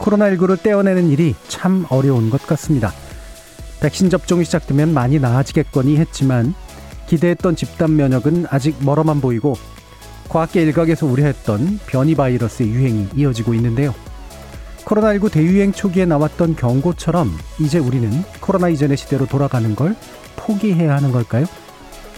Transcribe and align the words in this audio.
코로나19를 0.00 0.62
떼어내는 0.62 1.08
일이 1.10 1.34
참 1.48 1.86
어려운 1.90 2.30
것 2.30 2.46
같습니다. 2.46 2.92
백신 3.80 4.10
접종이 4.10 4.44
시작되면 4.44 4.92
많이 4.92 5.18
나아지겠거니 5.18 5.96
했지만 5.96 6.54
기대했던 7.06 7.56
집단 7.56 7.96
면역은 7.96 8.46
아직 8.50 8.76
멀어만 8.84 9.20
보이고 9.20 9.56
과학계 10.28 10.62
일각에서 10.62 11.06
우려했던 11.06 11.80
변이 11.86 12.14
바이러스의 12.14 12.70
유행이 12.70 13.08
이어지고 13.16 13.54
있는데요. 13.54 13.94
코로나19 14.84 15.30
대유행 15.30 15.72
초기에 15.72 16.04
나왔던 16.06 16.56
경고처럼 16.56 17.30
이제 17.60 17.78
우리는 17.78 18.10
코로나 18.40 18.68
이전의 18.68 18.96
시대로 18.96 19.26
돌아가는 19.26 19.74
걸 19.74 19.96
포기해야 20.36 20.94
하는 20.96 21.12
걸까요? 21.12 21.46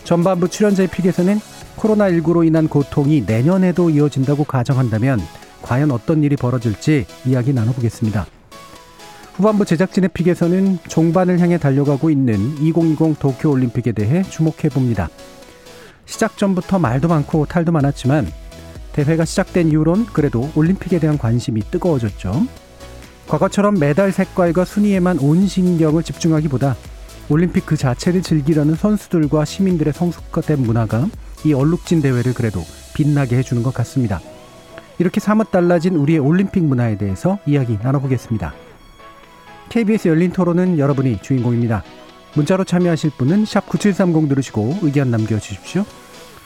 전반부 0.05 0.49
출연자의 0.49 0.89
픽에서는 0.89 1.41
코로나19로 1.77 2.47
인한 2.47 2.69
고통이 2.69 3.25
내년에도 3.27 3.91
이어진다고 3.91 4.45
가정한다면 4.45 5.21
과연 5.63 5.91
어떤 5.91 6.23
일이 6.23 6.37
벌어질지 6.37 7.07
이야기 7.25 7.53
나눠보겠습니다. 7.53 8.27
후반부 9.35 9.65
제작진의 9.65 10.11
픽에서는 10.13 10.79
종반을 10.89 11.39
향해 11.41 11.57
달려가고 11.59 12.11
있는 12.11 12.59
2020 12.59 13.19
도쿄올림픽에 13.19 13.93
대해 13.93 14.23
주목해봅니다. 14.23 15.09
시작 16.05 16.37
전부터 16.37 16.79
말도 16.79 17.09
많고 17.09 17.47
탈도 17.47 17.73
많았지만 17.73 18.31
대회가 18.93 19.25
시작된 19.25 19.69
이후론 19.69 20.07
그래도 20.13 20.51
올림픽에 20.55 20.99
대한 20.99 21.17
관심이 21.17 21.63
뜨거워졌죠. 21.71 22.47
과거처럼 23.29 23.79
메달 23.79 24.13
색깔과 24.13 24.67
순위에만 24.67 25.19
온 25.21 25.47
신경을 25.47 26.03
집중하기보다 26.03 26.77
올림픽 27.31 27.65
그 27.65 27.79
자체를 27.79 28.21
즐기려는 28.21 28.75
선수들과 28.75 29.47
시민들의 29.47 29.95
성숙화된 29.95 30.61
문화가 30.61 31.09
이 31.45 31.55
얼룩진 31.55 32.03
대회를 32.03 32.35
그래도 32.35 32.61
빛나게 32.95 33.39
해주는 33.39 33.63
것 33.63 33.73
같습니다. 33.73 34.21
이렇게 34.99 35.21
사뭇 35.21 35.51
달라진 35.51 35.97
우리의 35.97 36.19
올림픽 36.19 36.63
문화에 36.63 36.97
대해서 36.97 37.39
이야기 37.47 37.79
나눠보겠습니다. 37.83 38.55
KBS 39.69 40.09
열린 40.09 40.33
토론은 40.33 40.79
여러분이 40.79 41.23
주인공입니다. 41.23 41.83
문자로 42.35 42.65
참여하실 42.65 43.13
분은 43.17 43.45
9730 43.45 44.29
누르시고 44.29 44.79
의견 44.83 45.11
남겨주십시오. 45.11 45.85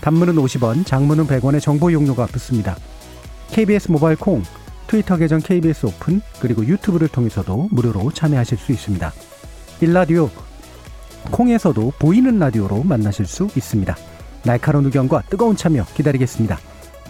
단문은 0.00 0.34
50원, 0.34 0.84
장문은 0.84 1.27
100원의 1.27 1.61
정보 1.61 1.92
용료가 1.92 2.27
붙습니다. 2.27 2.77
KBS 3.48 3.91
모바일 3.91 4.16
콩, 4.16 4.42
트위터 4.86 5.16
계정 5.16 5.41
KBS 5.41 5.86
오픈, 5.86 6.20
그리고 6.41 6.64
유튜브를 6.64 7.08
통해서도 7.08 7.69
무료로 7.70 8.12
참여하실 8.12 8.58
수 8.58 8.72
있습니다. 8.72 9.12
일라디오, 9.81 10.31
콩에서도 11.31 11.92
보이는 11.98 12.38
라디오로 12.38 12.84
만나실 12.84 13.27
수 13.27 13.48
있습니다. 13.56 13.97
날카로운 14.44 14.84
의견과 14.86 15.22
뜨거운 15.22 15.56
참여 15.56 15.84
기다리겠습니다. 15.94 16.59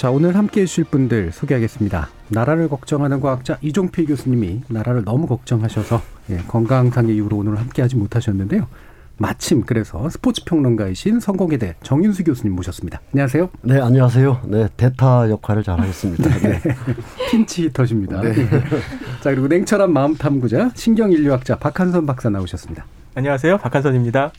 자, 0.00 0.10
오늘 0.10 0.34
함께 0.34 0.62
해주실 0.62 0.84
분들 0.84 1.30
소개하겠습니다. 1.30 2.08
나라를 2.28 2.70
걱정하는 2.70 3.20
과학자 3.20 3.58
이종필 3.60 4.06
교수님이 4.06 4.62
나라를 4.68 5.04
너무 5.04 5.26
걱정하셔서 5.26 6.00
예, 6.30 6.38
건강상의 6.48 7.16
이유로 7.16 7.36
오늘 7.36 7.58
함께 7.58 7.82
하지 7.82 7.96
못하셨는데요. 7.96 8.66
마침 9.18 9.60
그래서 9.60 10.08
스포츠 10.08 10.42
평론가이신 10.46 11.20
성공회대 11.20 11.74
정윤수 11.82 12.24
교수님 12.24 12.56
모셨습니다. 12.56 13.02
안녕하세요. 13.12 13.50
네, 13.60 13.78
안녕하세요. 13.78 14.40
네, 14.46 14.68
대타 14.78 15.28
역할을 15.28 15.62
잘하겠습니다. 15.64 16.30
네. 16.48 16.62
핀치 17.30 17.64
히터십니다. 17.64 18.22
네. 18.22 18.32
자, 19.20 19.28
그리고 19.28 19.48
냉철한 19.48 19.92
마음 19.92 20.14
탐구자 20.14 20.70
신경인류학자 20.76 21.58
박한선 21.58 22.06
박사 22.06 22.30
나오셨습니다. 22.30 22.86
안녕하세요. 23.16 23.58
박한선입니다. 23.58 24.32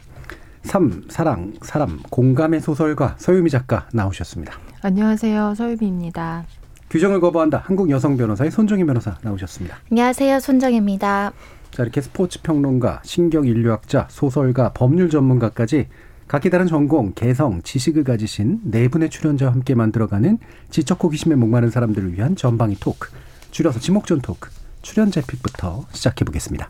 삼, 0.64 1.04
사랑, 1.08 1.54
사람, 1.62 2.00
공감의 2.10 2.62
소설가 2.62 3.14
서유미 3.20 3.52
작가 3.52 3.88
나오셨습니다. 3.94 4.71
안녕하세요. 4.84 5.54
서유미입니다. 5.56 6.46
규정을 6.90 7.22
거부한다. 7.22 7.64
한국 7.66 7.90
여성 7.92 8.18
변호사의 8.18 8.52
손정희 8.52 8.84
변호사 8.84 9.18
나오셨습니다. 9.22 9.78
안녕하세요. 9.92 10.40
손정입니다. 10.40 11.34
자, 11.70 11.84
이렇게 11.84 12.02
스포츠 12.02 12.42
평론가, 12.42 13.02
신경 13.04 13.46
인류학자, 13.46 14.08
소설가, 14.10 14.74
법률 14.74 15.10
전문가까지 15.10 15.88
각기 16.28 16.50
다른 16.50 16.66
전공, 16.66 17.14
개성, 17.14 17.62
지식을 17.62 18.04
가지신 18.04 18.62
네 18.64 18.88
분의 18.88 19.10
출연자와 19.10 19.52
함께 19.52 19.76
만들어가는 19.76 20.40
지적 20.70 21.04
호기심에 21.04 21.36
목마른 21.36 21.70
사람들을 21.70 22.14
위한 22.14 22.36
전방위 22.36 22.76
토크, 22.80 23.10
줄여서 23.52 23.80
지목전 23.80 24.22
토크, 24.22 24.50
출연자 24.82 25.22
픽부터 25.22 25.86
시작해 25.92 26.26
보겠습니다. 26.26 26.70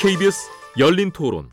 KBS 0.00 0.48
열린 0.78 1.10
토론 1.10 1.48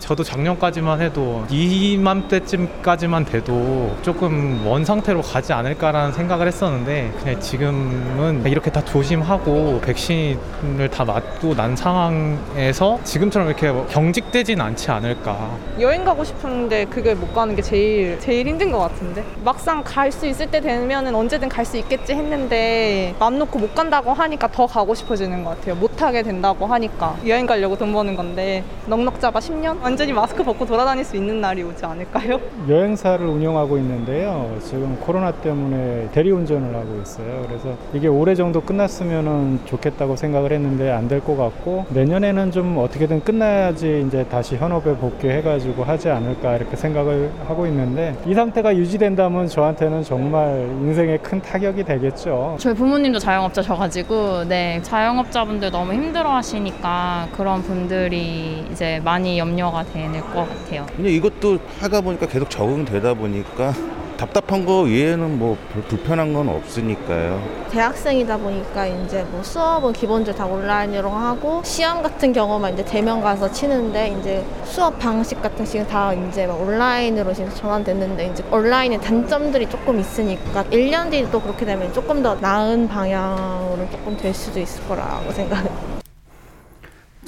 저도 0.00 0.24
작년까지만 0.24 1.00
해도 1.02 1.44
이맘때쯤까지만 1.50 3.26
돼도 3.26 3.96
조금 4.02 4.66
원 4.66 4.84
상태로 4.84 5.20
가지 5.22 5.52
않을까라는 5.52 6.12
생각을 6.12 6.46
했었는데 6.48 7.12
그냥 7.22 7.38
지금은 7.40 8.44
이렇게 8.46 8.70
다 8.72 8.82
조심하고 8.84 9.80
백신을 9.82 10.88
다 10.90 11.04
맞고 11.04 11.54
난 11.54 11.76
상황에서 11.76 12.98
지금처럼 13.04 13.48
이렇게 13.48 13.72
경직되진 13.90 14.60
않지 14.60 14.90
않을까. 14.90 15.56
여행 15.78 16.04
가고 16.04 16.24
싶은데 16.24 16.86
그걸 16.86 17.14
못 17.14 17.32
가는 17.34 17.54
게 17.54 17.62
제일 17.62 18.18
제일 18.18 18.48
힘든 18.48 18.72
것 18.72 18.78
같은데 18.78 19.22
막상 19.44 19.82
갈 19.84 20.10
수 20.10 20.26
있을 20.26 20.50
때 20.50 20.60
되면은 20.60 21.14
언제든 21.14 21.48
갈 21.48 21.64
수 21.64 21.76
있겠지 21.76 22.14
했는데 22.14 23.14
맘 23.20 23.38
놓고 23.38 23.58
못 23.60 23.74
간다고 23.76 24.12
하니까 24.12 24.48
더 24.50 24.66
가고 24.66 24.92
싶어지는 24.94 25.44
것 25.44 25.50
같아요. 25.50 25.76
못 25.76 26.02
하게 26.02 26.22
된다고 26.22 26.66
하니까 26.66 27.16
여행 27.28 27.46
가려고 27.46 27.76
돈 27.76 27.92
버는 27.92 28.16
건데 28.16 28.64
넉넉 28.86 29.20
잡아 29.20 29.38
10년 29.38 29.78
완전히 29.90 30.12
마스크 30.12 30.44
벗고 30.44 30.64
돌아다닐 30.64 31.04
수 31.04 31.16
있는 31.16 31.40
날이 31.40 31.64
오지 31.64 31.84
않을까요? 31.84 32.38
여행사를 32.68 33.26
운영하고 33.26 33.76
있는데요. 33.78 34.56
지금 34.62 34.96
코로나 35.00 35.32
때문에 35.32 36.08
대리운전을 36.12 36.72
하고 36.76 37.00
있어요. 37.02 37.44
그래서 37.48 37.76
이게 37.92 38.06
올해 38.06 38.36
정도 38.36 38.60
끝났으면 38.60 39.58
좋겠다고 39.66 40.14
생각을 40.14 40.52
했는데 40.52 40.92
안 40.92 41.08
될 41.10 41.20
것 41.20 41.36
같고 41.36 41.86
내년에는 41.90 42.52
좀 42.52 42.78
어떻게든 42.78 43.24
끝나야지 43.24 44.04
이제 44.06 44.24
다시 44.30 44.54
현업에 44.54 44.94
복귀해가지고 44.94 45.82
하지 45.82 46.08
않을까 46.08 46.54
이렇게 46.54 46.76
생각을 46.76 47.32
하고 47.48 47.66
있는데 47.66 48.14
이 48.26 48.32
상태가 48.32 48.76
유지된다면 48.76 49.48
저한테는 49.48 50.04
정말 50.04 50.68
인생에 50.82 51.16
큰 51.16 51.42
타격이 51.42 51.82
되겠죠. 51.82 52.54
저희 52.60 52.74
부모님도 52.74 53.18
자영업자셔가지고 53.18 54.44
네 54.44 54.80
자영업자분들 54.82 55.72
너무 55.72 55.92
힘들어하시니까 55.94 57.26
그런 57.36 57.60
분들이 57.62 58.64
이제 58.70 59.00
많이 59.04 59.36
염려가 59.36 59.79
되는 59.84 60.20
것 60.20 60.48
같아요. 60.48 60.86
근데 60.94 61.10
이것도 61.10 61.58
하다 61.80 62.00
보니까 62.02 62.26
계속 62.26 62.48
적응되다 62.50 63.14
보니까 63.14 63.72
답답한 64.20 64.66
거 64.66 64.82
외에는 64.82 65.38
뭐별 65.38 65.82
불편한 65.88 66.34
건 66.34 66.50
없으니까요. 66.50 67.42
대학생이다 67.70 68.36
보니까 68.36 68.86
이제 68.86 69.24
뭐 69.30 69.42
수업은 69.42 69.94
기본적으로 69.94 70.36
다 70.36 70.44
온라인으로 70.44 71.08
하고 71.08 71.62
시험 71.64 72.02
같은 72.02 72.34
경우만 72.34 72.74
이제 72.74 72.84
대면 72.84 73.22
가서 73.22 73.50
치는데 73.50 74.18
이제 74.20 74.44
수업 74.64 74.98
방식 74.98 75.40
같은 75.40 75.64
식은 75.64 75.86
다 75.86 76.12
이제 76.12 76.46
막 76.46 76.60
온라인으로 76.60 77.32
지금 77.32 77.50
전환됐는데 77.54 78.26
이제 78.26 78.44
온라인의 78.50 79.00
단점들이 79.00 79.70
조금 79.70 79.98
있으니까 79.98 80.64
1년 80.64 81.10
뒤에 81.10 81.30
또 81.30 81.40
그렇게 81.40 81.64
되면 81.64 81.90
조금 81.94 82.22
더 82.22 82.34
나은 82.34 82.88
방향으로 82.88 83.88
조금 83.90 84.18
될 84.18 84.34
수도 84.34 84.60
있을 84.60 84.86
거라고 84.86 85.32
생각해요. 85.32 85.89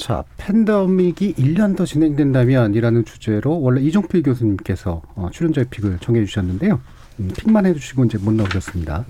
자, 0.03 0.25
팬데믹이 0.37 1.35
1년 1.35 1.77
더 1.77 1.85
진행된다면 1.85 2.75
이라는 2.75 3.05
주제로 3.05 3.61
원래 3.61 3.81
이종필 3.83 4.25
교수님께서 4.25 5.01
어, 5.15 5.29
출연자의 5.31 5.69
픽을 5.71 5.99
정해 6.01 6.25
주셨는데요. 6.25 6.81
음, 7.21 7.31
픽만 7.37 7.67
해 7.67 7.73
주시고 7.73 8.07
이제 8.07 8.19
못 8.19 8.35
나오셨습니다. 8.35 9.05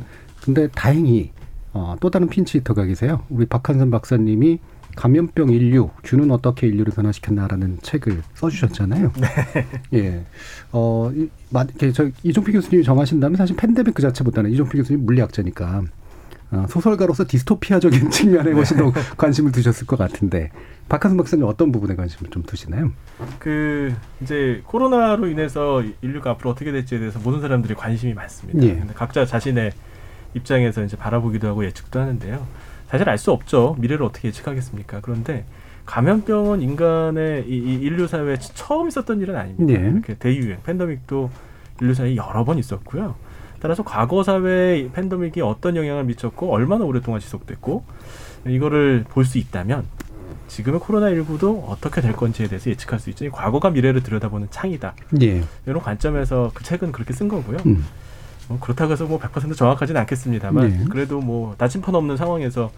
근데 0.44 0.68
다행히 0.68 1.30
어, 1.72 1.96
또 1.98 2.10
다른 2.10 2.28
핀치 2.28 2.58
히터가 2.58 2.84
계세요. 2.84 3.22
우리 3.30 3.46
박한선 3.46 3.90
박사님이 3.90 4.58
감염병 4.94 5.48
인류, 5.48 5.88
균은 6.04 6.30
어떻게 6.30 6.66
인류를 6.66 6.92
변화시켰나라는 6.92 7.78
책을 7.80 8.20
써주셨잖아요. 8.34 9.12
네. 9.16 9.66
예. 9.98 10.24
어, 10.72 11.10
이, 11.14 11.30
마, 11.48 11.64
저, 11.94 12.10
이종필 12.22 12.52
교수님이 12.52 12.84
정하신다면 12.84 13.38
사실 13.38 13.56
팬데믹 13.56 13.94
그 13.94 14.02
자체보다는 14.02 14.50
이종필 14.50 14.82
교수님 14.82 15.06
물리학자니까 15.06 15.84
어, 16.52 16.66
소설가로서 16.68 17.24
디스토피아적인 17.26 18.10
측면에 18.10 18.52
훨씬 18.52 18.76
더 18.76 18.92
관심을 19.16 19.52
두셨을 19.52 19.86
것 19.86 19.96
같은데 19.96 20.50
박한승 20.88 21.16
박사님 21.16 21.46
어떤 21.46 21.72
부분에 21.72 21.94
관심을 21.96 22.30
좀 22.30 22.42
두시나요? 22.42 22.90
그 23.38 23.94
이제 24.20 24.62
코로나로 24.66 25.26
인해서 25.28 25.82
인류가 26.02 26.30
앞으로 26.32 26.50
어떻게 26.50 26.70
될지에 26.70 26.98
대해서 26.98 27.18
모든 27.18 27.40
사람들이 27.40 27.74
관심이 27.74 28.12
많습니다. 28.14 28.62
예. 28.64 28.82
각자 28.94 29.24
자신의 29.24 29.72
입장에서 30.34 30.82
이제 30.84 30.96
바라보기도 30.96 31.48
하고 31.48 31.64
예측도 31.64 31.98
하는데요. 32.00 32.46
사실 32.88 33.08
알 33.08 33.16
수 33.16 33.32
없죠. 33.32 33.76
미래를 33.78 34.04
어떻게 34.04 34.28
예측하겠습니까? 34.28 35.00
그런데 35.00 35.46
감염병은 35.86 36.60
인간의 36.60 37.46
이, 37.48 37.54
이 37.56 37.74
인류 37.80 38.06
사회에 38.06 38.36
처음 38.38 38.88
있었던 38.88 39.20
일은 39.20 39.34
아닙니다. 39.36 39.72
예. 39.82 39.88
이렇게 39.88 40.14
대유행, 40.14 40.58
팬데믹도 40.62 41.30
인류 41.80 41.94
사회에 41.94 42.16
여러 42.16 42.44
번 42.44 42.58
있었고요. 42.58 43.14
따라서 43.60 43.82
과거 43.82 44.22
사회에 44.22 44.90
팬데믹이 44.92 45.40
어떤 45.40 45.76
영향을 45.76 46.04
미쳤고 46.04 46.52
얼마나 46.52 46.84
오랫동안 46.84 47.20
지속됐고 47.20 47.84
이거를 48.46 49.04
볼 49.08 49.24
수 49.24 49.38
있다면 49.38 49.84
지금의 50.48 50.80
코로나19도 50.80 51.64
어떻게 51.68 52.00
될 52.00 52.12
건지에 52.12 52.48
대해서 52.48 52.70
예측할 52.70 52.98
수 52.98 53.10
있죠. 53.10 53.24
이 53.24 53.30
과거가 53.30 53.70
미래를 53.70 54.02
들여다보는 54.02 54.48
창이다. 54.50 54.94
예. 55.22 55.42
이런 55.66 55.82
관점에서 55.82 56.50
그 56.54 56.64
책은 56.64 56.92
그렇게 56.92 57.12
쓴 57.12 57.28
거고요. 57.28 57.58
음. 57.66 57.86
뭐 58.48 58.58
그렇다고 58.60 58.92
해서 58.92 59.04
뭐 59.06 59.18
100% 59.18 59.56
정확하지는 59.56 60.00
않겠습니다만 60.02 60.68
네. 60.68 60.84
그래도 60.90 61.20
뭐 61.20 61.54
나침판 61.58 61.94
없는 61.94 62.16
상황에서 62.16 62.70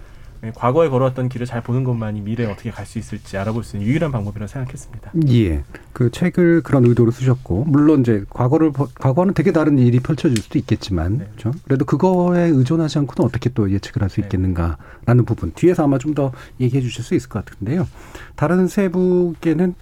과거에 0.52 0.88
걸어왔던 0.88 1.28
길을 1.28 1.46
잘 1.46 1.62
보는 1.62 1.84
것만이 1.84 2.20
미래에 2.20 2.46
어떻게 2.46 2.70
갈 2.70 2.84
수 2.86 2.98
있을지 2.98 3.38
알아볼 3.38 3.64
수 3.64 3.76
있는 3.76 3.88
유일한 3.88 4.12
방법이라 4.12 4.46
생각했습니다. 4.46 5.12
예. 5.28 5.64
그 5.92 6.10
책을 6.10 6.62
그런 6.62 6.84
의도로 6.84 7.10
쓰셨고, 7.10 7.64
물론 7.64 8.00
이제 8.00 8.24
과거를, 8.30 8.72
보- 8.72 8.88
과거는 8.94 9.32
되게 9.34 9.52
다른 9.52 9.78
일이 9.78 10.00
펼쳐질 10.00 10.36
수도 10.42 10.58
있겠지만, 10.58 11.18
네. 11.18 11.24
그렇죠? 11.36 11.52
그래도 11.64 11.84
그거에 11.84 12.42
의존하지 12.48 12.98
않고는 12.98 13.26
어떻게 13.28 13.48
또 13.50 13.70
예측을 13.70 14.02
할수 14.02 14.16
네. 14.20 14.26
있겠는가라는 14.26 15.24
부분. 15.24 15.52
뒤에서 15.54 15.84
아마 15.84 15.98
좀 15.98 16.14
더 16.14 16.32
얘기해 16.60 16.80
주실 16.82 17.02
수 17.02 17.14
있을 17.14 17.28
것 17.28 17.44
같은데요. 17.44 17.88
다른 18.36 18.68
세 18.68 18.88
분께는 18.88 19.74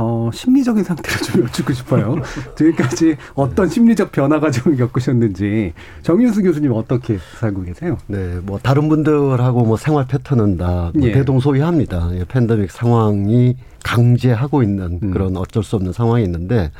어, 0.00 0.30
심리적인 0.32 0.84
상태를 0.84 1.18
좀 1.22 1.42
여쭙고 1.42 1.72
싶어요. 1.72 2.14
지금까지 2.56 3.16
어떤 3.34 3.68
심리적 3.68 4.12
변화가 4.12 4.52
좀 4.52 4.76
겪으셨는지, 4.76 5.72
정윤수 6.02 6.44
교수님 6.44 6.70
어떻게 6.72 7.18
살고 7.40 7.62
계세요? 7.62 7.98
네, 8.06 8.38
뭐 8.44 8.60
다른 8.62 8.88
분들하고 8.88 9.64
뭐 9.64 9.76
생활 9.76 10.06
패턴은 10.06 10.56
다 10.56 10.92
뭐 10.94 11.08
예. 11.08 11.12
대동소이합니다. 11.12 12.10
예, 12.14 12.24
팬데믹 12.24 12.70
상황이 12.70 13.56
강제하고 13.82 14.62
있는 14.62 15.00
음. 15.02 15.10
그런 15.10 15.36
어쩔 15.36 15.64
수 15.64 15.74
없는 15.74 15.92
상황이 15.92 16.22
있는데 16.24 16.70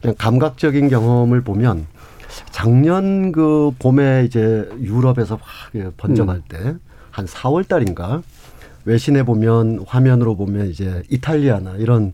그냥 0.00 0.14
감각적인 0.16 0.88
경험을 0.88 1.42
보면 1.42 1.86
작년 2.50 3.30
그 3.30 3.72
봄에 3.78 4.24
이제 4.24 4.68
유럽에서 4.80 5.34
확 5.40 5.74
예, 5.74 5.90
번져갈 5.98 6.36
음. 6.36 6.42
때한 6.48 7.26
4월 7.26 7.68
달인가 7.68 8.22
외신에 8.86 9.22
보면 9.22 9.84
화면으로 9.86 10.34
보면 10.36 10.68
이제 10.68 11.02
이탈리아나 11.10 11.74
이런 11.76 12.12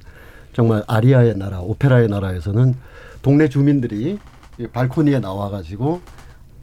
정말 0.54 0.82
아리아의 0.86 1.36
나라, 1.36 1.60
오페라의 1.60 2.08
나라에서는 2.08 2.74
동네 3.22 3.48
주민들이 3.48 4.18
이 4.58 4.66
발코니에 4.68 5.18
나와가지고 5.18 6.00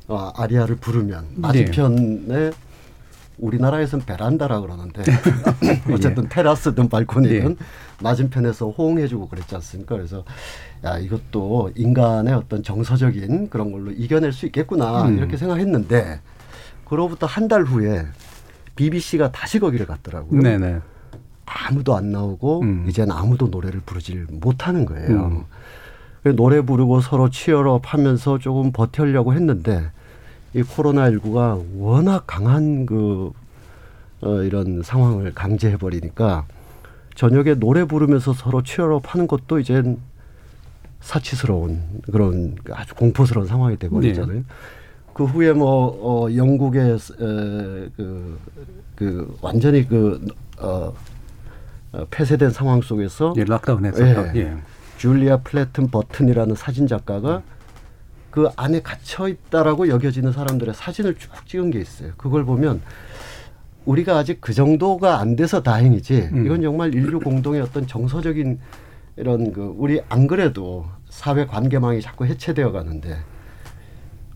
어, 0.08 0.32
아리아를 0.36 0.78
부르면 0.78 1.26
맞은편에 1.36 2.52
우리나라에서는 3.38 4.06
베란다라 4.06 4.62
그러는데 4.62 5.04
어쨌든 5.92 6.30
테라스든 6.30 6.90
발코니든 6.90 7.58
맞은편에서 8.02 8.70
호응해주고 8.70 9.28
그랬지 9.30 9.56
않습니까? 9.56 9.96
그래서 9.96 10.24
야 10.86 10.98
이것도 10.98 11.72
인간의 11.76 12.34
어떤 12.34 12.64
정서적인 12.64 13.50
그런 13.50 13.72
걸로 13.72 13.92
이겨낼 13.92 14.32
수 14.32 14.46
있겠구나 14.46 15.04
음. 15.08 15.18
이렇게 15.18 15.38
생각했는데 15.38 16.22
그로부터 16.86 17.26
한 17.26 17.48
달 17.48 17.64
후에 17.64 18.06
BBC가 18.76 19.32
다시 19.32 19.60
거기를 19.60 19.86
갔더라고요. 19.86 20.40
네네. 20.42 20.80
아무도 21.54 21.96
안 21.96 22.12
나오고 22.12 22.62
음. 22.62 22.86
이제는 22.88 23.14
아무도 23.14 23.48
노래를 23.48 23.82
부르질 23.86 24.28
못하는 24.32 24.86
거예요. 24.86 25.46
음. 26.24 26.36
노래 26.36 26.62
부르고 26.62 27.02
서로 27.02 27.30
치열업 27.30 27.94
하면서 27.94 28.38
조금 28.38 28.72
버텨려고 28.72 29.34
했는데 29.34 29.92
이 30.54 30.62
코로나19가 30.62 31.64
워낙 31.78 32.26
강한 32.28 32.86
그, 32.86 33.32
어, 34.22 34.42
이런 34.44 34.84
상황을 34.84 35.34
강제해 35.34 35.78
버리니까 35.78 36.46
저녁에 37.16 37.56
노래 37.56 37.86
부르면서 37.86 38.34
서로 38.34 38.62
치열업 38.62 39.14
하는 39.14 39.28
것도 39.28 39.60
이젠 39.60 39.98
사치스러운 41.00 41.82
그런 42.12 42.56
아주 42.72 42.94
공포스러운 42.94 43.48
상황이 43.48 43.78
돼 43.78 43.90
버리잖아요. 43.90 44.38
네. 44.38 44.44
그 45.14 45.26
후에 45.26 45.52
뭐, 45.52 46.26
어, 46.28 46.34
영국의, 46.34 46.94
에, 46.94 46.98
그, 47.98 48.40
그, 48.96 49.38
완전히 49.42 49.86
그, 49.86 50.26
어, 50.58 50.68
어, 50.68 50.94
폐쇄된 52.10 52.52
상황 52.52 52.82
속에서 52.82 53.34
예, 53.38 53.44
락다운해서. 53.44 54.36
예. 54.38 54.58
줄리아 54.98 55.38
플래튼 55.38 55.90
버튼이라는 55.90 56.56
사진 56.56 56.88
작가가 56.88 57.42
그 58.30 58.48
안에 58.56 58.82
갇혀 58.82 59.28
있다라고 59.28 59.90
여겨지는 59.90 60.32
사람들의 60.32 60.74
사진을 60.74 61.16
쭉 61.16 61.30
찍은 61.48 61.72
게 61.72 61.80
있어요. 61.82 62.12
그걸 62.18 62.46
보면 62.46 62.82
우리가 63.86 64.18
아직 64.18 64.40
그 64.40 64.54
정도가 64.54 65.20
안 65.20 65.36
돼서 65.36 65.64
다행이지 65.64 66.30
음. 66.32 66.46
이건 66.46 66.62
정말 66.62 66.94
인류 66.94 67.20
공동의 67.20 67.62
어떤 67.62 67.88
정서적인 67.88 68.60
이런 69.18 69.52
그 69.52 69.74
우리 69.78 70.00
안 70.08 70.28
그래도 70.28 70.86
사회 71.10 71.46
관계망이 71.46 72.00
자꾸 72.02 72.26
해체되어 72.26 72.72
가는데 72.72 73.18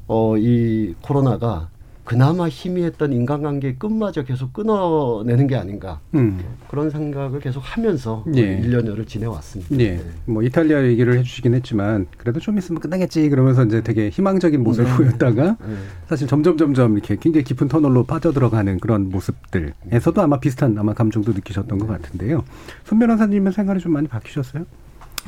어 0.07 0.35
이 0.37 0.93
코로나가 1.01 1.69
그나마 2.05 2.47
희미했던 2.47 3.11
인간관계의 3.13 3.77
끝마저 3.77 4.23
계속 4.23 4.53
끊어내는 4.53 5.47
게 5.47 5.55
아닌가 5.55 5.99
음. 6.13 6.39
그런 6.69 6.91
생각을 6.91 7.39
계속 7.39 7.59
하면서 7.61 8.23
예. 8.35 8.41
일 8.41 8.61
1년여를 8.61 9.07
지내왔습니다. 9.07 9.79
예. 9.79 9.99
뭐 10.25 10.43
이탈리아 10.43 10.83
얘기를 10.85 11.17
해주시긴 11.17 11.55
했지만 11.55 12.05
그래도 12.17 12.39
좀 12.39 12.59
있으면 12.59 12.79
끝나겠지 12.79 13.27
그러면서 13.29 13.65
이제 13.65 13.81
되게 13.81 14.09
희망적인 14.09 14.63
모습을 14.63 14.89
네. 14.89 14.95
보였다가 14.97 15.57
네. 15.59 15.75
사실 16.07 16.27
점점 16.27 16.57
점점 16.57 16.93
이렇게 16.93 17.17
굉장히 17.19 17.43
깊은 17.43 17.67
터널로 17.67 18.03
빠져들어가는 18.03 18.79
그런 18.79 19.09
모습들에서도 19.09 20.21
아마 20.21 20.39
비슷한 20.39 20.77
아마 20.77 20.93
감정도 20.93 21.33
느끼셨던 21.33 21.79
것 21.79 21.87
같은데요. 21.87 22.43
손 22.83 22.99
변호사님은 22.99 23.51
생활이 23.51 23.79
좀 23.79 23.93
많이 23.93 24.07
바뀌셨어요? 24.07 24.65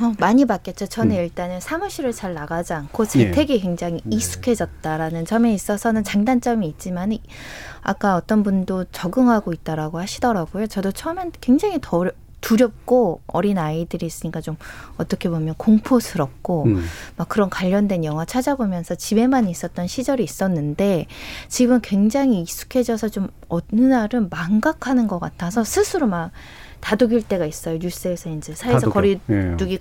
어, 0.00 0.12
많이 0.18 0.44
바뀌었죠. 0.44 0.86
저는 0.86 1.16
음. 1.16 1.20
일단은 1.20 1.60
사무실을 1.60 2.12
잘 2.12 2.32
나가지 2.34 2.72
않고 2.72 3.04
예. 3.04 3.08
재택이 3.08 3.60
굉장히 3.60 4.00
익숙해졌다라는 4.08 5.24
점에 5.24 5.52
있어서는 5.52 6.04
장단점이 6.04 6.66
있지만 6.68 7.12
이- 7.12 7.22
아까 7.82 8.14
어떤 8.16 8.42
분도 8.42 8.84
적응하고 8.92 9.52
있다라고 9.52 9.98
하시더라고요. 9.98 10.66
저도 10.68 10.92
처음엔 10.92 11.32
굉장히 11.40 11.78
더 11.80 12.04
두렵고 12.40 13.20
어린 13.26 13.58
아이들이 13.58 14.06
있으니까 14.06 14.40
좀 14.40 14.56
어떻게 14.96 15.28
보면 15.28 15.54
공포스럽고 15.58 16.64
음. 16.66 16.84
막 17.16 17.28
그런 17.28 17.50
관련된 17.50 18.04
영화 18.04 18.24
찾아보면서 18.24 18.94
집에만 18.94 19.48
있었던 19.48 19.88
시절이 19.88 20.22
있었는데 20.22 21.06
지금은 21.48 21.80
굉장히 21.80 22.40
익숙해져서 22.42 23.08
좀 23.08 23.28
어느 23.48 23.80
날은 23.80 24.28
망각하는 24.30 25.08
것 25.08 25.18
같아서 25.18 25.64
스스로 25.64 26.06
막 26.06 26.30
다독일 26.80 27.22
때가 27.22 27.46
있어요. 27.46 27.78
뉴스에서 27.78 28.30
이제 28.30 28.54
사회적. 28.54 28.92
거리두기 28.92 29.72
예. 29.74 29.78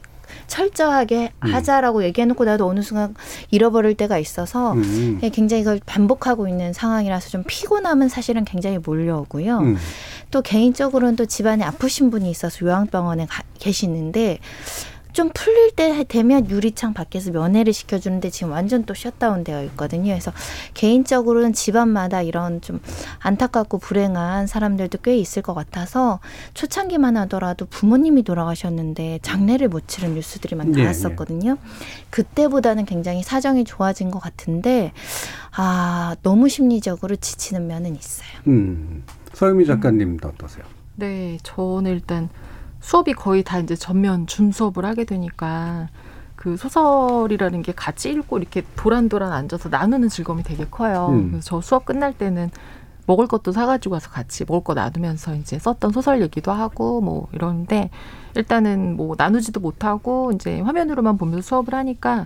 철저하게 0.47 1.31
음. 1.45 1.53
하자라고 1.53 2.03
얘기해놓고 2.03 2.45
나도 2.45 2.67
어느 2.67 2.81
순간 2.81 3.15
잃어버릴 3.51 3.95
때가 3.95 4.17
있어서 4.17 4.73
음. 4.73 5.19
예, 5.23 5.29
굉장히 5.29 5.63
그걸 5.63 5.79
반복하고 5.85 6.47
있는 6.47 6.73
상황이라서 6.73 7.29
좀 7.29 7.43
피곤함은 7.47 8.09
사실은 8.09 8.45
굉장히 8.45 8.77
몰려오고요. 8.77 9.57
음. 9.59 9.77
또 10.31 10.41
개인적으로는 10.41 11.15
또 11.15 11.25
집안에 11.25 11.63
아프신 11.63 12.09
분이 12.09 12.29
있어서 12.29 12.65
요양병원에 12.65 13.25
가, 13.27 13.43
계시는데 13.59 14.39
좀 15.17 15.31
풀릴 15.33 15.71
때 15.71 16.05
되면 16.07 16.47
유리창 16.47 16.93
밖에서 16.93 17.31
면회를 17.31 17.73
시켜주는데 17.73 18.29
지금 18.29 18.51
완전 18.51 18.85
또 18.85 18.93
셧다운 18.93 19.43
되어 19.43 19.63
있거든요. 19.63 20.11
그래서 20.11 20.31
개인적으로는 20.75 21.53
집안마다 21.53 22.21
이런 22.21 22.61
좀 22.61 22.79
안타깝고 23.17 23.79
불행한 23.79 24.45
사람들도 24.45 24.99
꽤 25.01 25.17
있을 25.17 25.41
것 25.41 25.55
같아서 25.55 26.19
초창기만 26.53 27.17
하더라도 27.17 27.65
부모님이 27.65 28.21
돌아가셨는데 28.21 29.17
장례를 29.23 29.69
못 29.69 29.87
치른 29.87 30.13
뉴스들이 30.13 30.55
막 30.55 30.67
예, 30.77 30.83
나왔었거든요. 30.83 31.57
그때보다는 32.11 32.85
굉장히 32.85 33.23
사정이 33.23 33.63
좋아진 33.63 34.11
것 34.11 34.19
같은데 34.19 34.91
아 35.55 36.15
너무 36.21 36.47
심리적으로 36.47 37.15
지치는 37.15 37.65
면은 37.65 37.95
있어요. 37.95 38.29
음. 38.45 39.03
서유미 39.33 39.65
작가님도 39.65 40.27
어떠세요? 40.27 40.63
네, 40.95 41.39
저는 41.41 41.91
일단 41.91 42.29
수업이 42.87 43.11
거의 43.11 43.43
다 43.43 43.59
이제 43.59 43.75
전면 43.75 44.27
줌 44.27 44.53
수업을 44.53 44.85
하게 44.85 45.03
되니까 45.03 45.89
그 46.37 46.55
소설이라는 46.55 47.61
게 47.61 47.73
같이 47.73 48.09
읽고 48.11 48.37
이렇게 48.37 48.63
도란도란 48.77 49.33
앉아서 49.33 49.67
나누는 49.67 50.07
즐거움이 50.07 50.43
되게 50.43 50.63
커요. 50.63 51.09
음. 51.09 51.31
그래서 51.31 51.45
저 51.45 51.59
수업 51.59 51.83
끝날 51.83 52.13
때는 52.13 52.49
먹을 53.05 53.27
것도 53.27 53.51
사가지고 53.51 53.95
와서 53.95 54.09
같이 54.09 54.45
먹을 54.47 54.63
거 54.63 54.73
나누면서 54.73 55.35
이제 55.35 55.59
썼던 55.59 55.91
소설 55.91 56.21
얘기도 56.21 56.53
하고 56.53 57.01
뭐 57.01 57.27
이러는데 57.33 57.89
일단은 58.35 58.95
뭐 58.95 59.15
나누지도 59.17 59.59
못하고 59.59 60.31
이제 60.31 60.61
화면으로만 60.61 61.17
보면서 61.17 61.41
수업을 61.41 61.73
하니까 61.73 62.25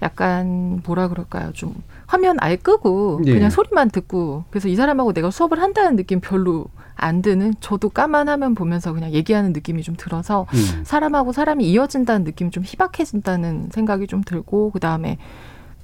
약간 0.00 0.80
뭐라 0.86 1.08
그럴까요? 1.08 1.52
좀 1.52 1.74
화면 2.08 2.36
아예 2.40 2.56
끄고 2.56 3.20
예. 3.26 3.34
그냥 3.34 3.50
소리만 3.50 3.90
듣고 3.90 4.44
그래서 4.50 4.68
이 4.68 4.74
사람하고 4.74 5.12
내가 5.12 5.30
수업을 5.30 5.60
한다는 5.60 5.94
느낌 5.94 6.20
별로 6.20 6.66
안 6.96 7.20
드는 7.20 7.52
저도 7.60 7.90
까만 7.90 8.30
화면 8.30 8.54
보면서 8.54 8.94
그냥 8.94 9.12
얘기하는 9.12 9.52
느낌이 9.52 9.82
좀 9.82 9.94
들어서 9.96 10.46
음. 10.54 10.84
사람하고 10.84 11.32
사람이 11.32 11.68
이어진다는 11.70 12.24
느낌이 12.24 12.50
좀 12.50 12.64
희박해진다는 12.64 13.68
생각이 13.70 14.06
좀 14.06 14.22
들고 14.22 14.70
그다음에 14.70 15.18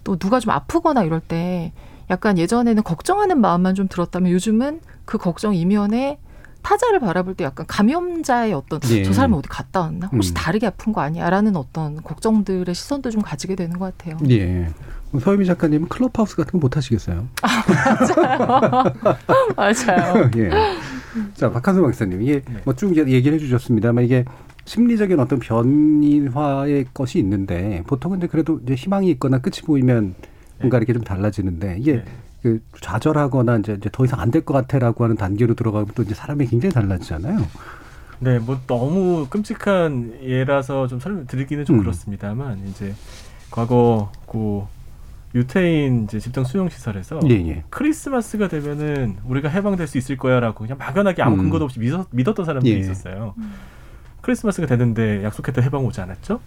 또 0.02 0.16
누가 0.16 0.40
좀 0.40 0.50
아프거나 0.50 1.04
이럴 1.04 1.21
때 1.21 1.73
약간 2.09 2.38
예전에는 2.38 2.83
걱정하는 2.83 3.38
마음만 3.38 3.75
좀 3.75 3.87
들었다면 3.87 4.33
요즘은 4.33 4.81
그 5.04 5.19
걱정 5.19 5.54
이면에 5.54 6.19
타자를 6.64 6.99
바라볼 6.99 7.35
때 7.35 7.44
약간 7.44 7.66
감염자의 7.66 8.52
어떤 8.54 8.80
예. 8.90 9.04
저 9.04 9.12
사람이 9.12 9.35
어디 9.35 9.49
갔다 9.49 9.80
왔나 9.83 10.09
혹시 10.11 10.33
음. 10.33 10.35
다르게 10.35 10.66
아픈 10.66 10.92
거 10.92 11.02
아니야라는 11.02 11.54
어떤 11.56 12.02
걱정들의 12.02 12.75
시선도 12.75 13.11
좀 13.11 13.23
가지게 13.23 13.54
되는 13.54 13.78
것 13.78 13.97
같아요. 13.97 14.16
예. 14.30 14.68
서유미 15.21 15.47
작가님은 15.47 15.88
클럽하우스 15.88 16.35
같은 16.35 16.59
거 16.59 16.64
못 16.64 16.76
하시겠어요? 16.76 17.28
맞아요. 19.56 20.30
예. 20.37 20.50
자, 21.35 21.50
박한수 21.50 21.83
박사님, 21.83 22.23
이게 22.23 22.40
네. 22.40 22.61
뭐쭉 22.64 22.97
얘기를 22.97 23.35
해주셨습니다만 23.35 24.04
이게 24.04 24.25
심리적인 24.64 25.21
어떤 25.21 25.38
변이화의 25.38 26.87
것이 26.94 27.18
있는데 27.18 27.83
보통은 27.87 28.18
이제 28.18 28.26
그래도 28.26 28.59
이제 28.64 28.75
희망이 28.75 29.11
있거나 29.11 29.38
끝이 29.38 29.61
보이면 29.64 30.14
뭔가 30.59 30.78
이렇게 30.78 30.92
좀 30.94 31.02
달라지는데 31.02 31.76
이게 31.78 31.97
네. 31.97 32.04
그 32.45 32.61
좌절하거나 32.83 33.57
이제, 33.57 33.73
이제 33.73 33.89
더 33.91 34.05
이상 34.05 34.21
안 34.21 34.31
될 34.31 34.45
것 34.45 34.53
같아라고 34.53 35.03
하는 35.05 35.17
단계로 35.17 35.55
들어가면 35.55 35.89
또 35.95 36.03
이제 36.03 36.15
사람이 36.15 36.47
굉장히 36.47 36.75
달라지잖아요. 36.75 37.41
네, 38.21 38.39
뭐 38.39 38.61
너무 38.67 39.27
끔찍한 39.31 40.19
예라서 40.23 40.87
좀 40.87 41.01
설명드리기는 41.01 41.65
좀 41.65 41.77
음. 41.77 41.81
그렇습니다만 41.81 42.67
이제 42.69 42.95
과거 43.51 44.13
그 44.27 44.63
유태인 45.35 46.05
이제 46.05 46.21
집단 46.21 46.45
수용 46.45 46.69
시설에서 46.69 47.19
예, 47.31 47.35
예. 47.35 47.65
크리스마스가 47.71 48.49
되면은 48.49 49.17
우리가 49.25 49.49
해방될 49.49 49.87
수 49.87 49.97
있을 49.97 50.19
거야라고 50.19 50.59
그냥 50.59 50.77
막연하게 50.77 51.23
아무 51.23 51.37
음. 51.37 51.43
근거도 51.45 51.65
없이 51.65 51.81
믿었, 51.81 52.07
믿었던 52.11 52.45
사람들이 52.45 52.75
예. 52.75 52.79
있었어요. 52.79 53.35
크리스마스가 54.21 54.67
되는데 54.67 55.25
약속했던 55.25 55.65
해방 55.65 55.87
오지 55.87 55.99
않았죠? 56.03 56.41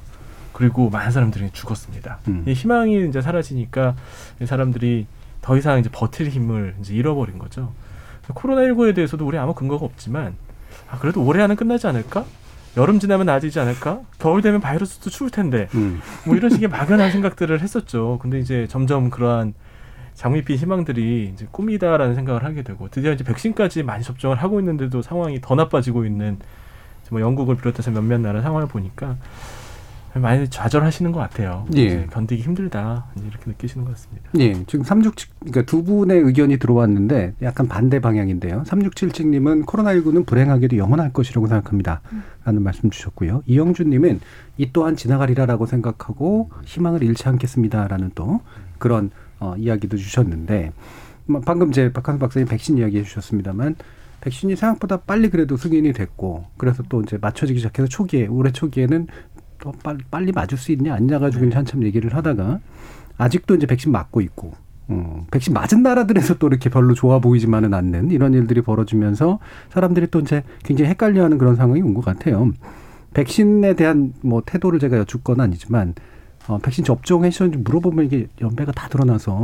그리고 0.53 0.91
많은 0.91 1.09
사람들이 1.11 1.49
죽었습니다. 1.53 2.19
음. 2.27 2.43
이 2.47 2.53
희망이 2.53 3.07
이제 3.09 3.19
사라지니까 3.19 3.95
이 4.41 4.45
사람들이 4.45 5.07
더 5.47 5.55
이상 5.55 5.79
이제 5.79 5.89
버틸 5.89 6.27
힘을 6.27 6.75
이제 6.81 6.93
잃어버린 6.93 7.39
거죠. 7.39 7.71
코로나19에 8.27 8.93
대해서도 8.93 9.25
우리 9.25 9.37
아무 9.37 9.53
근거가 9.53 9.85
없지만 9.85 10.35
아, 10.89 10.99
그래도 10.99 11.23
올해 11.23 11.41
안은 11.41 11.55
끝나지 11.55 11.87
않을까? 11.87 12.25
여름 12.75 12.99
지나면 12.99 13.27
나아지지 13.27 13.57
않을까? 13.61 14.01
겨울 14.19 14.41
되면 14.41 14.59
바이러스도 14.59 15.09
추울 15.09 15.29
텐데 15.29 15.69
음. 15.73 16.01
뭐 16.25 16.35
이런 16.35 16.51
식의 16.51 16.67
막연한 16.67 17.13
생각들을 17.13 17.61
했었죠. 17.61 18.19
근데 18.21 18.39
이제 18.39 18.67
점점 18.67 19.09
그러한 19.09 19.53
장밋빛 20.15 20.59
희망들이 20.59 21.31
이제 21.33 21.47
꿈이다라는 21.49 22.13
생각을 22.15 22.43
하게 22.43 22.63
되고 22.63 22.89
드디어 22.89 23.13
이제 23.13 23.23
백신까지 23.23 23.83
많이 23.83 24.03
접종을 24.03 24.35
하고 24.35 24.59
있는데도 24.59 25.01
상황이 25.01 25.39
더 25.39 25.55
나빠지고 25.55 26.03
있는 26.03 26.39
뭐 27.09 27.21
영국을 27.21 27.55
비롯해서 27.55 27.89
몇몇 27.91 28.19
나라 28.19 28.41
상황을 28.41 28.67
보니까 28.67 29.15
많이 30.19 30.49
좌절하시는 30.49 31.11
것 31.11 31.19
같아요. 31.19 31.65
예. 31.75 32.05
견디기 32.07 32.41
힘들다 32.41 33.07
이렇게 33.27 33.49
느끼시는 33.49 33.85
것 33.85 33.91
같습니다. 33.95 34.29
예, 34.39 34.53
지금 34.65 34.83
367, 34.83 35.29
그러니까 35.39 35.61
두 35.63 35.83
분의 35.83 36.19
의견이 36.21 36.57
들어왔는데 36.57 37.33
약간 37.41 37.67
반대 37.67 37.99
방향인데요. 37.99 38.63
3677님은 38.63 39.65
코로나19는 39.65 40.25
불행하게도 40.25 40.77
영원할 40.77 41.13
것이라고 41.13 41.47
생각합니다. 41.47 42.01
라는 42.43 42.61
말씀 42.63 42.89
주셨고요. 42.89 43.43
이영준님은 43.45 44.19
이 44.57 44.69
또한 44.71 44.95
지나가리라라고 44.95 45.65
생각하고 45.65 46.49
희망을 46.65 47.03
잃지 47.03 47.27
않겠습니다라는 47.27 48.11
또 48.15 48.41
그런 48.77 49.11
어, 49.39 49.55
이야기도 49.57 49.97
주셨는데 49.97 50.71
뭐 51.25 51.41
방금 51.41 51.71
제 51.71 51.91
박한수 51.91 52.19
박사님 52.19 52.47
백신 52.47 52.77
이야기 52.77 52.99
해 52.99 53.03
주셨습니다만 53.03 53.75
백신이 54.21 54.55
생각보다 54.55 54.97
빨리 54.97 55.29
그래도 55.29 55.57
승인이 55.57 55.93
됐고 55.93 56.45
그래서 56.57 56.83
또 56.89 57.01
이제 57.01 57.17
맞춰지기 57.19 57.59
시작해서 57.59 57.87
초기에 57.87 58.27
올해 58.27 58.51
초기에는 58.51 59.07
또 59.07 59.36
빨리, 59.83 59.99
빨리 60.09 60.31
맞을 60.31 60.57
수 60.57 60.71
있냐 60.71 60.93
아니냐 60.95 61.19
가지고 61.19 61.45
이제 61.45 61.55
한참 61.55 61.83
얘기를 61.83 62.13
하다가 62.15 62.59
아직도 63.17 63.55
이제 63.55 63.65
백신 63.67 63.91
맞고 63.91 64.21
있고 64.21 64.53
어, 64.89 65.25
백신 65.31 65.53
맞은 65.53 65.83
나라들에서 65.83 66.35
또 66.35 66.47
이렇게 66.47 66.69
별로 66.69 66.93
좋아 66.93 67.19
보이지만은 67.19 67.73
않는 67.73 68.11
이런 68.11 68.33
일들이 68.33 68.61
벌어지면서 68.61 69.39
사람들이 69.69 70.07
또 70.07 70.19
이제 70.19 70.43
굉장히 70.63 70.89
헷갈려하는 70.91 71.37
그런 71.37 71.55
상황이 71.55 71.81
온 71.81 71.93
것 71.93 72.05
같아요. 72.05 72.51
백신에 73.13 73.73
대한 73.75 74.13
뭐 74.21 74.41
태도를 74.45 74.79
제가 74.79 74.97
여쭙 74.97 75.23
건 75.23 75.41
아니지만 75.41 75.93
어, 76.47 76.57
백신 76.59 76.85
접종하셨는지 76.85 77.57
물어보면 77.59 78.05
이게 78.05 78.27
연배가 78.39 78.71
다 78.71 78.87
드러나서 78.87 79.31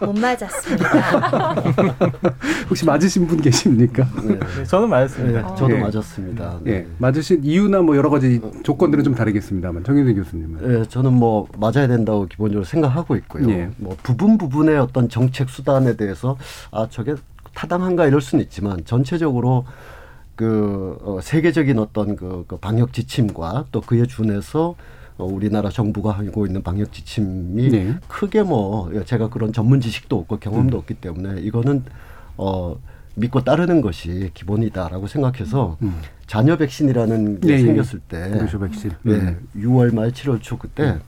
못 0.00 0.18
맞았습니다. 0.18 1.54
혹시 2.70 2.86
맞으신 2.86 3.26
분 3.26 3.40
계십니까? 3.40 4.06
네, 4.22 4.38
저는 4.64 4.88
맞았습니다. 4.88 5.42
네, 5.42 5.48
저도 5.56 5.74
예. 5.74 5.80
맞았습니다. 5.80 6.60
네. 6.62 6.72
예, 6.72 6.86
맞으신 6.98 7.44
이유나 7.44 7.82
뭐 7.82 7.96
여러 7.96 8.08
가지 8.08 8.40
조건들은 8.62 9.02
좀 9.02 9.16
다르겠습니다만 9.16 9.82
정윤생 9.82 10.14
교수님은 10.14 10.82
예, 10.82 10.84
저는 10.88 11.12
뭐 11.12 11.48
맞아야 11.58 11.88
된다고 11.88 12.26
기본적으로 12.26 12.64
생각하고 12.64 13.16
있고요. 13.16 13.50
예. 13.50 13.70
뭐 13.78 13.96
부분 14.02 14.38
부분의 14.38 14.78
어떤 14.78 15.08
정책 15.08 15.50
수단에 15.50 15.96
대해서 15.96 16.36
아 16.70 16.86
저게 16.88 17.16
타당한가 17.54 18.06
이럴 18.06 18.20
수는 18.20 18.44
있지만 18.44 18.84
전체적으로 18.84 19.64
그 20.36 20.98
어, 21.02 21.20
세계적인 21.20 21.78
어떤 21.78 22.16
그, 22.16 22.44
그 22.46 22.56
방역 22.56 22.92
지침과 22.92 23.66
또 23.72 23.80
그에 23.80 24.04
준해서 24.06 24.74
어, 25.16 25.24
우리나라 25.24 25.70
정부가 25.70 26.10
하고 26.10 26.46
있는 26.46 26.62
방역 26.62 26.92
지침이 26.92 27.68
네. 27.68 27.94
크게 28.08 28.42
뭐 28.42 28.90
예, 28.94 29.04
제가 29.04 29.28
그런 29.28 29.52
전문 29.52 29.80
지식도 29.80 30.18
없고 30.18 30.38
경험도 30.38 30.76
음. 30.76 30.80
없기 30.80 30.94
때문에 30.94 31.40
이거는 31.40 31.84
어 32.36 32.76
믿고 33.14 33.44
따르는 33.44 33.80
것이 33.80 34.30
기본이다라고 34.34 35.06
생각해서 35.06 35.76
음. 35.82 36.00
자녀 36.26 36.56
백신이라는 36.56 37.40
게 37.40 37.48
예, 37.48 37.52
예. 37.54 37.58
생겼을 37.60 38.00
때. 38.08 38.28
예, 39.06 39.10
음. 39.12 39.46
6월 39.56 39.94
말 39.94 40.10
7월 40.10 40.42
초 40.42 40.58
그때 40.58 40.98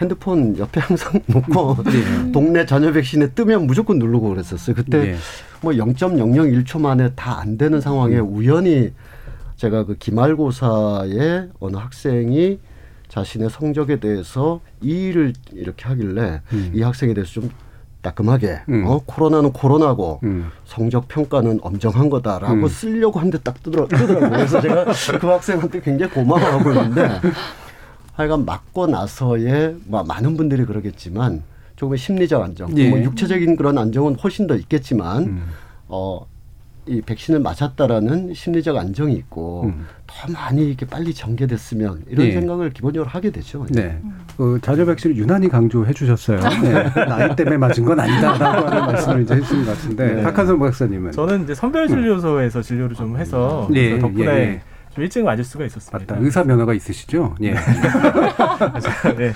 핸드폰 0.00 0.56
옆에 0.58 0.80
항상 0.80 1.20
놓고 1.26 1.76
예. 1.86 2.32
동네 2.32 2.66
자녀 2.66 2.92
백신에 2.92 3.30
뜨면 3.30 3.66
무조건 3.66 3.98
누르고 3.98 4.30
그랬었어요. 4.30 4.74
그때 4.76 5.10
예. 5.12 5.16
뭐 5.60 5.72
0.001초 5.72 6.80
만에 6.80 7.12
다 7.14 7.34
안 7.40 7.56
되는 7.58 7.80
상황에 7.80 8.18
음. 8.18 8.34
우연히 8.34 8.92
제가 9.56 9.84
그 9.84 9.96
기말고사에 9.98 11.48
어느 11.60 11.76
학생이 11.76 12.58
자신의 13.08 13.50
성적에 13.50 14.00
대해서 14.00 14.60
이의를 14.80 15.32
이렇게 15.52 15.84
하길래 15.86 16.40
음. 16.52 16.70
이 16.74 16.82
학생에 16.82 17.14
대해서 17.14 17.32
좀 17.32 17.50
따끔하게 18.02 18.60
음. 18.68 18.84
어 18.86 19.00
코로나는 19.06 19.52
코로나고 19.52 20.20
음. 20.24 20.50
성적 20.64 21.08
평가는 21.08 21.60
엄정한 21.62 22.10
거다라고 22.10 22.54
음. 22.54 22.68
쓰려고 22.68 23.18
하는데 23.18 23.38
딱 23.38 23.62
뜨더라, 23.62 23.86
뜨더라고요. 23.88 24.30
그래서 24.30 24.60
제가 24.60 24.84
그 25.18 25.26
학생한테 25.26 25.80
굉장히 25.80 26.12
고마워하고 26.12 26.70
있는데 26.72 27.20
하여간 28.14 28.44
맞고 28.44 28.86
나서의 28.86 29.76
뭐 29.86 30.02
많은 30.04 30.36
분들이 30.36 30.64
그러겠지만 30.64 31.42
조금의 31.76 31.98
심리적 31.98 32.42
안정, 32.42 32.76
예. 32.78 32.88
뭐 32.88 33.00
육체적인 33.00 33.56
그런 33.56 33.78
안정은 33.78 34.14
훨씬 34.16 34.46
더 34.46 34.56
있겠지만 34.56 35.22
음. 35.24 35.42
어. 35.88 36.26
이 36.86 37.00
백신을 37.00 37.40
맞았다라는 37.40 38.34
심리적 38.34 38.76
안정이 38.76 39.14
있고 39.14 39.62
음. 39.64 39.86
더 40.06 40.30
많이 40.30 40.66
이렇게 40.66 40.84
빨리 40.84 41.14
전개됐으면 41.14 42.02
이런 42.10 42.26
예. 42.26 42.32
생각을 42.32 42.74
기본적으로 42.74 43.08
하게 43.08 43.30
되죠. 43.30 43.66
네. 43.70 43.98
그 44.36 44.58
자녀 44.60 44.84
백신을 44.84 45.16
유난히 45.16 45.48
강조해 45.48 45.94
주셨어요. 45.94 46.40
네. 46.40 46.92
나이 47.08 47.34
때문에 47.34 47.56
맞은 47.56 47.86
건 47.86 48.00
아니다라고 48.00 48.68
하는 48.68 48.86
말씀을 48.86 49.22
이제 49.22 49.34
해주신 49.34 49.64
것 49.64 49.70
같은데 49.70 50.14
네. 50.16 50.22
박한선 50.24 50.58
박사님은 50.58 51.12
저는 51.12 51.44
이제 51.44 51.54
선별 51.54 51.88
진료소에서 51.88 52.60
진료를 52.60 52.94
좀 52.94 53.16
해서 53.16 53.66
예, 53.72 53.98
덕분에 53.98 54.26
예, 54.26 54.38
예. 54.38 54.60
좀 54.94 55.02
일찍 55.02 55.24
맞을 55.24 55.42
수가 55.42 55.64
있었습니다. 55.64 56.14
맞다. 56.14 56.24
의사 56.24 56.44
면허가 56.44 56.72
있으시죠? 56.72 57.34
예. 57.42 57.52
네, 57.52 57.58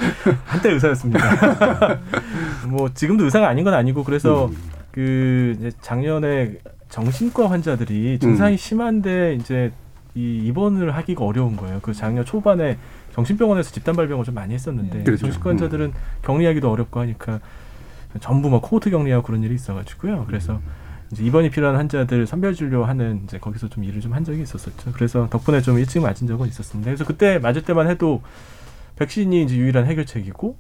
한때 0.46 0.70
의사였습니다. 0.70 1.98
뭐 2.70 2.88
지금도 2.94 3.24
의사가 3.24 3.48
아닌 3.48 3.64
건 3.64 3.74
아니고 3.74 4.04
그래서 4.04 4.46
음. 4.46 4.56
그 4.92 5.56
이제 5.58 5.72
작년에 5.80 6.58
정신과 6.90 7.50
환자들이 7.50 8.20
증상이 8.20 8.54
음. 8.54 8.56
심한데 8.56 9.34
이제 9.34 9.72
이 10.14 10.44
입원을 10.46 10.94
하기가 10.94 11.24
어려운 11.24 11.56
거예요. 11.56 11.80
그 11.82 11.92
작년 11.92 12.24
초반에 12.24 12.78
정신병원에서 13.12 13.72
집단 13.72 13.96
발병을 13.96 14.24
좀 14.24 14.36
많이 14.36 14.54
했었는데 14.54 15.02
그렇죠. 15.02 15.22
정신과 15.22 15.50
환자들은 15.50 15.92
격리하기도 16.22 16.70
어렵고 16.70 17.00
하니까 17.00 17.40
전부 18.20 18.48
막 18.48 18.62
코호트 18.62 18.90
격리하고 18.90 19.24
그런 19.24 19.42
일이 19.42 19.56
있어가지고요. 19.56 20.24
그래서 20.28 20.60
이제 21.12 21.24
입원이 21.24 21.50
필요한 21.50 21.76
환자들 21.76 22.26
선별 22.26 22.54
진료하는 22.54 23.22
이제 23.24 23.38
거기서 23.38 23.68
좀 23.68 23.84
일을 23.84 24.00
좀 24.00 24.12
한 24.12 24.24
적이 24.24 24.42
있었었죠. 24.42 24.92
그래서 24.92 25.28
덕분에 25.30 25.60
좀 25.62 25.78
일찍 25.78 26.00
맞은 26.00 26.26
적은 26.26 26.46
있었습니다. 26.48 26.88
그래서 26.88 27.04
그때 27.04 27.38
맞을 27.38 27.62
때만 27.62 27.88
해도 27.88 28.22
백신이 28.96 29.42
이제 29.44 29.56
유일한 29.56 29.86
해결책이고 29.86 30.56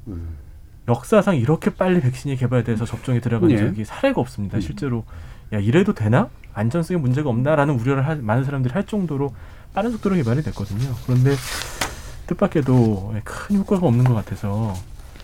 역사상 0.88 1.36
이렇게 1.36 1.70
빨리 1.74 2.00
백신이 2.00 2.36
개발돼서 2.36 2.84
접종에 2.86 3.20
들어간 3.20 3.50
예. 3.50 3.58
적이 3.58 3.84
사례가 3.84 4.20
없습니다. 4.20 4.58
음. 4.58 4.60
실제로 4.60 5.04
야 5.52 5.58
이래도 5.58 5.92
되나? 5.92 6.28
안전성에 6.54 6.98
문제가 6.98 7.28
없나라는 7.30 7.78
우려를 7.78 8.06
할, 8.06 8.16
많은 8.22 8.44
사람들이 8.44 8.72
할 8.72 8.84
정도로 8.84 9.34
빠른 9.74 9.90
속도로 9.92 10.16
개발이 10.16 10.42
됐거든요. 10.42 10.94
그런데 11.06 11.34
뜻밖에도 12.26 13.14
큰 13.24 13.56
효과가 13.56 13.86
없는 13.86 14.04
것 14.04 14.14
같아서 14.14 14.74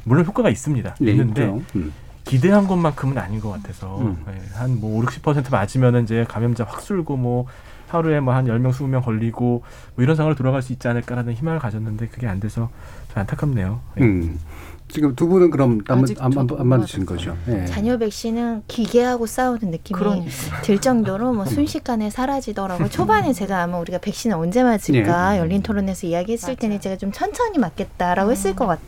물론 0.04 0.24
효과가 0.26 0.50
있습니다. 0.50 0.96
네, 1.00 1.10
있는데. 1.12 1.44
음. 1.76 1.92
기대한 2.24 2.66
것만큼은 2.66 3.18
아닌 3.18 3.40
것 3.40 3.50
같아서 3.50 3.98
음. 4.00 4.24
한뭐 4.54 4.98
5, 4.98 5.02
60% 5.02 5.50
맞으면은 5.50 6.04
이제 6.04 6.24
감염자 6.28 6.64
확 6.64 6.82
줄고 6.82 7.16
뭐 7.16 7.46
하루에 7.88 8.20
뭐 8.20 8.34
한 8.34 8.46
10명, 8.46 8.72
20명 8.72 9.04
걸리고 9.04 9.62
뭐 9.94 10.02
이런 10.02 10.16
상황으로 10.16 10.36
돌아갈 10.36 10.62
수 10.62 10.72
있지 10.72 10.88
않을까라는 10.88 11.34
희망을 11.34 11.60
가졌는데 11.60 12.08
그게 12.08 12.26
안 12.26 12.40
돼서 12.40 12.70
좀 13.08 13.20
안타깝네요. 13.20 13.80
예. 13.98 14.02
음. 14.02 14.38
지금 14.86 15.16
두 15.16 15.26
분은 15.26 15.50
그럼 15.50 15.80
안, 15.88 16.04
안, 16.18 16.32
안, 16.38 16.66
맞으신 16.68 17.06
거죠? 17.06 17.36
예. 17.48 17.64
자녀 17.64 17.96
백신은 17.96 18.64
기계하고 18.68 19.26
싸우는 19.26 19.70
느낌이 19.70 19.98
그러니까. 19.98 20.30
들 20.62 20.78
정도로 20.78 21.32
뭐 21.32 21.46
순식간에 21.46 22.10
사라지더라고요. 22.10 22.88
초반에 22.90 23.32
제가 23.32 23.62
아마 23.62 23.78
우리가 23.78 23.98
백신을 23.98 24.36
언제 24.36 24.62
맞을까 24.62 25.36
예. 25.36 25.40
열린 25.40 25.62
토론에서 25.62 26.06
이야기했을 26.06 26.56
때는 26.56 26.80
제가 26.80 26.96
좀 26.96 27.12
천천히 27.12 27.58
맞겠다라고 27.58 28.30
했을 28.30 28.54
것 28.54 28.66
같, 28.66 28.78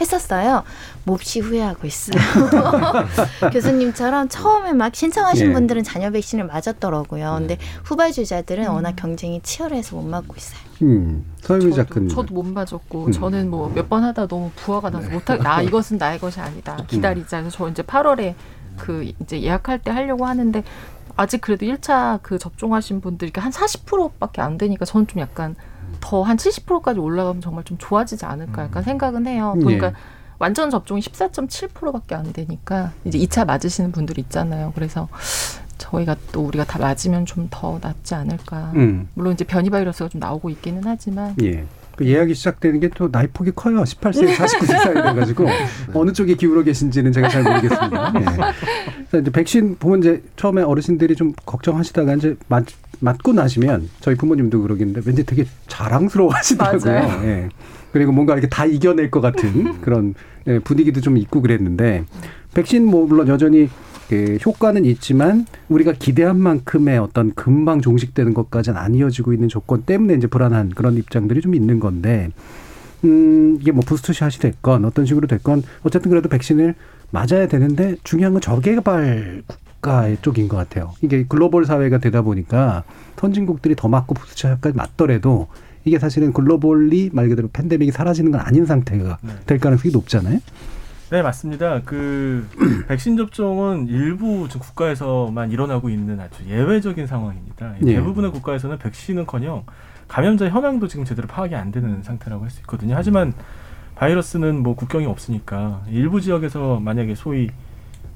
했었어요. 0.00 0.64
몹시 1.08 1.40
후회하고 1.40 1.86
있어요. 1.86 2.18
교수님처럼 3.52 4.28
처음에 4.28 4.72
막 4.72 4.94
신청하신 4.94 5.48
예. 5.48 5.52
분들은 5.52 5.82
자녀 5.82 6.10
백신을 6.10 6.44
맞았더라고요. 6.46 7.36
근데 7.38 7.56
후발주자들은 7.84 8.68
워낙 8.68 8.94
경쟁이 8.96 9.40
치열해서 9.42 9.96
못 9.96 10.02
맞고 10.02 10.34
있어요. 10.36 10.60
음. 10.82 11.24
서유미 11.40 11.74
작가님. 11.74 12.08
저도 12.08 12.34
못 12.34 12.44
맞았고 12.46 13.06
음. 13.06 13.12
저는 13.12 13.50
뭐 13.50 13.68
몇 13.74 13.88
번 13.88 14.04
하다 14.04 14.26
너무 14.26 14.50
부하가 14.54 14.90
나서 14.90 15.08
못하 15.10 15.36
나 15.36 15.62
이것은 15.62 15.96
나의 15.98 16.18
것이 16.18 16.40
아니다 16.40 16.76
기다리자 16.86 17.40
그래서 17.40 17.56
저 17.56 17.68
이제 17.70 17.82
8월에 17.82 18.34
그 18.76 19.10
이제 19.20 19.40
예약할 19.42 19.78
때 19.80 19.90
하려고 19.90 20.26
하는데 20.26 20.62
아직 21.16 21.40
그래도 21.40 21.64
1차 21.66 22.20
그 22.22 22.38
접종하신 22.38 23.00
분들이 23.00 23.32
한 23.34 23.50
40%밖에 23.50 24.40
안 24.42 24.58
되니까 24.58 24.84
저는 24.84 25.06
좀 25.06 25.20
약간 25.22 25.56
더 26.00 26.22
한 26.22 26.36
70%까지 26.36 27.00
올라가면 27.00 27.40
정말 27.40 27.64
좀 27.64 27.76
좋아지지 27.78 28.24
않을까 28.26 28.64
약간 28.64 28.82
생각은 28.84 29.26
해요. 29.26 29.54
보니까 29.60 29.88
예. 29.88 29.92
완전 30.38 30.70
접종이 30.70 31.00
14.7%밖에 31.00 32.14
안 32.14 32.32
되니까 32.32 32.92
이제 33.04 33.18
2차 33.18 33.46
맞으시는 33.46 33.92
분들 33.92 34.18
있잖아요. 34.20 34.72
그래서 34.74 35.08
저희가 35.78 36.16
또 36.32 36.42
우리가 36.44 36.64
다 36.64 36.78
맞으면 36.78 37.24
좀 37.26 37.48
더 37.50 37.78
낫지 37.80 38.14
않을까. 38.14 38.72
음. 38.74 39.08
물론 39.14 39.32
이제 39.32 39.44
변이 39.44 39.70
바이러스가 39.70 40.08
좀 40.10 40.18
나오고 40.20 40.50
있기는 40.50 40.82
하지만 40.84 41.34
예. 41.42 41.64
그 41.96 42.06
예약이 42.06 42.34
시작되는 42.34 42.78
게 42.80 42.88
또 42.94 43.10
나이 43.10 43.26
폭이 43.26 43.50
커요. 43.56 43.82
18세, 43.82 44.32
49세 44.36 44.66
사이 44.66 44.94
돼가지고 44.94 45.46
어느 45.94 46.12
쪽에 46.12 46.34
기울어 46.34 46.62
계신지는 46.62 47.10
제가 47.12 47.28
잘 47.28 47.42
모르겠습니다. 47.42 48.12
예. 48.16 48.24
그래서 49.08 49.18
이제 49.22 49.30
백신 49.32 49.76
보면 49.78 49.98
이제 50.00 50.22
처음에 50.36 50.62
어르신들이 50.62 51.16
좀 51.16 51.32
걱정하시다가 51.46 52.14
이제 52.14 52.36
맞, 52.48 52.64
맞고 53.00 53.32
나시면 53.32 53.88
저희 54.00 54.14
부모님도 54.14 54.62
그러겠는데 54.62 55.00
왠지 55.06 55.24
되게 55.24 55.46
자랑스러워하시더라고요. 55.68 56.92
맞아요. 56.92 57.24
예. 57.28 57.48
그리고 57.92 58.12
뭔가 58.12 58.34
이렇게 58.34 58.48
다 58.48 58.64
이겨낼 58.64 59.10
것 59.10 59.20
같은 59.20 59.80
그런 59.82 60.14
예, 60.46 60.58
분위기도 60.58 61.00
좀 61.00 61.16
있고 61.16 61.42
그랬는데 61.42 62.04
백신 62.54 62.86
뭐 62.86 63.06
물론 63.06 63.28
여전히 63.28 63.68
그 64.08 64.38
효과는 64.44 64.84
있지만 64.86 65.46
우리가 65.68 65.92
기대한 65.92 66.38
만큼의 66.38 66.98
어떤 66.98 67.34
금방 67.34 67.80
종식되는 67.80 68.32
것까지는 68.32 68.78
안 68.78 68.94
이어지고 68.94 69.34
있는 69.34 69.48
조건 69.48 69.82
때문에 69.82 70.14
이제 70.14 70.26
불안한 70.26 70.70
그런 70.70 70.96
입장들이 70.96 71.42
좀 71.42 71.54
있는 71.54 71.78
건데 71.78 72.30
음 73.04 73.58
이게 73.60 73.70
뭐 73.70 73.82
부스트샷이 73.86 74.38
됐건 74.40 74.84
어떤 74.84 75.04
식으로 75.04 75.26
됐건 75.26 75.62
어쨌든 75.82 76.10
그래도 76.10 76.28
백신을 76.28 76.74
맞아야 77.10 77.48
되는데 77.48 77.96
중요한 78.02 78.32
건 78.32 78.40
저개발 78.40 79.42
국가의 79.78 80.18
쪽인 80.22 80.48
것 80.48 80.56
같아요. 80.56 80.92
이게 81.02 81.24
글로벌 81.28 81.64
사회가 81.64 81.98
되다 81.98 82.22
보니까 82.22 82.84
선진국들이 83.16 83.74
더 83.76 83.88
맞고 83.88 84.14
부스트샷까지 84.14 84.76
맞더라도 84.76 85.48
이게 85.88 85.98
사실은 85.98 86.32
글로벌리 86.32 87.10
말 87.12 87.28
그대로 87.28 87.48
팬데믹이 87.52 87.90
사라지는 87.90 88.30
건 88.30 88.40
아닌 88.42 88.66
상태가 88.66 89.18
네. 89.22 89.32
될 89.46 89.58
가능성이 89.58 89.92
높잖아요. 89.92 90.38
네 91.10 91.22
맞습니다. 91.22 91.80
그 91.84 92.46
백신 92.88 93.16
접종은 93.16 93.88
일부 93.88 94.46
지금 94.48 94.60
국가에서만 94.60 95.50
일어나고 95.50 95.88
있는 95.88 96.20
아주 96.20 96.44
예외적인 96.46 97.06
상황입니다. 97.06 97.74
예. 97.86 97.94
대부분의 97.94 98.30
국가에서는 98.30 98.76
백신은커녕 98.78 99.64
감염자 100.06 100.48
현황도 100.48 100.86
지금 100.88 101.04
제대로 101.04 101.26
파악이 101.26 101.54
안 101.54 101.70
되는 101.72 102.02
상태라고 102.02 102.44
할 102.44 102.50
수 102.50 102.60
있거든요. 102.60 102.94
하지만 102.94 103.32
바이러스는 103.94 104.62
뭐 104.62 104.76
국경이 104.76 105.06
없으니까 105.06 105.82
일부 105.90 106.20
지역에서 106.20 106.78
만약에 106.80 107.14
소위 107.14 107.48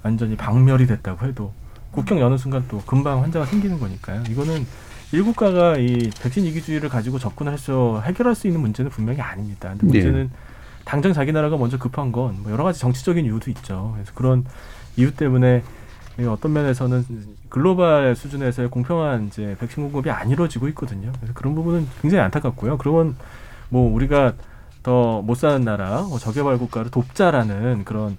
완전히 0.02 0.36
박멸이 0.36 0.86
됐다고 0.86 1.26
해도 1.26 1.52
국경 1.92 2.20
여는 2.20 2.38
순간 2.38 2.64
또 2.68 2.78
금방 2.86 3.22
환자가 3.22 3.46
생기는 3.46 3.78
거니까요. 3.80 4.22
이거는 4.28 4.66
일국가가 5.12 5.76
이 5.76 6.10
백신 6.22 6.44
이기주의를 6.46 6.88
가지고 6.88 7.18
접근할 7.18 7.58
수 7.58 8.00
해결할 8.04 8.34
수 8.34 8.46
있는 8.46 8.60
문제는 8.60 8.90
분명히 8.90 9.20
아닙니다. 9.20 9.74
근데 9.78 9.98
예. 9.98 10.02
문제는 10.02 10.30
당장 10.84 11.12
자기 11.12 11.32
나라가 11.32 11.56
먼저 11.56 11.78
급한 11.78 12.10
건 12.12 12.36
뭐 12.42 12.50
여러 12.52 12.64
가지 12.64 12.80
정치적인 12.80 13.24
이유도 13.24 13.50
있죠. 13.52 13.92
그래서 13.94 14.12
그런 14.14 14.44
이유 14.96 15.14
때문에 15.14 15.62
이 16.18 16.24
어떤 16.24 16.52
면에서는 16.52 17.04
글로벌 17.48 18.14
수준에서의 18.16 18.68
공평한 18.70 19.26
이제 19.28 19.56
백신 19.60 19.82
공급이 19.84 20.10
안 20.10 20.30
이루어지고 20.30 20.68
있거든요. 20.68 21.12
그래서 21.16 21.32
그런 21.34 21.54
부분은 21.54 21.86
굉장히 22.00 22.22
안타깝고요. 22.24 22.78
그러면 22.78 23.16
뭐 23.68 23.92
우리가 23.94 24.34
더 24.82 25.22
못 25.22 25.36
사는 25.36 25.60
나라, 25.62 26.02
뭐 26.02 26.18
저개발 26.18 26.58
국가를 26.58 26.90
돕자라는 26.90 27.84
그런 27.84 28.16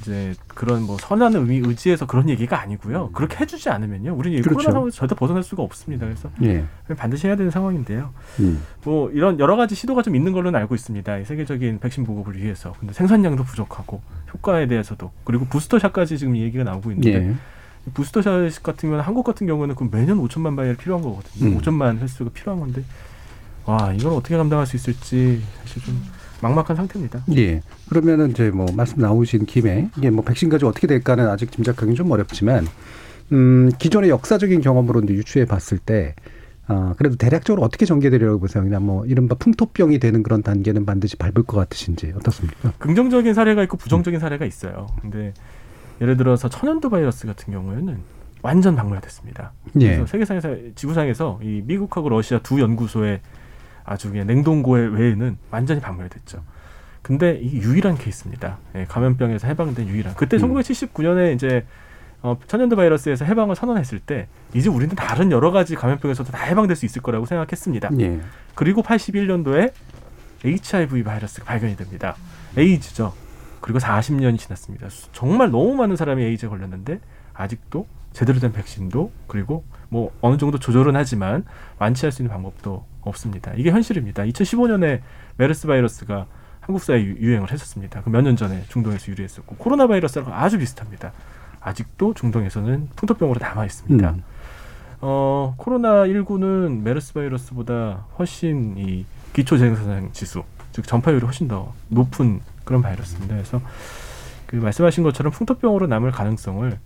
이제 0.00 0.34
그런 0.48 0.82
뭐 0.82 0.96
선한 0.98 1.34
의미 1.34 1.58
의지에서 1.58 2.06
그런 2.06 2.28
얘기가 2.28 2.60
아니고요. 2.60 3.10
그렇게 3.12 3.36
해주지 3.38 3.68
않으면요, 3.68 4.14
우리는 4.14 4.38
이 4.38 4.42
그렇죠. 4.42 4.56
코로나 4.56 4.72
상황에서 4.72 4.96
절대 4.96 5.14
벗어날 5.14 5.42
수가 5.42 5.62
없습니다. 5.62 6.06
그래서 6.06 6.30
예. 6.42 6.64
반드시 6.96 7.26
해야 7.26 7.36
되는 7.36 7.50
상황인데요. 7.50 8.12
음. 8.40 8.62
뭐 8.84 9.10
이런 9.10 9.38
여러 9.38 9.56
가지 9.56 9.74
시도가 9.74 10.02
좀 10.02 10.16
있는 10.16 10.32
걸로는 10.32 10.58
알고 10.58 10.74
있습니다. 10.74 11.18
이 11.18 11.24
세계적인 11.24 11.80
백신 11.80 12.04
보급을 12.04 12.36
위해서. 12.38 12.72
근데 12.80 12.94
생산량도 12.94 13.44
부족하고 13.44 14.00
효과에 14.32 14.66
대해서도 14.66 15.10
그리고 15.24 15.44
부스터샷까지 15.46 16.18
지금 16.18 16.36
얘기가 16.36 16.64
나오고 16.64 16.92
있는데 16.92 17.14
예. 17.14 17.34
이 17.86 17.90
부스터샷 17.92 18.62
같은 18.62 18.88
경우는 18.88 19.04
한국 19.04 19.24
같은 19.24 19.46
경우는 19.46 19.74
그 19.74 19.88
매년 19.90 20.18
5천만 20.18 20.56
바이얼 20.56 20.76
필요한 20.76 21.02
거거든요. 21.02 21.50
음. 21.50 21.58
5천만 21.58 21.98
횟수가 21.98 22.30
필요한 22.32 22.60
건데 22.60 22.82
와 23.66 23.92
이걸 23.92 24.12
어떻게 24.12 24.36
감당할 24.36 24.66
수 24.66 24.76
있을지 24.76 25.42
사실 25.62 25.82
좀 25.82 26.02
막막한 26.42 26.76
상태입니다. 26.76 27.22
예. 27.36 27.60
그러면은 27.88 28.30
이제 28.30 28.50
뭐 28.50 28.66
말씀 28.74 28.98
나오신 28.98 29.46
김에 29.46 29.88
이게 29.96 30.10
뭐 30.10 30.24
백신 30.24 30.48
가지고 30.48 30.70
어떻게 30.70 30.86
될까는 30.86 31.28
아직 31.28 31.52
짐작하기는 31.52 31.94
좀 31.94 32.10
어렵지만 32.10 32.66
음 33.32 33.70
기존의 33.78 34.10
역사적인 34.10 34.60
경험으로 34.60 35.00
이제 35.00 35.14
유추해 35.14 35.44
봤을 35.44 35.78
때 35.78 36.14
아, 36.66 36.94
그래도 36.96 37.16
대략적으로 37.16 37.64
어떻게 37.64 37.84
전개되리라고 37.84 38.38
보세요? 38.38 38.62
그냥 38.62 38.86
뭐 38.86 39.04
이른바 39.04 39.34
풍토병이 39.34 39.98
되는 39.98 40.22
그런 40.22 40.42
단계는 40.42 40.86
반드시 40.86 41.16
밟을 41.16 41.42
것 41.44 41.56
같으신지 41.56 42.12
어떻습니까? 42.16 42.72
긍정적인 42.78 43.34
사례가 43.34 43.64
있고 43.64 43.76
부정적인 43.76 44.20
사례가 44.20 44.44
있어요. 44.44 44.86
근데 45.00 45.34
예를 46.00 46.16
들어서 46.16 46.48
천연두 46.48 46.88
바이러스 46.88 47.26
같은 47.26 47.52
경우에는 47.52 47.98
완전 48.42 48.76
박멸됐습니다. 48.76 49.52
예. 49.80 49.86
그래서 49.86 50.06
세계상에서 50.06 50.56
지구상에서 50.76 51.40
이 51.42 51.62
미국하고 51.66 52.08
러시아 52.08 52.38
두 52.38 52.60
연구소의 52.60 53.20
아주 53.90 54.08
그냥 54.08 54.28
냉동고에 54.28 54.82
외에는 54.86 55.36
완전히 55.50 55.80
박멸됐죠. 55.80 56.44
근데 57.02 57.40
이 57.42 57.56
유일한 57.56 57.98
케이스입니다. 57.98 58.58
예, 58.76 58.84
감염병에서 58.84 59.48
해방된 59.48 59.88
유일한. 59.88 60.14
그때 60.14 60.36
음. 60.36 60.42
1979년에 60.54 61.34
이제 61.34 61.66
어, 62.22 62.38
천연두 62.46 62.76
바이러스에서 62.76 63.24
해방을 63.24 63.56
선언했을 63.56 63.98
때 63.98 64.28
이제 64.54 64.68
우리는 64.68 64.94
다른 64.94 65.32
여러 65.32 65.50
가지 65.50 65.74
감염병에서도 65.74 66.30
다 66.30 66.44
해방될 66.44 66.76
수 66.76 66.86
있을 66.86 67.02
거라고 67.02 67.26
생각했습니다. 67.26 67.90
예. 67.98 68.20
그리고 68.54 68.80
81년도에 68.84 69.72
HIV 70.44 71.02
바이러스가 71.02 71.44
발견이 71.46 71.74
됩니다. 71.76 72.14
에이즈죠. 72.56 73.12
그리고 73.60 73.80
40년이 73.80 74.38
지났습니다. 74.38 74.88
수- 74.88 75.08
정말 75.12 75.50
너무 75.50 75.74
많은 75.74 75.96
사람이 75.96 76.22
에이즈에 76.22 76.48
걸렸는데 76.48 77.00
아직도 77.34 77.88
제대로 78.12 78.38
된 78.40 78.52
백신도 78.52 79.12
그리고 79.26 79.64
뭐 79.88 80.10
어느 80.20 80.36
정도 80.36 80.58
조절은 80.58 80.96
하지만 80.96 81.44
완치할 81.78 82.12
수 82.12 82.22
있는 82.22 82.32
방법도 82.32 82.84
없습니다. 83.02 83.52
이게 83.56 83.70
현실입니다. 83.70 84.24
2015년에 84.24 85.00
메르스 85.36 85.66
바이러스가 85.66 86.26
한국 86.60 86.82
사회에 86.82 87.02
유- 87.04 87.16
유행을 87.18 87.50
했었습니다. 87.50 88.02
그 88.02 88.10
몇 88.10 88.22
년 88.22 88.36
전에 88.36 88.64
중동에서 88.68 89.10
유리했었고 89.12 89.56
코로나 89.56 89.86
바이러스랑 89.86 90.32
아주 90.32 90.58
비슷합니다. 90.58 91.12
아직도 91.60 92.14
중동에서는 92.14 92.88
풍토병으로 92.96 93.38
남아 93.40 93.64
있습니다. 93.66 94.10
음. 94.10 94.22
어, 95.02 95.54
코로나 95.56 96.04
19는 96.04 96.82
메르스 96.82 97.14
바이러스보다 97.14 98.06
훨씬 98.18 98.76
이 98.76 99.06
기초 99.32 99.56
재생산 99.56 100.12
지수, 100.12 100.42
즉 100.72 100.86
전파율이 100.86 101.24
훨씬 101.24 101.48
더 101.48 101.72
높은 101.88 102.40
그런 102.64 102.82
바이러스입니다. 102.82 103.34
그래서 103.34 103.60
그 104.46 104.56
말씀하신 104.56 105.04
것처럼 105.04 105.32
풍토병으로 105.32 105.86
남을 105.86 106.10
가능성을 106.10 106.78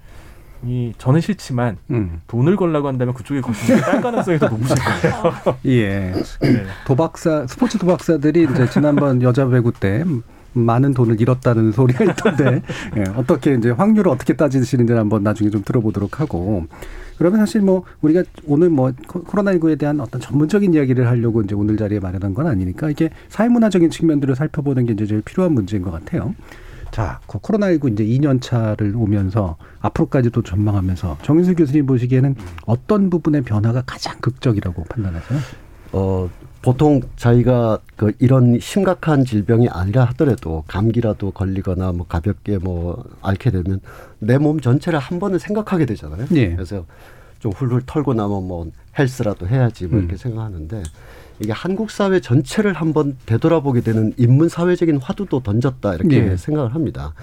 이 0.67 0.93
저는 0.99 1.21
싫지만 1.21 1.77
음. 1.91 2.21
돈을 2.27 2.57
걸라고 2.57 2.89
한다면 2.89 3.15
그쪽에 3.15 3.41
거시는 3.41 3.81
딸 3.81 4.01
가능성이 4.01 4.39
더 4.39 4.49
높으실 4.49 4.77
거예요. 4.77 5.35
예. 5.67 6.13
네. 6.41 6.65
도박사 6.87 7.47
스포츠 7.47 7.79
도박사들이 7.79 8.49
이제 8.51 8.69
지난번 8.71 9.21
여자 9.23 9.47
배구 9.47 9.73
때 9.73 10.05
많은 10.55 10.95
돈을 10.95 11.21
잃었다는 11.21 11.73
소리가 11.73 12.05
있던데 12.05 12.63
예, 12.97 13.05
어떻게 13.17 13.55
이제 13.55 13.71
확률을 13.71 14.11
어떻게 14.11 14.35
따지시는지 14.35 14.93
한번 14.93 15.23
나중에 15.23 15.51
좀 15.51 15.63
들어보도록 15.65 16.21
하고 16.21 16.67
그러면 17.19 17.41
사실 17.41 17.61
뭐 17.61 17.85
우리가 18.03 18.23
오늘 18.47 18.71
뭐 18.71 18.91
코로나19에 19.09 19.79
대한 19.79 20.01
어떤 20.01 20.21
전문적인 20.21 20.75
이야기를 20.75 21.07
하려고 21.07 21.43
이제 21.43 21.55
오늘 21.55 21.77
자리에 21.77 22.01
마련한 22.01 22.35
건 22.35 22.47
아니니까 22.47 22.91
이게 22.91 23.11
사회문화적인 23.29 23.91
측면들을 23.91 24.35
살펴보는 24.35 24.87
게 24.87 24.93
이제 24.95 25.07
제일 25.07 25.23
필요한 25.23 25.53
문제인 25.53 25.83
것 25.83 25.91
같아요. 25.91 26.35
자, 26.95 27.19
그 27.27 27.41
코로나19 27.41 27.93
이제 27.93 28.05
2년 28.05 28.41
차를 28.41 28.95
오면서 28.95 29.57
앞으로까지도 29.81 30.43
전망하면서 30.43 31.19
정인수 31.23 31.57
교수님 31.57 31.87
보시기에는 31.87 32.37
어떤 32.67 33.11
부분의 33.11 33.43
변화가 33.43 33.83
가장 33.85 34.17
극적이라고 34.21 34.85
판단하세요? 34.85 35.41
어, 35.91 36.31
보통 36.63 37.01
자기가 37.17 37.81
그 37.97 38.13
이런 38.21 38.61
심각한 38.61 39.25
질병이 39.25 39.69
아니라 39.71 40.05
하더라도 40.05 40.63
감기라도 40.69 41.33
걸리거나 41.33 41.91
뭐 41.91 42.07
가볍게 42.07 42.59
뭐 42.59 43.03
앓게 43.23 43.51
되면 43.51 43.81
내 44.21 44.39
몸 44.39 44.61
전체를 44.61 45.01
한 45.01 45.19
번은 45.19 45.41
생각하게 45.41 45.87
되잖아요. 45.87 46.27
예. 46.37 46.55
그래서 46.55 46.85
좀 47.41 47.51
훌훌 47.51 47.83
털고 47.85 48.15
나면 48.15 48.47
뭐 48.47 48.71
헬스라도 48.97 49.49
해야지 49.49 49.89
뭐 49.89 49.99
이렇게 49.99 50.15
음. 50.15 50.17
생각하는데 50.17 50.85
이게 51.45 51.53
한국 51.53 51.91
사회 51.91 52.21
전체를 52.21 52.73
한번 52.73 53.17
되돌아보게 53.27 53.83
되는 53.83 54.13
인문 54.17 54.49
사회적인 54.49 54.97
화두도 54.97 55.41
던졌다 55.41 55.95
이렇게 55.95 56.31
예. 56.33 56.37
생각을 56.37 56.75
합니다. 56.75 57.15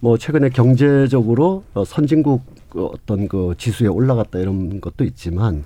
뭐 0.00 0.18
최근에 0.18 0.48
경제적으로 0.48 1.62
어, 1.74 1.84
선진국 1.84 2.42
그 2.70 2.86
어떤 2.86 3.28
그 3.28 3.54
지수에 3.56 3.86
올라갔다 3.86 4.38
이런 4.38 4.80
것도 4.80 5.04
있지만 5.04 5.64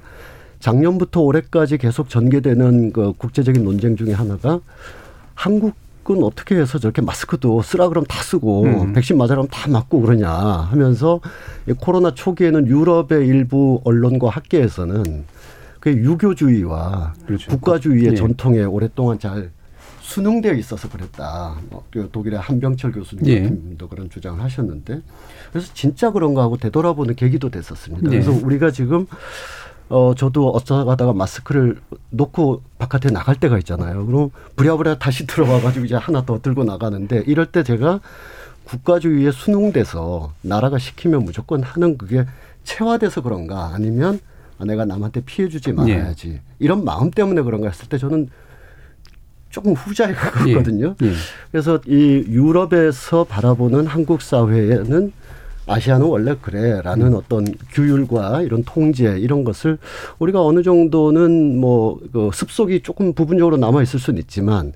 작년부터 0.61 1.21
올해까지 1.21 1.79
계속 1.79 2.09
전개되는 2.09 2.93
그 2.93 3.13
국제적인 3.17 3.65
논쟁 3.65 3.97
중에 3.97 4.13
하나가 4.13 4.61
한국 5.35 5.75
은 6.11 6.23
어떻게 6.23 6.57
해서 6.57 6.79
저렇게 6.79 7.03
마스크도 7.03 7.61
쓰라 7.61 7.91
그러면 7.91 8.07
다 8.09 8.23
쓰고 8.23 8.63
음. 8.63 8.93
백신 8.95 9.19
맞으라면 9.19 9.49
다 9.49 9.69
맞고 9.69 10.01
그러냐 10.01 10.31
하면서 10.31 11.21
이 11.69 11.75
코로나 11.75 12.15
초기에는 12.15 12.67
유럽의 12.67 13.27
일부 13.27 13.83
언론과 13.85 14.31
학계에서는 14.31 15.25
그 15.81 15.91
유교주의와 15.93 17.15
국가주의의 17.49 18.13
예. 18.13 18.15
전통에 18.15 18.63
오랫동안 18.65 19.19
잘 19.19 19.51
순응되어 20.01 20.55
있어서 20.55 20.89
그랬다. 20.89 21.57
뭐, 21.69 21.85
그 21.91 22.09
독일의 22.11 22.41
한병철 22.41 22.93
교수님 22.93 23.27
예. 23.27 23.87
그런 23.89 24.09
주장을 24.09 24.41
하셨는데 24.43 25.03
그래서 25.53 25.71
진짜 25.75 26.11
그런가 26.11 26.43
하고 26.43 26.57
되돌아보는 26.57 27.15
계기도 27.15 27.51
됐었습니다. 27.51 28.07
예. 28.07 28.21
그래서 28.21 28.33
우리가 28.33 28.71
지금 28.71 29.07
어 29.91 30.15
저도 30.15 30.51
어쩌다가다가 30.51 31.13
마스크를 31.13 31.79
놓고 32.11 32.63
바깥에 32.79 33.11
나갈 33.11 33.37
때가 33.37 33.59
있잖아요. 33.59 34.05
그럼 34.07 34.31
부랴부랴 34.57 34.99
다시 34.99 35.27
들어와 35.29 35.61
가지고 35.61 35.85
이제 35.85 35.95
하나 35.95 36.25
더 36.25 36.41
들고 36.41 36.65
나가는데 36.65 37.25
이럴 37.27 37.47
때 37.47 37.63
제가 37.63 38.01
국가주의에 38.65 39.31
순응돼서 39.31 40.33
나라가 40.43 40.79
시키면 40.79 41.25
무조건 41.25 41.63
하는 41.63 41.97
그게 41.97 42.27
체화돼서 42.65 43.23
그런가 43.23 43.73
아니면 43.75 44.21
아, 44.59 44.65
내가 44.65 44.85
남한테 44.85 45.23
피해 45.25 45.49
주지 45.49 45.73
말아야지 45.73 46.41
이런 46.59 46.85
마음 46.85 47.11
때문에 47.11 47.43
그런가 47.43 47.69
했을 47.69 47.89
때 47.89 47.97
저는 47.99 48.29
조금 49.51 49.73
후자에 49.73 50.13
가깝거든요. 50.13 50.95
예. 51.03 51.13
그래서 51.51 51.81
이 51.87 52.25
유럽에서 52.29 53.25
바라보는 53.25 53.87
한국 53.87 54.21
사회에는 54.21 55.13
아시아는 55.67 56.07
원래 56.07 56.35
그래라는 56.41 57.15
어떤 57.15 57.47
규율과 57.73 58.43
이런 58.43 58.63
통제 58.65 59.19
이런 59.19 59.45
것을 59.45 59.79
우리가 60.19 60.43
어느 60.43 60.63
정도는 60.63 61.59
뭐 61.61 61.99
그 62.13 62.31
습속이 62.33 62.81
조금 62.83 63.13
부분적으로 63.13 63.57
남아 63.59 63.83
있을 63.83 64.01
수는 64.01 64.19
있지만 64.21 64.73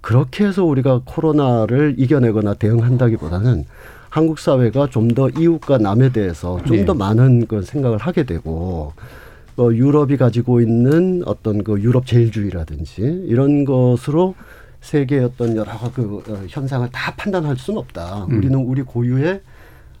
그렇게 0.00 0.44
해서 0.44 0.64
우리가 0.64 1.02
코로나를 1.04 1.94
이겨내거나 1.96 2.54
대응한다기보다는 2.54 3.64
한국 4.16 4.38
사회가 4.38 4.88
좀 4.88 5.08
더 5.08 5.28
이웃과 5.28 5.78
남에 5.78 6.10
대해서 6.10 6.58
좀더 6.64 6.92
네. 6.94 6.98
많은 6.98 7.46
그 7.46 7.60
생각을 7.62 7.98
하게 7.98 8.24
되고 8.24 8.94
어, 9.58 9.68
유럽이 9.70 10.16
가지고 10.16 10.62
있는 10.62 11.22
어떤 11.26 11.62
그 11.62 11.80
유럽 11.80 12.06
제일주의라든지 12.06 13.02
이런 13.26 13.64
것으로 13.66 14.34
세계의 14.80 15.24
어떤 15.24 15.54
여러 15.56 15.70
그 15.94 16.22
어, 16.28 16.44
현상을 16.48 16.88
다 16.92 17.14
판단할 17.14 17.56
수는 17.56 17.78
없다. 17.78 18.24
음. 18.30 18.38
우리는 18.38 18.58
우리 18.58 18.80
고유의 18.82 19.40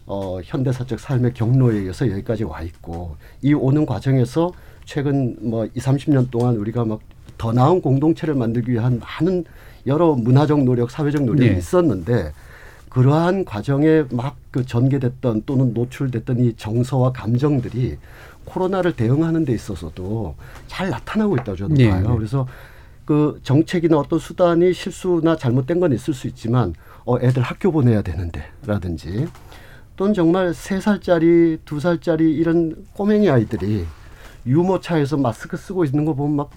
어, 0.06 0.40
현대사적 0.42 0.98
삶의 0.98 1.34
경로에 1.34 1.76
의해서 1.76 2.10
여기까지 2.10 2.44
와 2.44 2.62
있고 2.62 3.16
이 3.42 3.52
오는 3.52 3.84
과정에서 3.84 4.50
최근 4.86 5.36
뭐 5.40 5.66
2, 5.66 5.70
30년 5.74 6.30
동안 6.30 6.56
우리가 6.56 6.84
막 6.84 7.00
더 7.38 7.52
나은 7.52 7.80
공동체를 7.80 8.34
만들기 8.34 8.72
위한 8.72 9.00
많은 9.00 9.44
여러 9.86 10.14
문화적 10.14 10.64
노력, 10.64 10.90
사회적 10.90 11.24
노력이 11.24 11.50
네. 11.50 11.58
있었는데 11.58 12.32
그러한 12.96 13.44
과정에 13.44 14.04
막 14.10 14.36
그 14.56 14.64
전개됐던 14.64 15.42
또는 15.44 15.74
노출됐던 15.74 16.40
이 16.40 16.54
정서와 16.56 17.12
감정들이 17.12 17.98
코로나를 18.46 18.96
대응하는 18.96 19.44
데 19.44 19.52
있어서도 19.52 20.34
잘 20.66 20.88
나타나고 20.88 21.36
있다고 21.36 21.56
저는 21.56 21.76
네. 21.76 21.90
봐요. 21.90 22.14
그래서 22.16 22.48
그 23.04 23.38
정책이나 23.42 23.98
어떤 23.98 24.18
수단이 24.18 24.72
실수나 24.72 25.36
잘못된 25.36 25.78
건 25.78 25.92
있을 25.92 26.14
수 26.14 26.26
있지만 26.26 26.72
어 27.04 27.18
애들 27.20 27.42
학교 27.42 27.70
보내야 27.70 28.00
되는데라든지 28.00 29.28
또는 29.96 30.14
정말 30.14 30.54
세 30.54 30.80
살짜리 30.80 31.58
두 31.66 31.78
살짜리 31.78 32.32
이런 32.32 32.86
꼬맹이 32.94 33.28
아이들이 33.28 33.84
유모차에서 34.46 35.18
마스크 35.18 35.58
쓰고 35.58 35.84
있는 35.84 36.06
거 36.06 36.14
보면 36.14 36.36
막, 36.36 36.50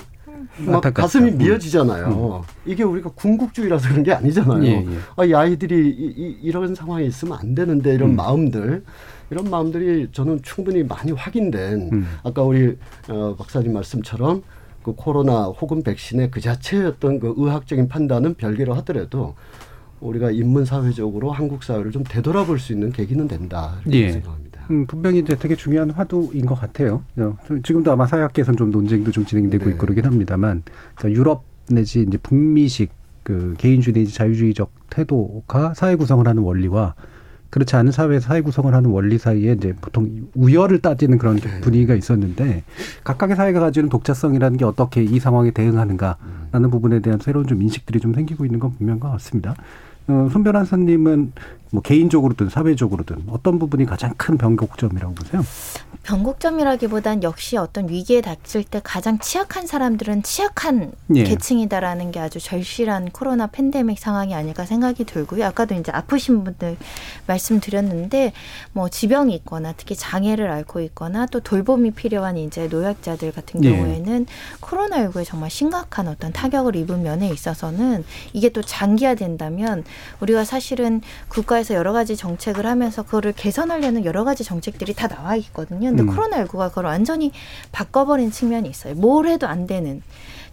막. 0.58 0.82
가슴이 0.82 1.32
음. 1.32 1.38
미어지잖아요. 1.38 2.43
이게 2.65 2.84
우리가 2.84 3.12
궁극주의라서 3.12 3.89
그런 3.89 4.04
게 4.04 4.13
아니잖아요. 4.13 4.63
예, 4.63 4.69
예. 4.69 4.88
아, 5.15 5.25
이 5.25 5.34
아이들이 5.34 5.89
이, 5.89 6.38
이, 6.41 6.52
런 6.52 6.75
상황에 6.75 7.06
있으면 7.06 7.38
안 7.38 7.56
되는데 7.56 7.93
이런 7.93 8.12
음. 8.12 8.15
마음들 8.15 8.84
이런 9.30 9.49
마음들이 9.49 10.10
저는 10.12 10.41
충분히 10.41 10.84
많이 10.84 11.12
확인된 11.12 11.89
음. 11.93 12.08
아까 12.23 12.43
우리 12.43 12.78
어, 13.08 13.36
박사님 13.38 13.73
말씀처럼 13.73 14.43
그 14.84 14.93
코로나 14.95 15.43
혹은 15.45 15.84
백신의 15.84 16.32
그 16.32 16.41
자체의 16.41 16.86
어떤 16.86 17.19
그 17.19 17.34
의학적인 17.38 17.88
판단은 17.88 18.36
별개로 18.36 18.73
하더라도 18.75 19.36
우리가 19.99 20.32
인문 20.32 20.65
사회적으로 20.65 21.32
한국 21.32 21.63
사회를 21.63 21.91
좀 21.91 22.04
되돌아볼 22.04 22.60
수 22.60 22.71
있는 22.71 22.91
계기는 22.91 23.28
된다 23.28 23.75
이렇게 23.84 24.02
예. 24.02 24.12
생각합니다. 24.12 24.49
음, 24.70 24.86
분명히 24.86 25.20
이제 25.20 25.36
되게 25.36 25.56
중요한 25.56 25.90
화두인 25.90 26.46
것 26.46 26.56
같아요. 26.56 27.04
어, 27.18 27.38
지금도 27.64 27.92
아마 27.92 28.06
사회학계에서는 28.06 28.58
좀 28.58 28.72
논쟁도 28.72 29.12
좀 29.12 29.26
진행되고 29.26 29.66
네. 29.66 29.72
있고 29.72 29.82
그러긴 29.82 30.06
합니다만, 30.06 30.64
그러니까 30.96 31.20
유럽 31.20 31.44
내지 31.70 32.02
이제 32.02 32.18
북미식 32.18 32.92
그 33.24 33.56
개인주의 33.58 33.94
내지 33.94 34.14
자유주의적 34.14 34.72
태도가 34.90 35.74
사회 35.76 35.96
구성을 35.96 36.28
하는 36.28 36.42
원리와 36.42 36.96
그렇지 37.50 37.76
않은 37.76 37.92
사회에서 37.92 38.28
사회 38.28 38.42
구성을 38.42 38.74
하는 38.74 38.92
원리 38.92 39.18
사이에 39.18 39.54
이제 39.54 39.74
보통 39.82 40.28
우열을 40.36 40.80
따지는 40.80 41.18
그런 41.18 41.38
네. 41.38 41.62
분위기가 41.62 41.96
있었는데 41.96 42.64
각각의 43.04 43.36
사회가 43.36 43.60
가지는 43.60 43.90
독자성이라는 43.90 44.58
게 44.58 44.66
어떻게 44.66 45.04
이 45.04 45.20
상황에 45.20 45.52
대응하는가라는 45.52 46.70
부분에 46.70 47.00
대한 47.00 47.20
새로운 47.20 47.48
좀 47.48 47.62
인식들이 47.62 48.00
좀 48.00 48.14
생기고 48.14 48.46
있는 48.46 48.60
건 48.60 48.74
분명한 48.78 49.00
것 49.00 49.10
같습니다. 49.12 49.56
어, 50.10 50.28
손 50.32 50.43
변호사님은 50.43 51.34
뭐 51.72 51.82
개인적으로든 51.84 52.50
사회적으로든 52.50 53.26
어떤 53.30 53.60
부분이 53.60 53.86
가장 53.86 54.13
큰 54.17 54.38
변곡점이라고 54.38 55.13
보세요? 55.13 55.43
변곡점이라기보단 56.02 57.22
역시 57.22 57.58
어떤 57.58 57.88
위기에 57.89 58.22
닥칠 58.22 58.63
때 58.63 58.82
가장 58.84 59.19
취약한 59.19 59.67
사람들은 59.67 60.24
취약한 60.24 60.91
예. 61.13 61.24
계층이다라는 61.24 62.12
게 62.12 62.19
아주 62.19 62.39
절실한 62.39 63.12
코로나 63.12 63.45
팬데믹 63.45 64.00
상황이 64.00 64.34
아닐까 64.34 64.65
생각이 64.65 65.04
들고요. 65.04 65.45
아까도 65.45 65.76
이제 65.76 65.91
아프신 65.91 66.43
분들 66.43 66.78
말씀드렸는데 67.28 68.34
뭐 68.72 68.89
지병이 68.89 69.36
있거나 69.36 69.74
특히 69.78 69.95
장애를 69.95 70.50
앓고 70.50 70.80
있거나 70.82 71.28
또 71.28 71.41
돌봄이 71.41 71.91
필요한 71.91 72.38
이제 72.38 72.67
노약자들 72.67 73.32
같은 73.32 73.63
예. 73.63 73.72
경우에는 73.72 74.26
코로나19에 74.62 75.26
정말 75.26 75.52
심각한 75.52 76.08
어떤 76.08 76.34
타격을 76.34 76.76
입은 76.76 77.04
면에 77.04 77.30
있어서는 77.30 78.04
이게 78.34 78.50
또 78.50 78.63
장기화된다면 78.63 79.84
우리가 80.20 80.44
사실은 80.44 81.02
국가에서 81.28 81.74
여러 81.74 81.94
가지 81.94 82.16
정책을 82.16 82.66
하면서 82.66 83.04
그거를 83.04 83.34
개선하려는 83.34 84.06
여러 84.06 84.24
가지 84.24 84.44
정책들이 84.44 84.94
다 84.94 85.08
나와 85.08 85.36
있거든요. 85.36 85.90
근데 85.90 86.04
음. 86.04 86.10
코로나19가 86.10 86.70
그걸 86.70 86.86
완전히 86.86 87.32
바꿔버린 87.72 88.32
측면이 88.32 88.70
있어요. 88.70 88.96
뭘 88.96 89.28
해도 89.28 89.48
안 89.48 89.68
되는. 89.68 90.02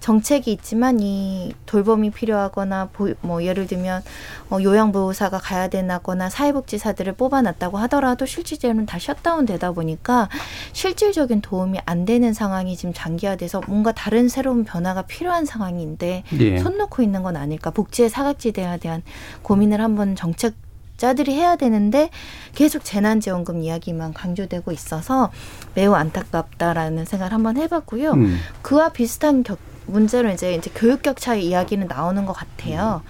정책이 0.01 0.53
있지만 0.53 1.01
이 1.01 1.55
돌봄이 1.67 2.11
필요하거나 2.11 2.89
보- 2.93 3.15
뭐 3.23 3.43
예를 3.45 3.67
들면 3.67 4.03
어, 4.51 4.59
요양보호사가 4.63 5.39
가야 5.39 5.69
되나거나 5.69 6.31
사회복지사들을 6.31 7.15
뽑아놨다고 7.15 7.79
하더라도 7.79 8.27
실질적으로는 8.27 8.87
다 8.87 8.99
셧다운 8.99 9.47
되다 9.47 9.73
보니까 9.73 10.29
실질적인 10.73 11.41
도움이 11.41 11.79
안 11.87 12.05
되는 12.05 12.33
상황이 12.33 12.77
지금 12.77 12.93
장기화돼서 12.95 13.63
뭔가 13.67 13.93
다른 13.93 14.29
새로운 14.29 14.65
변화가 14.65 15.03
필요한 15.03 15.45
상황인데 15.45 16.25
예. 16.41 16.59
손 16.59 16.79
놓고 16.79 17.03
있는 17.03 17.23
건 17.23 17.37
아닐까 17.37 17.71
복지의 17.71 18.09
사각지대에 18.11 18.79
대한 18.79 19.03
고민을 19.43 19.81
한번 19.81 20.15
정책 20.17 20.55
자영업자들이 20.97 21.35
해야 21.35 21.57
되는데 21.57 22.09
계속 22.55 22.83
재난지원금 22.83 23.63
이야기만 23.63 24.15
강조되고 24.15 24.73
있어서 24.73 25.31
매우 25.75 25.93
안타깝다라는 25.93 27.05
생각을 27.05 27.35
한번 27.35 27.59
해봤고요. 27.59 28.13
음. 28.13 28.39
그와 28.63 28.89
비슷한 28.89 29.43
격, 29.43 29.59
문제로 29.87 30.31
이제 30.31 30.55
이제 30.55 30.71
교육 30.75 31.03
격차의 31.03 31.47
이야기는 31.47 31.87
나오는 31.87 32.27
것 32.27 32.33
같아요. 32.33 33.03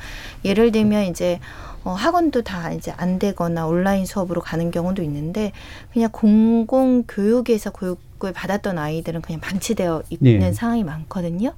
예를 0.44 0.72
들면 0.72 1.04
이제 1.04 1.40
어, 1.84 1.92
학원도 1.92 2.42
다 2.42 2.72
이제 2.72 2.92
안 2.96 3.18
되거나 3.18 3.66
온라인 3.66 4.06
수업으로 4.06 4.40
가는 4.40 4.70
경우도 4.70 5.02
있는데 5.02 5.52
그냥 5.92 6.10
공공 6.10 7.04
교육에서 7.06 7.70
교육 7.70 8.00
을 8.24 8.32
받았던 8.32 8.78
아이들은 8.78 9.20
그냥 9.20 9.40
방치되어 9.40 10.04
있는 10.08 10.42
예. 10.42 10.52
상황이 10.52 10.84
많거든요. 10.84 11.52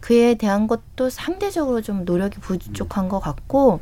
그에 0.00 0.34
대한 0.34 0.66
것도 0.66 1.08
상대적으로 1.08 1.80
좀 1.80 2.04
노력이 2.04 2.38
부족한 2.38 3.08
것 3.08 3.18
같고 3.18 3.80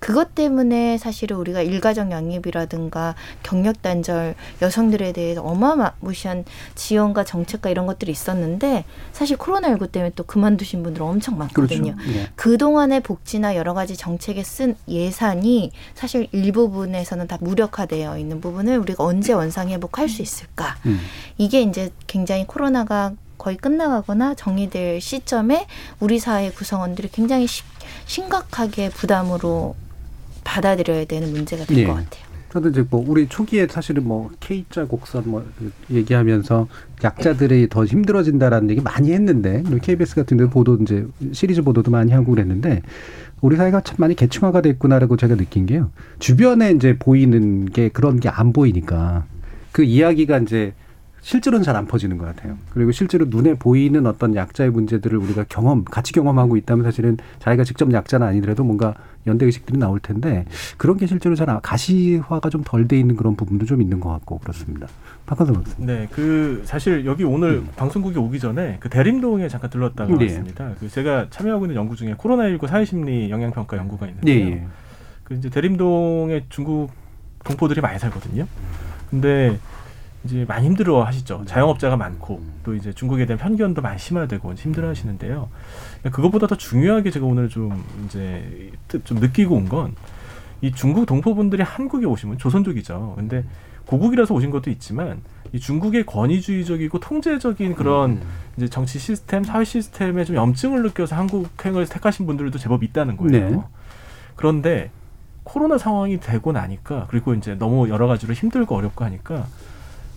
그것 0.00 0.34
때문에 0.34 0.98
사실은 0.98 1.36
우리가 1.36 1.62
일가정 1.62 2.10
양립이라든가 2.10 3.14
경력 3.44 3.80
단절 3.82 4.34
여성들에 4.60 5.12
대해서 5.12 5.42
어마무시한 5.42 6.44
지원과 6.74 7.24
정책과 7.24 7.70
이런 7.70 7.86
것들이 7.86 8.10
있었는데 8.10 8.84
사실 9.12 9.36
코로나19 9.36 9.92
때문에 9.92 10.12
또 10.16 10.24
그만두신 10.24 10.82
분들 10.82 11.02
엄청 11.02 11.38
많거든요. 11.38 11.94
그렇죠. 11.94 12.12
예. 12.18 12.28
그동안의 12.34 13.00
복지나 13.00 13.54
여러 13.54 13.72
가지 13.74 13.96
정책에 13.96 14.42
쓴 14.42 14.74
예산이 14.88 15.70
사실 15.94 16.26
일부분에서는 16.32 17.28
다 17.28 17.38
무력화되어 17.40 18.18
있는 18.18 18.40
부분을 18.40 18.78
우리가 18.78 19.04
언제 19.04 19.32
원상 19.32 19.68
회복할 19.68 20.08
수 20.08 20.22
있을까? 20.22 20.76
음. 20.86 20.98
이게 21.36 21.60
이제 21.68 21.90
굉장히 22.06 22.46
코로나가 22.46 23.12
거의 23.36 23.56
끝나가거나 23.56 24.34
정리될 24.34 25.00
시점에 25.00 25.66
우리 26.00 26.18
사회 26.18 26.50
구성원들이 26.50 27.08
굉장히 27.12 27.46
시- 27.46 27.62
심각하게 28.06 28.90
부담으로 28.90 29.76
받아들여야 30.44 31.04
되는 31.04 31.30
문제가 31.32 31.64
될것 31.64 31.78
예. 31.78 31.86
같아요. 31.86 32.28
저도 32.52 32.70
이제 32.70 32.82
뭐 32.88 33.04
우리 33.06 33.28
초기에 33.28 33.66
사실은 33.68 34.08
뭐 34.08 34.30
K자 34.40 34.86
곡선 34.86 35.24
뭐 35.26 35.46
얘기하면서 35.90 36.66
약자들이 37.04 37.68
더 37.68 37.84
힘들어진다라는 37.84 38.70
얘기 38.70 38.80
많이 38.80 39.12
했는데 39.12 39.62
KBS 39.82 40.14
같은 40.14 40.38
데 40.38 40.46
보도 40.46 40.76
이제 40.80 41.06
시리즈 41.32 41.60
보도도 41.62 41.90
많이 41.90 42.10
하고 42.12 42.30
그랬는데 42.32 42.80
우리 43.42 43.56
사회가 43.56 43.82
참 43.82 43.96
많이 43.98 44.14
계층화가 44.16 44.62
됐구나라고 44.62 45.18
제가 45.18 45.36
느낀 45.36 45.66
게요. 45.66 45.90
주변에 46.18 46.70
이제 46.72 46.96
보이는 46.98 47.66
게 47.66 47.90
그런 47.90 48.18
게 48.18 48.30
안 48.30 48.54
보이니까 48.54 49.26
그 49.70 49.84
이야기가 49.84 50.38
이제 50.38 50.72
실제로는 51.28 51.62
잘 51.62 51.76
안 51.76 51.84
퍼지는 51.86 52.16
것 52.16 52.24
같아요. 52.24 52.56
그리고 52.70 52.90
실제로 52.90 53.26
눈에 53.28 53.52
보이는 53.52 54.06
어떤 54.06 54.34
약자의 54.34 54.70
문제들을 54.70 55.18
우리가 55.18 55.44
경험, 55.50 55.84
같이 55.84 56.14
경험하고 56.14 56.56
있다면 56.56 56.84
사실은 56.84 57.18
자기가 57.38 57.64
직접 57.64 57.92
약자는 57.92 58.26
아니더라도 58.26 58.64
뭔가 58.64 58.94
연대 59.26 59.44
의식들이 59.44 59.78
나올 59.78 60.00
텐데 60.00 60.46
그런 60.78 60.96
게 60.96 61.06
실제로 61.06 61.34
잘 61.34 61.50
아- 61.50 61.60
가시화가 61.62 62.48
좀 62.48 62.62
덜 62.64 62.88
돼 62.88 62.98
있는 62.98 63.14
그런 63.14 63.36
부분도 63.36 63.66
좀 63.66 63.82
있는 63.82 64.00
것 64.00 64.08
같고 64.08 64.38
그렇습니다. 64.38 64.86
박한선 65.26 65.56
박사. 65.56 65.74
네, 65.76 66.08
그 66.10 66.62
사실 66.64 67.04
여기 67.04 67.24
오늘 67.24 67.62
방송국에 67.76 68.18
오기 68.18 68.40
전에 68.40 68.78
그 68.80 68.88
대림동에 68.88 69.48
잠깐 69.48 69.68
들렀다가 69.68 70.16
네. 70.16 70.24
왔습니다. 70.24 70.70
그 70.80 70.88
제가 70.88 71.26
참여하고 71.28 71.66
있는 71.66 71.76
연구 71.76 71.94
중에 71.94 72.14
코로나19 72.14 72.66
사회심리 72.66 73.28
영향평가 73.28 73.76
연구가 73.76 74.06
있는데요. 74.08 74.34
예, 74.46 74.50
예. 74.52 74.66
그 75.24 75.34
이제 75.34 75.50
대림동에 75.50 76.46
중국 76.48 76.90
동포들이 77.44 77.82
많이 77.82 77.98
살거든요. 77.98 78.46
근데 79.10 79.58
이제 80.24 80.44
많이 80.48 80.66
힘들어 80.66 81.04
하시죠. 81.04 81.44
자영업자가 81.46 81.96
많고 81.96 82.42
또 82.64 82.74
이제 82.74 82.92
중국에 82.92 83.24
대한 83.26 83.38
편견도 83.38 83.82
많이 83.82 83.98
심화되고 83.98 84.54
힘들어 84.54 84.88
하시는데요. 84.88 85.48
그것보다 86.10 86.46
더 86.46 86.56
중요하게 86.56 87.10
제가 87.10 87.24
오늘 87.26 87.48
좀 87.48 87.84
이제 88.06 88.70
좀 89.04 89.18
느끼고 89.18 89.54
온 89.54 89.68
건 89.68 89.94
이 90.60 90.72
중국 90.72 91.06
동포분들이 91.06 91.62
한국에 91.62 92.04
오시면 92.04 92.38
조선족이죠. 92.38 93.14
근데 93.16 93.44
고국이라서 93.86 94.34
오신 94.34 94.50
것도 94.50 94.70
있지만 94.70 95.20
이 95.52 95.60
중국의 95.60 96.04
권위주의적이고 96.04 96.98
통제적인 96.98 97.76
그런 97.76 98.20
이제 98.56 98.68
정치 98.68 98.98
시스템, 98.98 99.44
사회 99.44 99.64
시스템에 99.64 100.24
좀 100.24 100.34
염증을 100.34 100.82
느껴서 100.82 101.14
한국행을 101.14 101.86
택하신 101.86 102.26
분들도 102.26 102.58
제법 102.58 102.82
있다는 102.82 103.16
거예요. 103.16 103.50
네. 103.50 103.62
그런데 104.34 104.90
코로나 105.44 105.78
상황이 105.78 106.18
되고 106.18 106.50
나니까 106.50 107.06
그리고 107.08 107.34
이제 107.34 107.54
너무 107.54 107.88
여러 107.88 108.08
가지로 108.08 108.34
힘들고 108.34 108.74
어렵고 108.74 109.04
하니까 109.04 109.46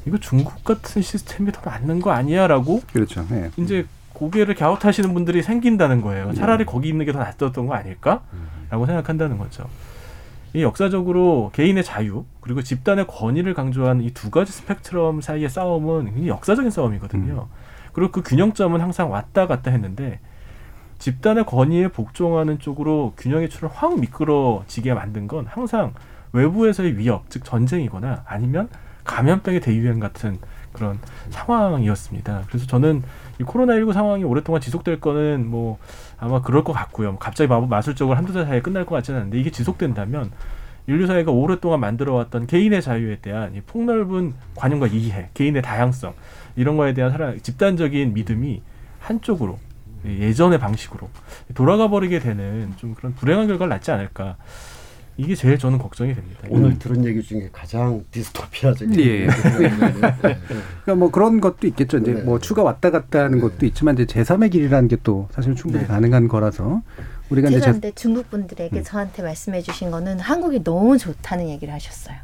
이거 0.06 0.18
중국 0.18 0.64
같은 0.64 1.02
시스템이 1.02 1.52
더 1.52 1.62
맞는 1.70 2.00
거 2.00 2.12
아니야라고 2.12 2.82
그렇죠. 2.92 3.26
네. 3.30 3.52
이제 3.58 3.86
고개를 4.14 4.56
갸웃하시는 4.56 5.14
분들이 5.14 5.42
생긴다는 5.42 6.02
거예요. 6.02 6.34
차라리 6.34 6.66
거기 6.66 6.90
있는 6.90 7.06
게 7.06 7.12
더 7.12 7.20
낫었던 7.20 7.66
거 7.66 7.74
아닐까?라고 7.74 8.86
생각한다는 8.86 9.38
거죠. 9.38 9.68
이 10.54 10.62
역사적으로 10.64 11.50
개인의 11.54 11.84
자유 11.84 12.26
그리고 12.42 12.62
집단의 12.62 13.08
권위를 13.08 13.54
강조한 13.54 14.02
이두 14.02 14.30
가지 14.32 14.52
스펙트럼 14.52 15.22
사이의 15.22 15.50
싸움은 15.50 16.06
굉장히 16.06 16.28
역사적인 16.28 16.70
싸움이거든요. 16.72 17.48
그리고 17.94 18.12
그 18.12 18.22
균형점은 18.22 18.82
항상 18.82 19.12
왔다 19.12 19.48
갔다 19.48 19.72
했는데 19.72 20.20
집단의 21.00 21.46
권위에 21.46 21.88
복종하는 21.88 22.60
쪽으로 22.60 23.14
균형의 23.18 23.50
추를 23.50 23.70
확 23.74 24.00
미끄러지게 24.00 24.94
만든 24.94 25.28
건 25.28 25.46
항상 25.48 25.94
외부에서의 26.34 26.98
위협, 26.98 27.30
즉 27.30 27.44
전쟁이거나 27.44 28.24
아니면 28.26 28.70
감염병의 29.16 29.60
대유행 29.60 30.00
같은 30.00 30.38
그런 30.72 31.00
상황이었습니다. 31.32 32.44
그래서 32.48 32.66
저는 32.66 33.04
이 33.40 33.44
코로나19 33.44 33.92
상황이 33.94 34.24
오랫동안 34.24 34.62
지속될 34.62 35.02
거는 35.02 35.46
뭐 35.48 35.78
아마 36.18 36.42
그럴 36.42 36.64
것 36.64 36.72
같고요. 36.72 37.18
갑자기 37.18 37.50
마- 37.50 37.60
마술적으로 37.60 38.16
한두 38.18 38.32
달 38.32 38.46
사이에 38.46 38.62
끝날 38.62 38.86
것 38.86 38.96
같지는 38.96 39.20
않은데 39.20 39.40
이게 39.40 39.52
지속된다면 39.52 40.32
인류 40.88 41.08
사회가 41.08 41.32
오랫동안 41.32 41.82
만들어왔던 41.82 42.48
개인의 42.48 42.82
자유에 42.82 43.18
대한 43.22 43.54
이 43.54 43.62
폭넓은 43.62 44.34
관용과 44.56 44.88
이해, 44.88 45.30
개인의 45.34 45.62
다양성 45.62 46.14
이런 46.56 46.78
거에 46.78 46.94
대한 46.94 47.12
사람 47.12 47.40
집단적인 47.40 48.14
믿음이 48.14 48.62
한쪽으로 49.00 49.60
예전의 50.06 50.58
방식으로 50.60 51.10
돌아가 51.54 51.90
버리게 51.90 52.20
되는 52.20 52.74
좀 52.78 52.96
그런 52.96 53.14
불행한 53.14 53.48
결과를 53.48 53.70
낳지 53.70 53.92
않을까. 53.92 54.38
이게 55.18 55.36
제일 55.36 55.58
저는 55.58 55.78
걱정이 55.78 56.16
됩니다. 56.16 56.40
오늘 56.50 56.80
들은 56.80 57.06
얘기 57.06 57.22
중에 57.22 57.50
가장 57.52 58.04
디스토피아적인 58.12 59.00
예. 59.00 59.04
얘기네요. 59.04 59.30
그러니까 60.22 60.96
뭐 60.96 61.12
그런 61.12 61.42
것도 61.42 61.68
있겠죠. 61.68 61.98
이제 62.00 62.14
뭐 62.14 62.40
추가 62.40 62.64
왔다 62.64 62.90
갔다 62.92 63.24
하는 63.24 63.40
것도 63.40 63.66
있지만 63.66 63.96
이제 63.96 64.06
제3의 64.06 64.52
길이라는 64.52 64.88
게 64.88 64.98
또 65.04 65.28
사실 65.32 65.56
충분히 65.56 65.88
가능한 65.88 66.28
거라서 66.28 66.84
우리가 67.32 67.50
이제 67.50 67.60
근데 67.62 67.92
중국 67.96 68.30
분들에게 68.30 68.84
저한테 68.84 69.24
말씀해 69.24 69.62
주신 69.62 69.90
거는 69.90 70.20
한국이 70.20 70.64
너무 70.64 70.98
좋다는 70.98 71.50
얘기를 71.50 71.74
하셨어요. 71.74 72.16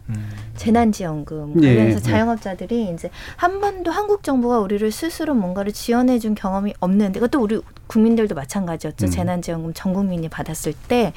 재난지원금 0.57 1.63
예, 1.63 1.67
관련해서 1.75 1.97
예. 1.99 2.01
자영업자들이 2.01 2.91
이제 2.93 3.09
한 3.37 3.61
번도 3.61 3.89
한국 3.91 4.23
정부가 4.23 4.59
우리를 4.59 4.91
스스로 4.91 5.33
뭔가를 5.33 5.71
지원해 5.71 6.19
준 6.19 6.35
경험이 6.35 6.73
없는데 6.79 7.19
그것도 7.19 7.41
우리 7.41 7.61
국민들도 7.87 8.35
마찬가지였죠. 8.35 9.05
음. 9.05 9.09
재난지원금 9.09 9.73
전 9.73 9.93
국민이 9.93 10.27
받았을 10.27 10.73
때. 10.89 11.13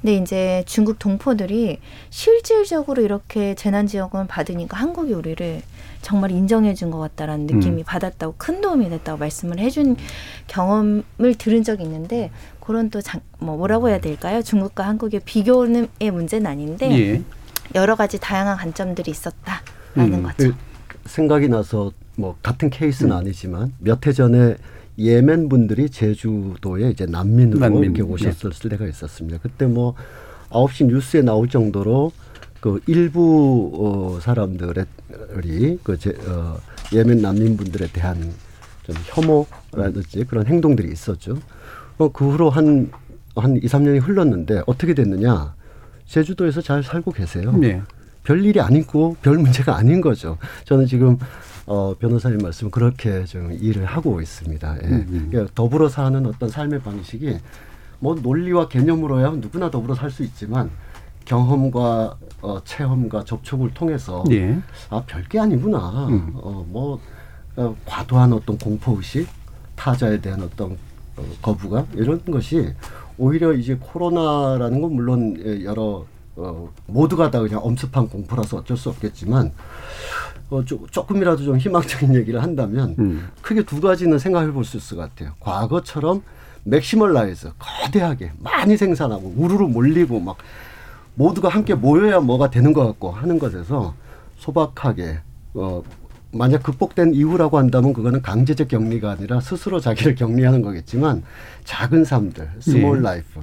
근데 0.00 0.14
이제 0.16 0.62
중국 0.66 1.00
동포들이 1.00 1.80
실질적으로 2.10 3.02
이렇게 3.02 3.54
재난지원금을 3.56 4.28
받으니까 4.28 4.76
한국이 4.76 5.12
우리를 5.14 5.62
정말 6.00 6.30
인정해 6.30 6.74
준 6.74 6.92
것 6.92 6.98
같다라는 6.98 7.46
느낌이 7.46 7.82
음. 7.82 7.84
받았다고 7.86 8.34
큰 8.36 8.60
도움이 8.60 8.90
됐다고 8.90 9.18
말씀을 9.18 9.58
해준 9.58 9.96
경험을 10.46 11.34
들은 11.38 11.62
적이 11.62 11.84
있는데 11.84 12.30
그런 12.64 12.90
또뭐 12.90 13.56
뭐라고 13.56 13.88
해야 13.88 14.00
될까요? 14.00 14.40
중국과 14.42 14.86
한국의 14.86 15.20
비교의 15.24 15.88
문제는 16.12 16.46
아닌데 16.46 16.90
예. 16.92 17.22
여러 17.74 17.96
가지 17.96 18.18
다양한 18.20 18.56
관점들이 18.56 19.10
있었다라는 19.10 20.14
음, 20.14 20.22
거죠. 20.22 20.52
그 20.86 20.98
생각이 21.06 21.48
나서 21.48 21.92
뭐 22.16 22.36
같은 22.42 22.70
케이스는 22.70 23.12
음. 23.12 23.16
아니지만 23.16 23.72
몇 23.78 24.06
해 24.06 24.12
전에 24.12 24.56
예멘 24.98 25.48
분들이 25.48 25.88
제주도에 25.88 26.90
이제 26.90 27.06
난민으로 27.06 27.58
난민, 27.58 27.82
이렇게 27.84 28.02
오셨을 28.02 28.52
때가 28.70 28.86
있었습니다. 28.86 29.38
그때 29.42 29.66
뭐 29.66 29.94
아홉 30.50 30.72
시 30.72 30.84
뉴스에 30.84 31.22
나올 31.22 31.48
정도로 31.48 32.12
그 32.60 32.80
일부 32.86 33.72
어, 33.74 34.20
사람들이 34.20 35.78
그 35.82 35.98
제, 35.98 36.10
어, 36.28 36.58
예멘 36.92 37.22
난민분들에 37.22 37.88
대한 37.88 38.32
좀 38.84 38.94
혐오라든지 39.04 40.24
그런 40.24 40.46
행동들이 40.46 40.92
있었죠. 40.92 41.38
어, 42.02 42.08
그 42.12 42.30
후로 42.30 42.50
한, 42.50 42.90
한 43.36 43.56
2, 43.56 43.60
3년이 43.60 44.02
흘렀는데 44.02 44.62
어떻게 44.66 44.94
됐느냐. 44.94 45.54
제주도에서 46.06 46.60
잘 46.60 46.82
살고 46.82 47.12
계세요. 47.12 47.52
네. 47.52 47.80
별 48.24 48.44
일이 48.44 48.60
아니고 48.60 49.16
별 49.22 49.38
문제가 49.38 49.76
아닌 49.76 50.00
거죠. 50.00 50.36
저는 50.64 50.86
지금 50.86 51.16
어, 51.66 51.94
변호사님 51.98 52.38
말씀 52.38 52.70
그렇게 52.70 53.24
좀 53.24 53.52
이해를 53.52 53.84
하고 53.84 54.20
있습니다. 54.20 54.76
예. 54.82 54.86
음, 54.86 55.06
음. 55.08 55.28
그러니까 55.30 55.52
더불어 55.54 55.88
사는 55.88 56.24
어떤 56.26 56.48
삶의 56.48 56.80
방식이 56.80 57.38
뭐 58.00 58.14
논리와 58.16 58.68
개념으로야 58.68 59.30
누구나 59.30 59.70
더불어 59.70 59.94
살 59.94 60.10
수 60.10 60.24
있지만 60.24 60.70
경험과 61.24 62.16
어, 62.42 62.60
체험과 62.64 63.24
접촉을 63.24 63.72
통해서 63.74 64.24
예. 64.32 64.58
아 64.90 65.02
별게 65.06 65.38
아니구나. 65.38 66.08
음. 66.08 66.32
어, 66.34 66.66
뭐 66.68 67.00
어, 67.56 67.76
과도한 67.86 68.32
어떤 68.32 68.58
공포 68.58 68.96
의식, 68.96 69.28
타자에 69.76 70.20
대한 70.20 70.42
어떤 70.42 70.72
어, 70.72 70.76
거부감 71.40 71.86
이런 71.94 72.20
것이 72.24 72.74
오히려 73.18 73.52
이제 73.52 73.76
코로나라는 73.80 74.80
건 74.80 74.94
물론 74.94 75.36
예, 75.44 75.64
여러 75.64 76.04
어, 76.36 76.68
모두가 76.86 77.30
다 77.30 77.40
그냥 77.40 77.60
엄습한 77.62 78.08
공포라서 78.08 78.58
어쩔 78.58 78.76
수 78.76 78.88
없겠지만 78.88 79.52
어, 80.50 80.64
조, 80.64 80.86
조금이라도 80.90 81.44
좀 81.44 81.58
희망적인 81.58 82.14
얘기를 82.14 82.42
한다면 82.42 82.94
음. 82.98 83.28
크게 83.42 83.64
두 83.64 83.80
가지는 83.80 84.18
생각해 84.18 84.50
볼 84.52 84.64
수 84.64 84.76
있을 84.76 84.96
것 84.96 85.08
같아요. 85.10 85.32
과거처럼 85.40 86.22
maximalize 86.64 87.50
거대하게 87.58 88.32
많이 88.38 88.76
생산하고 88.76 89.34
우르르 89.36 89.64
몰리고 89.66 90.20
막 90.20 90.36
모두가 91.14 91.48
함께 91.48 91.74
모여야 91.74 92.20
뭐가 92.20 92.50
되는 92.50 92.72
것 92.72 92.86
같고 92.86 93.10
하는 93.10 93.38
것에서 93.38 93.94
소박하게 94.38 95.18
어 95.54 95.82
만약 96.32 96.62
극복된 96.62 97.14
이후라고 97.14 97.58
한다면 97.58 97.92
그거는 97.92 98.22
강제적 98.22 98.68
격리가 98.68 99.10
아니라 99.10 99.40
스스로 99.40 99.80
자기를 99.80 100.14
격리하는 100.14 100.62
거겠지만 100.62 101.22
작은 101.64 102.04
삶들, 102.04 102.50
small 102.60 102.98
예. 102.98 103.02
life, 103.02 103.40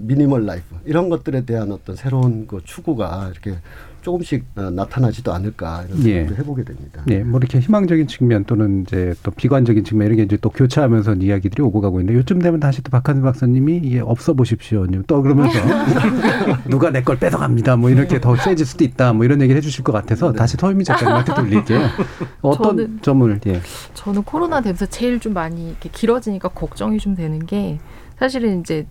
minimal 0.00 0.46
life 0.46 0.76
이런 0.84 1.08
것들에 1.08 1.44
대한 1.44 1.72
어떤 1.72 1.96
새로운 1.96 2.46
그 2.46 2.60
추구가 2.64 3.28
이렇게 3.32 3.58
조금씩 4.02 4.46
어, 4.56 4.70
나타나지도 4.70 5.30
않을까 5.30 5.84
이런 5.86 6.02
예. 6.06 6.14
생각도 6.24 6.36
해보게 6.42 6.64
됩니다. 6.64 7.02
네, 7.06 7.22
뭐 7.22 7.38
이렇게 7.38 7.58
희망적인 7.60 8.06
측면 8.06 8.44
또는 8.44 8.82
이제 8.86 9.12
또 9.22 9.30
비관적인 9.30 9.84
측면 9.84 10.06
이런 10.06 10.16
게 10.16 10.22
이제 10.22 10.38
또 10.40 10.48
교차하면서 10.48 11.16
이야기들이 11.16 11.62
오고 11.62 11.82
가고 11.82 12.00
있는데 12.00 12.18
요즘 12.18 12.38
되면 12.38 12.60
다시 12.60 12.80
또 12.82 12.90
박한수 12.90 13.20
박사님이 13.20 13.76
이게 13.84 14.00
없어 14.00 14.32
보십시오. 14.32 14.86
또 15.06 15.20
그러면서 15.20 15.58
누가 16.66 16.90
내 16.90 17.02
걸 17.02 17.18
뺏어갑니다. 17.18 17.76
뭐 17.76 17.90
이렇게 17.90 18.18
더 18.22 18.36
세질 18.36 18.64
수도 18.64 18.84
있다. 18.84 19.12
뭐 19.12 19.24
이런 19.26 19.42
얘기를 19.42 19.58
해주실 19.58 19.84
것 19.84 19.92
같아서 19.92 20.32
다시 20.32 20.56
서유미 20.58 20.84
작가님한테 20.84 21.34
돌릴게요. 21.34 21.80
어떤 22.40 22.76
저는- 22.76 23.02
점을 23.02 23.40
예. 23.48 23.60
저는 23.92 24.22
코로나 24.22 24.62
되면서 24.62 24.86
제일 24.86 25.20
좀 25.20 25.34
많이 25.34 25.68
이렇게 25.68 25.90
길어지니까 25.92 26.48
걱정이 26.48 26.96
좀 26.98 27.14
되는 27.14 27.44
게 27.44 27.78
사실은 28.18 28.60
이제 28.60 28.86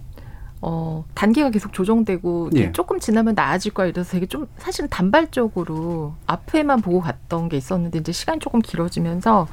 어 0.62 1.06
단계가 1.14 1.52
계속 1.52 1.72
조정되고 1.72 2.50
예. 2.56 2.72
조금 2.74 3.00
지나면 3.00 3.34
나아질 3.36 3.74
거야 3.74 3.88
이래서 3.88 4.12
되게 4.12 4.26
좀 4.26 4.46
사실은 4.58 4.90
단발적으로 4.90 6.16
앞에만 6.26 6.82
보고 6.82 7.00
갔던 7.00 7.48
게 7.48 7.56
있었는데 7.56 8.00
이제 8.00 8.12
시간이 8.12 8.40
조금 8.40 8.62
길어지면서 8.62 9.48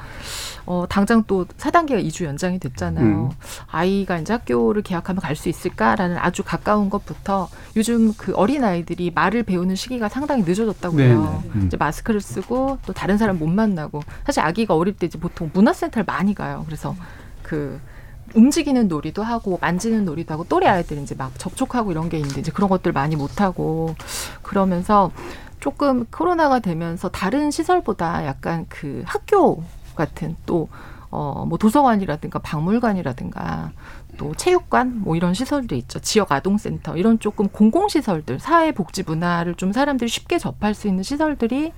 어 0.66 0.84
당장 0.88 1.22
또 1.28 1.44
4단계가 1.44 2.04
2주 2.04 2.24
연장이 2.24 2.58
됐잖아요. 2.58 3.04
음. 3.06 3.30
아이가 3.70 4.18
이제 4.18 4.32
학교를 4.32 4.82
개학하면 4.82 5.20
갈 5.20 5.36
수 5.36 5.48
있을까라는 5.50 6.16
아주 6.16 6.42
가까운 6.42 6.88
것부터 6.88 7.48
요즘 7.76 8.14
그 8.14 8.32
어린 8.34 8.64
아이들이 8.64 9.12
말을 9.14 9.42
배우는 9.42 9.76
시기가 9.76 10.08
상당히 10.08 10.42
늦어졌다고 10.44 10.96
네, 10.96 11.08
해요. 11.08 11.42
네. 11.44 11.50
음. 11.60 11.66
이제 11.66 11.76
마스크를 11.76 12.22
쓰고 12.22 12.78
또 12.86 12.92
다른 12.94 13.18
사람 13.18 13.38
못 13.38 13.46
만나고 13.48 14.02
사실 14.24 14.40
아기가 14.42 14.74
어릴 14.74 14.96
때 14.96 15.06
이제 15.06 15.18
보통 15.18 15.50
문화센터를 15.52 16.04
많이 16.06 16.34
가요. 16.34 16.62
그래서 16.66 16.96
그 17.42 17.78
움직이는 18.34 18.88
놀이도 18.88 19.22
하고 19.22 19.58
만지는 19.60 20.04
놀이도 20.04 20.34
하고 20.34 20.44
또래 20.44 20.66
아이들 20.66 20.98
이제 20.98 21.14
막 21.14 21.38
접촉하고 21.38 21.90
이런 21.90 22.08
게 22.08 22.18
있는데 22.18 22.40
이제 22.40 22.52
그런 22.52 22.68
것들 22.68 22.92
많이 22.92 23.16
못 23.16 23.40
하고 23.40 23.94
그러면서 24.42 25.10
조금 25.60 26.04
코로나가 26.06 26.58
되면서 26.58 27.08
다른 27.08 27.50
시설보다 27.50 28.26
약간 28.26 28.66
그 28.68 29.02
학교 29.06 29.62
같은 29.94 30.36
또 30.46 30.68
어, 31.10 31.46
뭐 31.48 31.56
도서관이라든가 31.56 32.40
박물관이라든가 32.40 33.72
또 34.16 34.34
체육관 34.34 35.00
뭐 35.00 35.16
이런 35.16 35.34
시설도 35.34 35.74
있죠. 35.76 35.98
지역 36.00 36.32
아동센터 36.32 36.96
이런 36.96 37.18
조금 37.18 37.48
공공시설들, 37.48 38.38
사회복지 38.38 39.04
문화를 39.04 39.54
좀 39.54 39.72
사람들이 39.72 40.08
쉽게 40.08 40.38
접할 40.38 40.74
수 40.74 40.88
있는 40.88 41.02
시설들이 41.02 41.72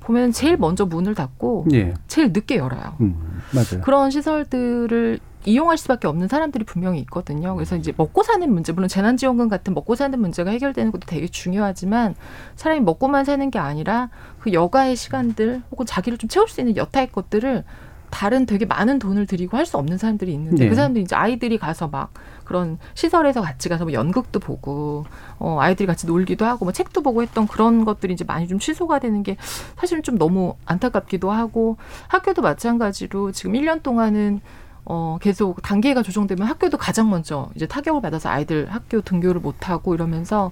보면 0.00 0.32
제일 0.32 0.56
먼저 0.56 0.84
문을 0.84 1.14
닫고 1.14 1.66
예. 1.72 1.94
제일 2.08 2.32
늦게 2.32 2.56
열어요. 2.56 2.96
음, 3.00 3.40
맞아요. 3.52 3.82
그런 3.82 4.10
시설들을 4.10 5.20
이용할 5.44 5.76
수밖에 5.76 6.06
없는 6.08 6.28
사람들이 6.28 6.64
분명히 6.64 7.00
있거든요. 7.00 7.54
그래서 7.54 7.76
이제 7.76 7.92
먹고 7.96 8.22
사는 8.22 8.52
문제, 8.52 8.72
물론 8.72 8.88
재난지원금 8.88 9.48
같은 9.48 9.74
먹고 9.74 9.94
사는 9.94 10.18
문제가 10.18 10.50
해결되는 10.50 10.92
것도 10.92 11.06
되게 11.06 11.26
중요하지만 11.26 12.14
사람이 12.56 12.80
먹고만 12.80 13.24
사는 13.24 13.50
게 13.50 13.58
아니라 13.58 14.10
그 14.38 14.52
여가의 14.52 14.96
시간들 14.96 15.62
혹은 15.70 15.86
자기를 15.86 16.18
좀 16.18 16.28
채울 16.28 16.48
수 16.48 16.60
있는 16.60 16.76
여타의 16.76 17.10
것들을 17.12 17.64
다른 18.12 18.44
되게 18.44 18.66
많은 18.66 18.98
돈을 18.98 19.26
들이고 19.26 19.56
할 19.56 19.64
수 19.64 19.78
없는 19.78 19.96
사람들이 19.96 20.34
있는데 20.34 20.64
네. 20.64 20.68
그 20.68 20.74
사람들이 20.74 21.02
이제 21.02 21.16
아이들이 21.16 21.56
가서 21.56 21.88
막 21.88 22.12
그런 22.44 22.78
시설에서 22.94 23.40
같이 23.40 23.70
가서 23.70 23.84
뭐 23.84 23.94
연극도 23.94 24.38
보고 24.38 25.06
어 25.38 25.58
아이들이 25.60 25.86
같이 25.86 26.06
놀기도 26.06 26.44
하고 26.44 26.66
뭐 26.66 26.72
책도 26.72 27.02
보고 27.02 27.22
했던 27.22 27.46
그런 27.46 27.86
것들이 27.86 28.12
이제 28.12 28.24
많이 28.24 28.48
좀 28.48 28.58
취소가 28.58 28.98
되는 28.98 29.22
게 29.22 29.38
사실은 29.78 30.02
좀 30.02 30.18
너무 30.18 30.56
안타깝기도 30.66 31.30
하고 31.30 31.78
학교도 32.08 32.42
마찬가지로 32.42 33.32
지금 33.32 33.52
1년 33.52 33.82
동안은 33.82 34.42
어, 34.84 35.18
계속 35.20 35.62
단계가 35.62 36.02
조정되면 36.02 36.46
학교도 36.46 36.76
가장 36.76 37.08
먼저 37.10 37.48
이제 37.54 37.66
타격을 37.66 38.00
받아서 38.02 38.28
아이들 38.28 38.66
학교 38.70 39.00
등교를 39.00 39.40
못하고 39.40 39.94
이러면서 39.94 40.50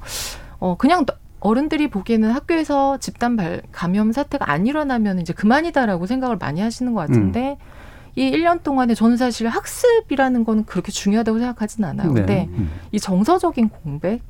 어, 0.59 0.77
그냥 0.77 1.05
너- 1.07 1.15
어른들이 1.41 1.89
보기에는 1.89 2.31
학교에서 2.31 2.99
집단 2.99 3.37
발, 3.37 3.63
감염 3.73 4.13
사태가 4.13 4.51
안 4.51 4.67
일어나면 4.67 5.19
이제 5.21 5.33
그만이다라고 5.33 6.07
생각을 6.07 6.37
많이 6.37 6.61
하시는 6.61 6.93
것 6.93 7.01
같은데 7.01 7.57
이 8.17 8.31
1년 8.31 8.63
동안에 8.63 8.95
저는 8.95 9.17
사실 9.17 9.49
학습이라는 9.49 10.45
거는 10.45 10.65
그렇게 10.67 10.93
중요하다고 10.93 11.39
생각하진 11.39 11.85
않아요. 11.85 12.09
네. 12.13 12.15
근데 12.21 12.49
음. 12.53 12.71
이 12.93 13.01
정서적인 13.01 13.69
공백, 13.71 14.21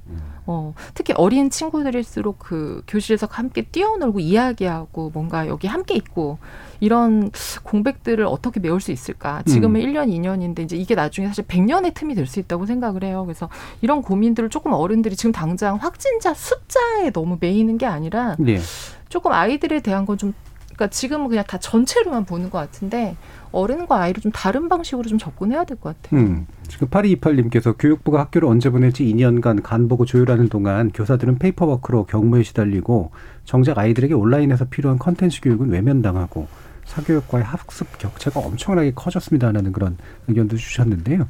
어, 0.47 0.75
특히 0.95 1.13
어린 1.17 1.51
친구들일수록 1.51 2.39
그 2.39 2.83
교실에서 2.89 3.29
함께 3.31 3.63
뛰어놀고 3.63 4.21
이야기하고 4.21 5.11
뭔가 5.11 5.47
여기 5.47 5.67
함께 5.67 5.95
있고 5.95 6.39
이런 6.81 7.31
공백들을 7.63 8.25
어떻게 8.25 8.59
메울 8.61 8.81
수 8.81 8.91
있을까? 8.93 9.43
지금은 9.43 9.81
음. 9.81 9.87
1년, 9.87 10.09
2년인데 10.09 10.61
이제 10.61 10.77
이게 10.77 10.95
나중에 10.95 11.27
사실 11.27 11.45
100년의 11.45 11.93
틈이 11.95 12.15
될 12.15 12.27
수 12.27 12.39
있다고 12.39 12.65
생각을 12.67 13.03
해요. 13.03 13.25
그래서 13.27 13.49
이런 13.81 14.03
고민들을 14.03 14.51
조금 14.51 14.73
어른들이 14.73 15.17
지금 15.17 15.33
당장 15.33 15.77
확진자 15.77 16.33
숫자에 16.33 17.11
너무 17.13 17.39
매이는 17.41 17.77
게 17.77 17.87
아니라 17.87 18.37
예. 18.47 18.61
조금 19.09 19.33
아이들에 19.33 19.81
대한 19.81 20.07
건좀 20.07 20.33
그러니까 20.67 20.87
지금은 20.89 21.29
그냥 21.29 21.45
다 21.47 21.59
전체로만 21.59 22.25
보는 22.25 22.49
것 22.51 22.59
같은데 22.59 23.17
어른과 23.53 24.01
아이를 24.01 24.21
좀 24.23 24.33
다른 24.33 24.69
방식으로 24.69 25.09
좀 25.09 25.19
접근해야 25.19 25.65
될 25.65 25.77
것 25.77 26.01
같아요. 26.03 26.21
음. 26.21 26.47
지금 26.69 26.89
8228님께서 26.89 27.75
교육부가 27.79 28.21
학교를 28.21 28.49
언제 28.49 28.71
보낼지 28.71 29.05
2년간 29.05 29.63
간 29.63 29.89
보고 29.89 30.05
조율하는 30.05 30.49
동안 30.49 30.91
교사들은 30.93 31.39
paperwork로 31.39 32.05
격무에 32.05 32.43
시달리고 32.43 33.11
정작 33.45 33.79
아이들에게 33.79 34.15
온라인에서 34.15 34.67
필요한 34.67 34.99
컨텐츠 34.99 35.41
교육은 35.41 35.71
외면당하고 35.71 36.47
사교육과의 36.85 37.45
학습 37.45 37.99
격차가 37.99 38.41
엄청나게 38.41 38.93
커졌습니다라는 38.95 39.71
그런 39.73 39.97
의견도 40.27 40.57
주셨는데요. 40.57 41.29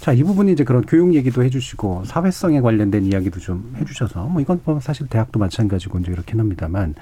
자, 0.00 0.12
이 0.12 0.22
부분이 0.24 0.52
이제 0.52 0.64
그런 0.64 0.82
교육 0.84 1.14
얘기도 1.14 1.44
해주시고 1.44 2.04
사회성에 2.06 2.60
관련된 2.60 3.04
이야기도 3.04 3.38
좀 3.38 3.72
해주셔서 3.78 4.24
뭐 4.24 4.40
이건 4.42 4.60
뭐 4.64 4.80
사실 4.80 5.06
대학도 5.06 5.38
마찬가지고 5.38 6.00
이제 6.00 6.10
이렇긴 6.10 6.40
합니다만 6.40 6.94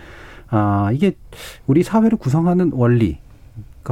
아 0.48 0.90
이게 0.92 1.16
우리 1.66 1.82
사회를 1.82 2.18
구성하는 2.18 2.72
원리가 2.74 3.18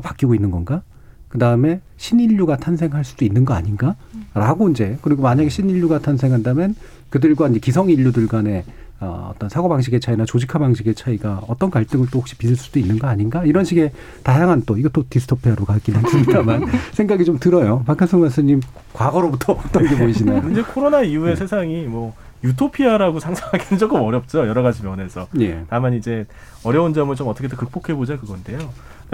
바뀌고 0.00 0.34
있는 0.34 0.50
건가? 0.50 0.82
그 1.28 1.38
다음에 1.38 1.80
신인류가 1.96 2.56
탄생할 2.58 3.04
수도 3.04 3.24
있는 3.24 3.44
거 3.44 3.54
아닌가? 3.54 3.96
라고 4.34 4.68
이제 4.68 4.98
그리고 5.02 5.22
만약에 5.22 5.48
신인류가 5.48 6.00
탄생한다면 6.00 6.74
그들과 7.10 7.48
이제 7.48 7.58
기성 7.58 7.90
인류들 7.90 8.28
간의 8.28 8.64
어, 9.00 9.32
어떤 9.34 9.48
사고 9.48 9.68
방식의 9.68 9.98
차이나 9.98 10.24
조직화 10.24 10.60
방식의 10.60 10.94
차이가 10.94 11.42
어떤 11.48 11.70
갈등을 11.70 12.06
또 12.12 12.20
혹시 12.20 12.36
빚을 12.36 12.54
수도 12.54 12.78
있는 12.78 13.00
거 13.00 13.08
아닌가? 13.08 13.44
이런 13.44 13.64
식의 13.64 13.90
다양한 14.22 14.62
또 14.64 14.78
이것도 14.78 15.06
디스토피아로 15.10 15.64
가긴 15.64 15.96
했습니다만 15.96 16.66
생각이 16.94 17.24
좀 17.24 17.38
들어요. 17.40 17.82
박한성 17.84 18.20
교수님 18.20 18.60
과거로부터 18.92 19.54
어떤 19.58 19.88
게 19.88 19.96
보이시나요? 19.96 20.46
이제 20.52 20.62
코로나 20.62 21.02
이후에 21.02 21.34
세상이 21.34 21.86
뭐 21.86 22.14
유토피아라고 22.44 23.18
상상하기는 23.18 23.78
조금 23.78 24.00
어렵죠 24.02 24.46
여러 24.46 24.62
가지 24.62 24.84
면에서. 24.84 25.26
예. 25.40 25.64
다만 25.68 25.94
이제 25.94 26.26
어려운 26.62 26.94
점을 26.94 27.14
좀 27.16 27.26
어떻게든 27.28 27.56
극복해 27.56 27.94
보자 27.96 28.16
그건데요. 28.18 28.58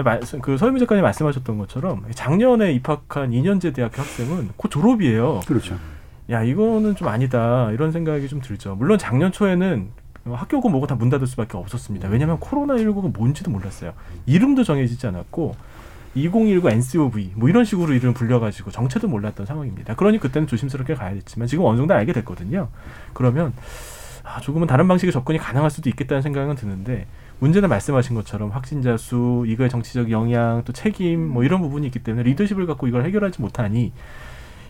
말씀- 0.03 0.39
그 0.41 0.57
서유미 0.57 0.79
작가님 0.79 1.03
말씀하셨던 1.03 1.57
것처럼 1.57 2.05
작년에 2.13 2.71
입학한 2.73 3.31
2년제 3.31 3.73
대학교 3.75 4.01
학생은 4.01 4.49
곧 4.57 4.69
졸업이에요. 4.69 5.41
그렇죠. 5.45 5.77
야 6.29 6.43
이거는 6.43 6.95
좀 6.95 7.07
아니다 7.07 7.71
이런 7.71 7.91
생각이 7.91 8.27
좀 8.27 8.39
들죠. 8.41 8.75
물론 8.75 8.97
작년 8.97 9.31
초에는 9.31 9.89
학교고 10.25 10.69
뭐고 10.69 10.85
다 10.85 10.95
문 10.95 11.09
닫을 11.09 11.25
수밖에 11.27 11.57
없었습니다. 11.57 12.07
왜냐하면 12.09 12.39
코로나 12.39 12.75
19가 12.75 13.11
뭔지도 13.17 13.49
몰랐어요. 13.51 13.93
이름도 14.25 14.63
정해지지 14.63 15.07
않았고 15.07 15.55
2019 16.15 16.69
NCOV 16.69 17.33
뭐 17.35 17.49
이런 17.49 17.63
식으로 17.65 17.93
이름 17.93 18.13
불려가지고 18.13 18.71
정체도 18.71 19.07
몰랐던 19.07 19.45
상황입니다. 19.45 19.95
그러니 19.95 20.19
그때는 20.19 20.47
조심스럽게 20.47 20.95
가야겠지만 20.95 21.47
지금 21.47 21.65
어느 21.65 21.77
정도 21.77 21.93
알게 21.93 22.13
됐거든요. 22.13 22.67
그러면 23.13 23.53
아, 24.23 24.39
조금은 24.41 24.67
다른 24.67 24.87
방식의 24.87 25.11
접근이 25.11 25.39
가능할 25.39 25.71
수도 25.71 25.89
있겠다는 25.89 26.21
생각은 26.21 26.55
드는데 26.55 27.07
문제는 27.39 27.69
말씀하신 27.69 28.15
것처럼 28.15 28.49
확진자 28.49 28.97
수, 28.97 29.45
이거의 29.47 29.69
정치적 29.69 30.11
영향, 30.11 30.63
또 30.65 30.73
책임 30.73 31.25
뭐 31.27 31.43
이런 31.43 31.61
부분이 31.61 31.87
있기 31.87 31.99
때문에 31.99 32.23
리더십을 32.23 32.65
갖고 32.67 32.87
이걸 32.87 33.05
해결하지 33.05 33.41
못하니 33.41 33.93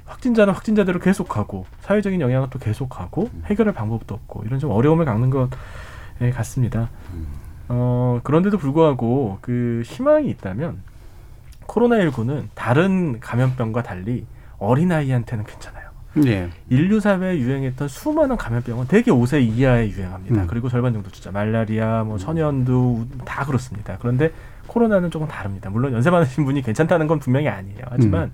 확진자는 0.05 0.53
확진자대로 0.53 0.99
계속하고 0.99 1.65
사회적인 1.82 2.20
영향은 2.22 2.49
또 2.49 2.59
계속하고 2.59 3.30
해결할 3.45 3.74
방법도 3.74 4.15
없고 4.15 4.43
이런 4.45 4.59
좀 4.59 4.72
어려움을 4.72 5.05
겪는 5.05 5.30
것 5.30 5.49
예, 6.22 6.32
같습니다. 6.32 6.89
어, 7.70 8.20
그런데도 8.24 8.57
불구하고 8.57 9.38
그 9.41 9.84
희망이 9.86 10.30
있다면 10.32 10.82
코로나19는 11.67 12.47
다른 12.55 13.20
감염병과 13.20 13.84
달리 13.84 14.26
어린아이한테는 14.57 15.45
괜찮아요. 15.45 15.78
예. 16.26 16.49
인류 16.70 16.99
사회에 16.99 17.38
유행했던 17.38 17.88
수많은 17.88 18.36
감염병은 18.36 18.88
대개 18.88 19.12
5세 19.12 19.41
이하에 19.41 19.89
유행합니다. 19.89 20.41
음. 20.43 20.47
그리고 20.47 20.68
절반 20.70 20.93
정도 20.93 21.10
진짜 21.12 21.32
말라리아, 21.32 22.03
뭐 22.03 22.18
천연두 22.18 23.05
다 23.26 23.45
그렇습니다. 23.45 23.97
그런데 23.99 24.32
코로나는 24.68 25.12
조금 25.12 25.28
다릅니다. 25.28 25.70
물론 25.70 25.93
연세 25.93 26.10
많으신 26.10 26.45
분이 26.45 26.62
괜찮다는 26.64 27.07
건 27.07 27.20
분명히 27.20 27.47
아니에요. 27.47 27.82
하지만 27.89 28.24
음. 28.24 28.32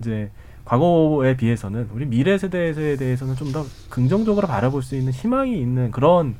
이제 0.00 0.30
과거에 0.64 1.36
비해서는 1.36 1.88
우리 1.92 2.06
미래 2.06 2.38
세대에 2.38 2.96
대해서는 2.96 3.34
좀 3.34 3.52
더 3.52 3.64
긍정적으로 3.88 4.46
바라볼 4.46 4.82
수 4.82 4.94
있는 4.94 5.12
희망이 5.12 5.60
있는 5.60 5.90
그런 5.90 6.36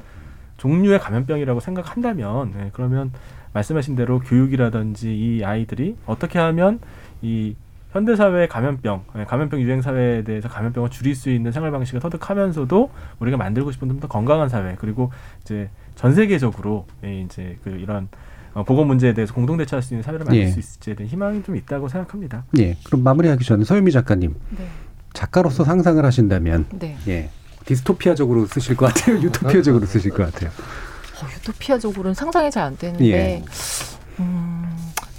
종류의 0.59 1.01
감염병이라고 1.01 1.59
생각한다면 1.59 2.53
네, 2.57 2.71
그러면 2.73 3.11
말씀하신 3.55 3.97
대로 3.97 4.21
교육이라든지 4.21 5.17
이 5.17 5.45
아이들이 5.45 5.97
어떻게 6.07 6.39
하면 6.39 6.79
이 7.23 7.57
현대 7.93 8.15
사회의 8.15 8.49
감염병, 8.49 9.05
네, 9.17 9.25
감염병 9.25 9.61
유행 9.61 9.83
사회에 9.83 10.23
대해서 10.23 10.49
감염병을 10.49 10.91
줄일 10.91 11.15
수 11.17 11.29
있는 11.31 11.51
생활 11.51 11.71
방식을 11.73 12.01
터득하면서도 12.01 12.91
우리가 13.19 13.37
만들고 13.37 13.73
싶은 13.73 13.89
좀 13.89 14.01
더 14.01 14.07
건강한 14.09 14.49
사회 14.49 14.77
그리고 14.79 15.11
이제 15.43 15.69
전 15.97 16.15
세계적으로 16.15 16.87
예, 17.05 17.21
이제 17.23 17.59
그 17.65 17.71
이런 17.71 18.09
어, 18.55 18.63
보건 18.65 18.87
문제에 18.87 19.13
대해서 19.13 19.35
공동 19.35 19.57
대처할 19.57 19.83
수 19.83 19.93
있는 19.95 20.03
사회를 20.03 20.25
만들 20.25 20.41
예. 20.41 20.49
수 20.51 20.59
있을지에 20.59 20.95
대한 20.95 21.09
희망이 21.11 21.43
좀 21.43 21.57
있다고 21.57 21.89
생각합니다. 21.89 22.45
예. 22.59 22.77
그럼 22.85 23.03
마무리하기 23.03 23.45
전에 23.45 23.65
서유미 23.65 23.91
작가님. 23.93 24.35
네. 24.57 24.67
작가로서 25.13 25.65
상상을 25.65 26.03
하신다면 26.05 26.67
네. 26.73 26.97
예. 27.09 27.31
디스토피아적으로 27.65 28.47
쓰실 28.47 28.77
것 28.77 28.87
같아요. 28.87 29.19
유토피아적으로 29.23 29.85
쓰실 29.87 30.13
것 30.13 30.33
같아요. 30.33 30.51
어, 30.51 31.27
유토피아적으로는 31.37 32.15
상상이 32.15 32.51
잘 32.51 32.65
안 32.65 32.77
되는데 32.79 33.05
예. 33.11 33.43
음, 34.21 34.65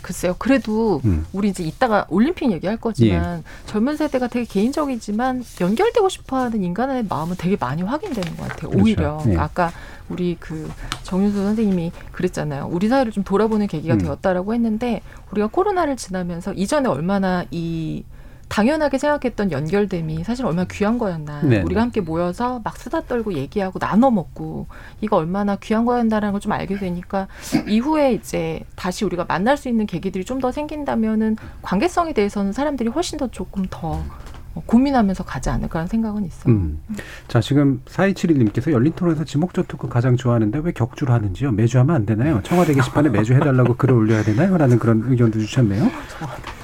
글쎄요. 0.01 0.35
그래도 0.37 1.01
음. 1.05 1.25
우리 1.33 1.49
이제 1.49 1.63
이따가 1.63 2.05
올림픽 2.09 2.51
얘기할 2.51 2.77
거지만 2.77 3.43
젊은 3.65 3.97
세대가 3.97 4.27
되게 4.27 4.45
개인적이지만 4.45 5.43
연결되고 5.59 6.09
싶어하는 6.09 6.63
인간의 6.63 7.05
마음은 7.09 7.35
되게 7.37 7.55
많이 7.59 7.81
확인되는 7.81 8.37
것 8.37 8.47
같아요. 8.47 8.69
그렇죠. 8.69 8.83
오히려 8.83 9.23
예. 9.27 9.37
아까 9.37 9.71
우리 10.09 10.35
그 10.39 10.69
정윤수 11.03 11.37
선생님이 11.37 11.91
그랬잖아요. 12.11 12.67
우리 12.71 12.89
사회를 12.89 13.11
좀 13.11 13.23
돌아보는 13.23 13.67
계기가 13.67 13.95
음. 13.95 13.99
되었다라고 13.99 14.53
했는데 14.53 15.01
우리가 15.31 15.47
코로나를 15.47 15.95
지나면서 15.95 16.53
이전에 16.53 16.89
얼마나 16.89 17.45
이 17.51 18.03
당연하게 18.51 18.97
생각했던 18.97 19.53
연결됨이 19.53 20.25
사실 20.25 20.45
얼마나 20.45 20.67
귀한 20.69 20.97
거였나. 20.97 21.41
네. 21.43 21.61
우리가 21.61 21.81
함께 21.81 22.01
모여서 22.01 22.59
막 22.65 22.75
수다 22.77 23.01
떨고 23.05 23.33
얘기하고 23.33 23.79
나눠 23.79 24.11
먹고 24.11 24.67
이거 24.99 25.15
얼마나 25.15 25.55
귀한 25.55 25.85
거였다라는 25.85 26.33
걸 26.33 26.41
좀 26.41 26.51
알게 26.51 26.77
되니까 26.77 27.27
이후에 27.67 28.13
이제 28.13 28.61
다시 28.75 29.05
우리가 29.05 29.23
만날 29.25 29.55
수 29.57 29.69
있는 29.69 29.85
계기들이 29.85 30.25
좀 30.25 30.41
더 30.41 30.51
생긴다면은 30.51 31.37
관계성에 31.61 32.13
대해서는 32.13 32.51
사람들이 32.51 32.89
훨씬 32.89 33.19
더 33.19 33.27
조금 33.27 33.63
더 33.69 33.89
어, 33.89 34.05
고민하면서 34.53 35.23
가지 35.23 35.49
않을까라는 35.49 35.87
생각은 35.87 36.25
있어요. 36.25 36.53
음. 36.53 36.79
자, 37.27 37.39
지금 37.39 37.81
4271님께서 37.85 38.71
열린 38.71 38.93
토론에서 38.93 39.23
지목전 39.23 39.65
토크 39.67 39.87
가장 39.87 40.17
좋아하는데 40.17 40.59
왜 40.63 40.71
격주로 40.71 41.13
하는지요? 41.13 41.51
매주 41.51 41.79
하면 41.79 41.95
안 41.95 42.05
되나요? 42.05 42.41
청와대 42.43 42.73
게시판에 42.73 43.09
매주 43.09 43.33
해달라고 43.33 43.75
글을 43.75 43.95
올려야 43.95 44.23
되나요? 44.23 44.57
라는 44.57 44.77
그런 44.79 45.03
의견도 45.07 45.39
주셨네요. 45.39 45.89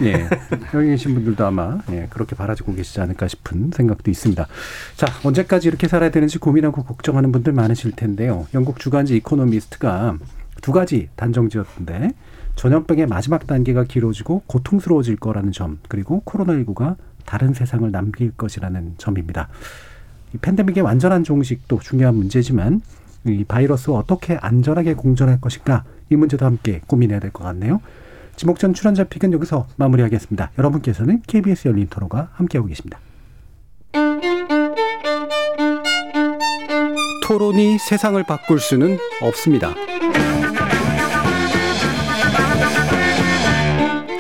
예. 0.04 0.28
여기 0.74 0.88
계신 0.88 1.14
분들도 1.14 1.46
아마 1.46 1.80
예, 1.92 2.08
그렇게 2.10 2.36
바라지고 2.36 2.74
계시지 2.76 3.00
않을까 3.00 3.28
싶은 3.28 3.72
생각도 3.74 4.12
있습니다. 4.12 4.48
자, 4.96 5.08
언제까지 5.24 5.68
이렇게 5.68 5.88
살아야 5.88 6.12
되는지 6.12 6.40
고민하고 6.40 6.84
걱정하는 6.84 7.32
분들 7.32 7.54
많으실 7.54 7.94
텐데요. 7.94 8.48
영국 8.54 8.80
주간지 8.80 9.16
이코노미스트가 9.18 10.18
두 10.62 10.72
가지 10.72 11.10
단정 11.16 11.50
지었는데 11.50 12.14
전염병의 12.58 13.06
마지막 13.06 13.46
단계가 13.46 13.84
길어지고 13.84 14.42
고통스러워질 14.48 15.18
거라는 15.18 15.52
점, 15.52 15.80
그리고 15.88 16.24
코로나19가 16.26 16.96
다른 17.28 17.54
세상을 17.54 17.92
남길 17.92 18.32
것이라는 18.32 18.96
점입니다. 18.98 19.50
이 20.34 20.38
팬데믹의 20.38 20.82
완전한 20.84 21.24
종식도 21.24 21.80
중요한 21.82 22.16
문제지만 22.16 22.82
이 23.26 23.44
바이러스와 23.44 24.00
어떻게 24.00 24.38
안전하게 24.42 24.96
공존할 24.96 25.40
것인가 25.42 25.84
이 26.10 26.16
문제도 26.16 26.44
함께 26.46 26.82
고민해야 26.88 27.20
될 27.20 27.32
것 27.32 27.44
같네요. 27.44 27.82
지목전 28.38 28.74
출연자 28.74 29.04
픽은 29.06 29.34
여기서 29.34 29.68
마무리하겠습니다. 29.76 30.52
여러분께서는 30.58 31.22
KBS 31.28 31.68
열린 31.68 31.88
토론과 31.88 32.30
함께하고 32.34 32.68
계십니다. 32.70 33.00
토론이 37.26 37.78
세상을 37.80 38.24
바꿀 38.24 38.60
수는 38.60 38.98
없습니다. 39.22 39.74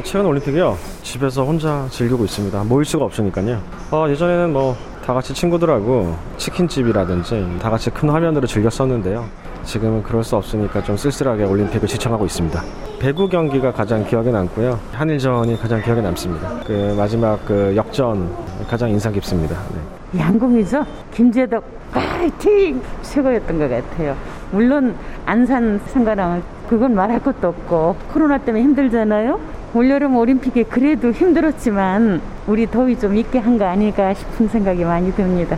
어, 0.00 0.02
최근 0.02 0.24
올림픽이요. 0.24 0.78
집에서 1.02 1.44
혼자 1.44 1.86
즐기고 1.90 2.24
있습니다. 2.24 2.64
모일 2.64 2.86
수가 2.86 3.04
없으니까요. 3.04 3.60
어, 3.90 4.06
예전에는 4.08 4.52
뭐 4.54 4.74
다 5.10 5.14
같이 5.14 5.34
친구들하고 5.34 6.14
치킨집이라든지 6.36 7.58
다 7.60 7.68
같이 7.68 7.90
큰 7.90 8.10
화면으로 8.10 8.46
즐겼었는데요. 8.46 9.26
지금은 9.64 10.04
그럴 10.04 10.22
수 10.22 10.36
없으니까 10.36 10.82
좀 10.84 10.96
쓸쓸하게 10.96 11.44
올림픽을 11.44 11.88
지청하고 11.88 12.26
있습니다. 12.26 12.62
배구 13.00 13.28
경기가 13.28 13.72
가장 13.72 14.04
기억에 14.06 14.30
남고요. 14.30 14.78
한일전이 14.92 15.58
가장 15.58 15.82
기억에 15.82 16.00
남습니다. 16.00 16.60
그 16.64 16.94
마지막 16.96 17.44
그 17.44 17.74
역전 17.74 18.30
가장 18.68 18.88
인상 18.90 19.12
깊습니다. 19.12 19.56
네. 19.74 20.20
양궁이죠. 20.20 20.84
김재덕 21.12 21.64
파이팅 21.92 22.80
최고였던 23.02 23.58
것 23.58 23.68
같아요. 23.68 24.16
물론 24.52 24.94
안산 25.26 25.80
상가랑 25.86 26.42
그건 26.68 26.94
말할 26.94 27.20
것도 27.20 27.48
없고 27.48 27.96
코로나 28.12 28.38
때문에 28.38 28.62
힘들잖아요. 28.62 29.40
올여름 29.74 30.16
올림픽이 30.16 30.64
그래도 30.64 31.12
힘들었지만 31.12 32.20
우리 32.46 32.66
더위 32.68 32.98
좀 32.98 33.16
있게 33.16 33.38
한 33.38 33.56
거 33.58 33.64
아닐까 33.66 34.12
싶은 34.14 34.48
생각이 34.48 34.84
많이 34.84 35.12
듭니다. 35.14 35.56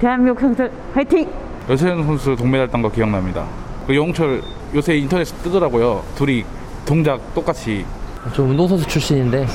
대한민국 0.00 0.40
선수들 0.40 0.70
화이팅! 0.94 1.28
여세현 1.68 2.04
선수 2.04 2.34
동메달 2.34 2.68
딴 2.68 2.82
거 2.82 2.90
기억납니다. 2.90 3.44
그 3.86 3.94
영철 3.94 4.42
요새 4.74 4.96
인터넷에 4.96 5.36
뜨더라고요. 5.42 6.02
둘이 6.16 6.44
동작 6.86 7.20
똑같이. 7.34 7.84
좀 8.32 8.50
운동선수 8.50 8.86
출신인데 8.88 9.46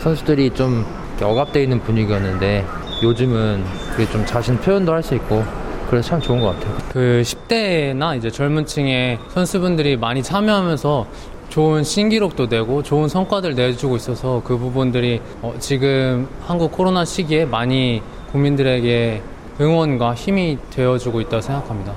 선수들이 0.00 0.50
좀 0.50 0.84
억압되어 1.22 1.62
있는 1.62 1.80
분위기였는데 1.80 2.64
요즘은 3.02 3.62
그게 3.92 4.06
좀 4.10 4.24
자신 4.26 4.56
표현도 4.58 4.92
할 4.92 5.02
수 5.02 5.14
있고 5.14 5.42
그래서 5.88 6.08
참 6.10 6.20
좋은 6.20 6.40
것 6.40 6.58
같아요. 6.58 6.74
그 6.92 7.22
10대나 7.24 8.16
이제 8.16 8.30
젊은 8.30 8.66
층의 8.66 9.18
선수분들이 9.28 9.96
많이 9.96 10.22
참여하면서 10.22 11.06
좋은 11.54 11.84
신기록도 11.84 12.48
내고 12.48 12.82
좋은 12.82 13.08
성과들 13.08 13.54
내주고 13.54 13.94
있어서 13.94 14.42
그 14.44 14.58
부분들이 14.58 15.20
어, 15.40 15.54
지금 15.60 16.26
한국 16.40 16.72
코로나 16.72 17.04
시기에 17.04 17.44
많이 17.44 18.02
국민들에게 18.32 19.22
응원과 19.60 20.16
힘이 20.16 20.58
되어주고 20.70 21.20
있다고 21.20 21.40
생각합니다. 21.40 21.94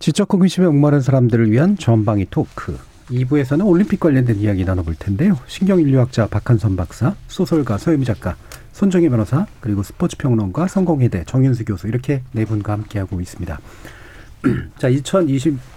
지적 0.00 0.30
호기심에 0.30 0.66
목마른 0.66 1.00
사람들을 1.00 1.50
위한 1.50 1.78
전방위 1.78 2.26
토크. 2.28 2.76
2부에서는 3.10 3.66
올림픽 3.66 4.00
관련된 4.00 4.36
이야기 4.36 4.66
나눠볼 4.66 4.96
텐데요. 4.96 5.38
신경인류학자 5.46 6.26
박한선 6.26 6.76
박사, 6.76 7.14
소설가 7.28 7.78
서유미 7.78 8.04
작가, 8.04 8.36
손정희 8.72 9.08
변호사, 9.08 9.46
그리고 9.60 9.82
스포츠 9.82 10.18
평론가 10.18 10.68
성공회대 10.68 11.24
정윤수 11.24 11.64
교수 11.64 11.88
이렇게 11.88 12.20
네 12.32 12.44
분과 12.44 12.74
함께하고 12.74 13.18
있습니다. 13.18 13.58
자, 14.76 14.88
2020 14.88 15.75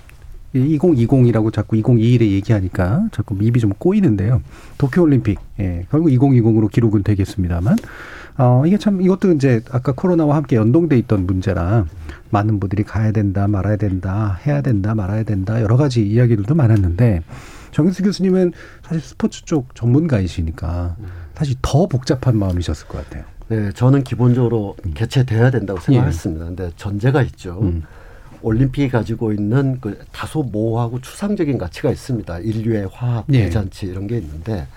2020이라고 0.55 1.53
자꾸 1.53 1.75
2021에 1.75 2.21
얘기하니까 2.21 3.07
자꾸 3.11 3.37
입이 3.39 3.59
좀 3.59 3.71
꼬이는데요. 3.77 4.41
도쿄올림픽, 4.77 5.39
예, 5.59 5.85
결국 5.91 6.09
2020으로 6.09 6.71
기록은 6.71 7.03
되겠습니다만, 7.03 7.77
어, 8.37 8.63
이게 8.65 8.77
참, 8.77 9.01
이것도 9.01 9.33
이제 9.33 9.61
아까 9.71 9.91
코로나와 9.91 10.35
함께 10.37 10.55
연동돼 10.55 10.97
있던 10.99 11.25
문제라 11.25 11.85
많은 12.29 12.59
분들이 12.59 12.83
가야 12.83 13.11
된다, 13.11 13.47
말아야 13.47 13.75
된다, 13.75 14.39
해야 14.45 14.61
된다, 14.61 14.95
말아야 14.95 15.23
된다, 15.23 15.61
여러 15.61 15.77
가지 15.77 16.07
이야기들도 16.07 16.55
많았는데, 16.55 17.23
정윤수 17.71 18.03
교수님은 18.03 18.53
사실 18.83 19.01
스포츠 19.01 19.45
쪽 19.45 19.75
전문가이시니까 19.75 20.95
사실 21.35 21.55
더 21.61 21.87
복잡한 21.87 22.37
마음이셨을 22.37 22.87
것 22.87 23.03
같아요. 23.03 23.23
네, 23.47 23.71
저는 23.71 24.03
기본적으로 24.03 24.75
개최돼야 24.93 25.51
된다고 25.51 25.79
예. 25.79 25.83
생각했습니다. 25.83 26.45
근데 26.45 26.71
전제가 26.75 27.21
있죠. 27.23 27.59
음. 27.61 27.83
올림픽이 28.41 28.89
가지고 28.89 29.33
있는 29.33 29.79
그 29.81 29.99
다소 30.11 30.43
모호하고 30.43 31.01
추상적인 31.01 31.57
가치가 31.57 31.91
있습니다. 31.91 32.39
인류의 32.39 32.89
화합, 32.91 33.25
예. 33.33 33.43
대잔치 33.43 33.87
이런 33.87 34.07
게 34.07 34.17
있는데 34.17 34.67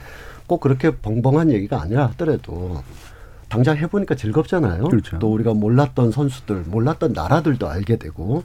꼭 0.47 0.61
그렇게 0.61 0.91
벙벙한 0.97 1.51
얘기가 1.51 1.81
아니라 1.81 2.07
하더라도 2.09 2.83
당장 3.49 3.77
해보니까 3.77 4.15
즐겁잖아요. 4.15 4.85
그렇죠. 4.85 5.19
또 5.19 5.33
우리가 5.33 5.55
몰랐던 5.55 6.11
선수들, 6.11 6.65
몰랐던 6.67 7.13
나라들도 7.13 7.69
알게 7.69 7.97
되고 7.97 8.45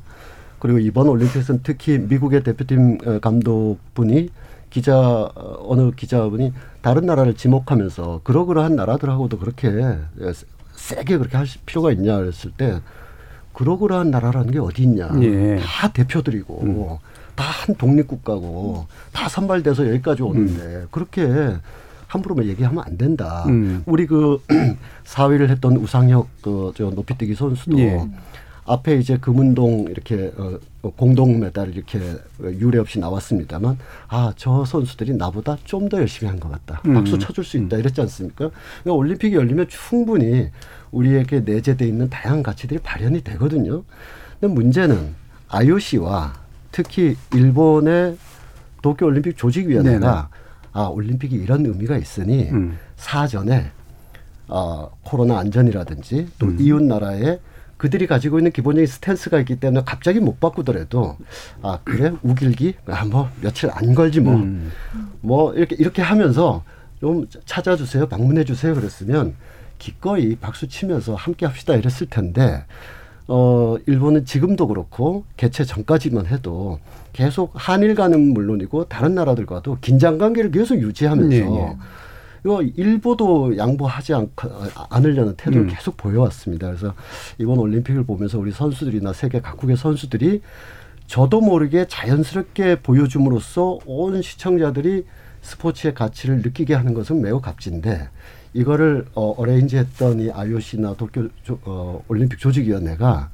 그리고 0.59 0.80
이번 0.80 1.07
올림픽에서는 1.07 1.61
특히 1.63 1.97
미국의 1.97 2.43
대표팀 2.43 2.97
어, 3.05 3.20
감독분이 3.20 4.30
기자 4.70 4.97
어, 4.97 5.65
어느 5.68 5.91
기자분이 5.91 6.53
다른 6.82 7.05
나라를 7.05 7.36
지목하면서 7.36 8.22
그러그러한 8.24 8.76
나라들하고도 8.76 9.39
그렇게 9.39 9.70
예, 9.70 10.34
세게 10.74 11.18
그렇게 11.18 11.38
할 11.38 11.47
필요가 11.65 11.91
있냐 11.91 12.18
그랬을 12.18 12.51
때 12.55 12.80
그러그러한 13.58 14.12
나라라는 14.12 14.51
게 14.51 14.60
어디 14.60 14.84
있냐 14.84 15.10
예. 15.22 15.60
다 15.64 15.91
대표들이고 15.91 16.99
다한 17.36 17.76
독립국가고 17.76 18.86
다 19.12 19.28
선발돼서 19.28 19.88
여기까지 19.89 20.22
오는데 20.22 20.86
그렇게 20.91 21.55
함부로 22.08 22.45
얘기하면 22.45 22.84
안 22.86 22.97
된다. 22.97 23.43
음. 23.47 23.84
우리 23.86 24.05
그 24.05 24.39
4위를 25.05 25.49
했던 25.49 25.76
우상혁 25.78 26.28
그저 26.41 26.91
높이뛰기 26.91 27.34
선수도 27.36 27.80
예. 27.80 27.99
앞에 28.66 28.97
이제 28.97 29.18
금운동 29.18 29.86
이렇게 29.89 30.32
어, 30.38 30.60
어, 30.84 30.91
공동 30.95 31.39
메달 31.39 31.74
이렇게 31.74 31.99
유례 32.60 32.80
없이 32.80 32.99
나왔습니다만 32.99 33.78
아 34.10 34.34
저 34.36 34.66
선수들이 34.66 35.16
나보다 35.16 35.58
좀 35.64 35.89
더 35.89 35.97
열심히 35.99 36.30
한 36.30 36.39
것 36.39 36.51
같다. 36.51 36.82
음. 36.86 36.93
박수 36.93 37.18
쳐줄 37.18 37.43
수 37.43 37.58
있다 37.58 37.78
이랬지 37.78 38.01
않습니까? 38.01 38.49
그러니까 38.84 38.93
올림픽이 38.93 39.36
열리면 39.36 39.68
충분히 39.70 40.49
우리에게 40.97 41.41
내재돼 41.41 41.87
있는 41.87 42.09
다양한 42.09 42.43
가치들이 42.43 42.79
발현이 42.79 43.21
되거든요. 43.21 43.83
근데 44.39 44.53
문제는 44.53 45.15
IOC와 45.49 46.33
특히 46.71 47.15
일본의 47.33 48.17
도쿄올림픽 48.81 49.37
조직위원회가 49.37 50.29
아 50.73 50.81
올림픽이 50.83 51.35
이런 51.35 51.65
의미가 51.65 51.97
있으니 51.97 52.49
음. 52.51 52.77
사전에 52.95 53.71
어, 54.47 54.89
코로나 55.03 55.39
안전이라든지 55.39 56.27
또 56.39 56.47
음. 56.47 56.57
이웃 56.59 56.83
나라에 56.83 57.39
그들이 57.77 58.07
가지고 58.07 58.39
있는 58.39 58.51
기본적인 58.51 58.87
스탠스가 58.87 59.39
있기 59.39 59.59
때문에 59.59 59.83
갑자기 59.85 60.19
못 60.19 60.39
바꾸더라도 60.39 61.17
아 61.61 61.79
그래 61.83 62.13
우길기 62.23 62.75
아뭐 62.87 63.29
며칠 63.41 63.69
안 63.71 63.93
걸지 63.93 64.19
뭐뭐 64.19 64.41
음. 64.43 64.71
이렇게 65.55 65.75
이렇게 65.77 66.01
하면서 66.01 66.63
좀 66.99 67.27
찾아주세요 67.45 68.07
방문해 68.07 68.45
주세요 68.45 68.73
그랬으면 68.73 69.35
기꺼이 69.78 70.36
박수 70.36 70.67
치면서 70.67 71.15
함께 71.15 71.45
합시다 71.45 71.75
이랬을 71.75 72.07
텐데 72.09 72.65
어 73.28 73.78
일본은 73.86 74.25
지금도 74.25 74.67
그렇고 74.67 75.25
개최 75.36 75.65
전까지만 75.65 76.28
해도 76.28 76.80
계속 77.13 77.51
한일 77.55 77.95
간은 77.95 78.34
물론이고 78.34 78.86
다른 78.86 79.15
나라들과도 79.15 79.80
긴장 79.82 80.17
관계를 80.17 80.51
계속 80.51 80.75
유지하면서 80.75 81.30
네, 81.30 81.41
네. 81.41 81.78
이거 82.45 82.61
일보도 82.61 83.57
양보하지 83.57 84.13
않, 84.13 84.30
않으려는 84.89 85.36
태도를 85.36 85.67
음. 85.67 85.67
계속 85.67 85.97
보여왔습니다. 85.97 86.67
그래서 86.67 86.93
이번 87.38 87.59
올림픽을 87.59 88.05
보면서 88.05 88.39
우리 88.39 88.51
선수들이나 88.51 89.11
세계 89.11 89.41
각국의 89.41 89.75
선수들이 89.75 90.41
저도 91.07 91.41
모르게 91.41 91.88
자연스럽게 91.88 92.82
보여줌으로써 92.82 93.80
온 93.86 94.21
시청자들이 94.21 95.05
스포츠의 95.41 95.93
가치를 95.93 96.41
느끼게 96.41 96.73
하는 96.73 96.93
것은 96.93 97.21
매우 97.21 97.41
값진데 97.41 98.09
이거를 98.53 99.05
어, 99.13 99.33
어레인지했던 99.37 100.19
이 100.21 100.31
IOC나 100.31 100.95
도쿄 100.95 101.27
조, 101.43 101.59
어, 101.63 102.03
올림픽 102.07 102.39
조직위원회가 102.39 103.29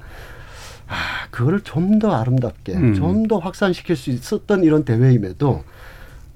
아 0.86 0.94
그거를 1.30 1.60
좀 1.60 1.98
더 1.98 2.12
아름답게 2.12 2.74
음. 2.74 2.94
좀더 2.94 3.38
확산시킬 3.38 3.96
수 3.96 4.10
있었던 4.10 4.64
이런 4.64 4.84
대회임에도 4.84 5.64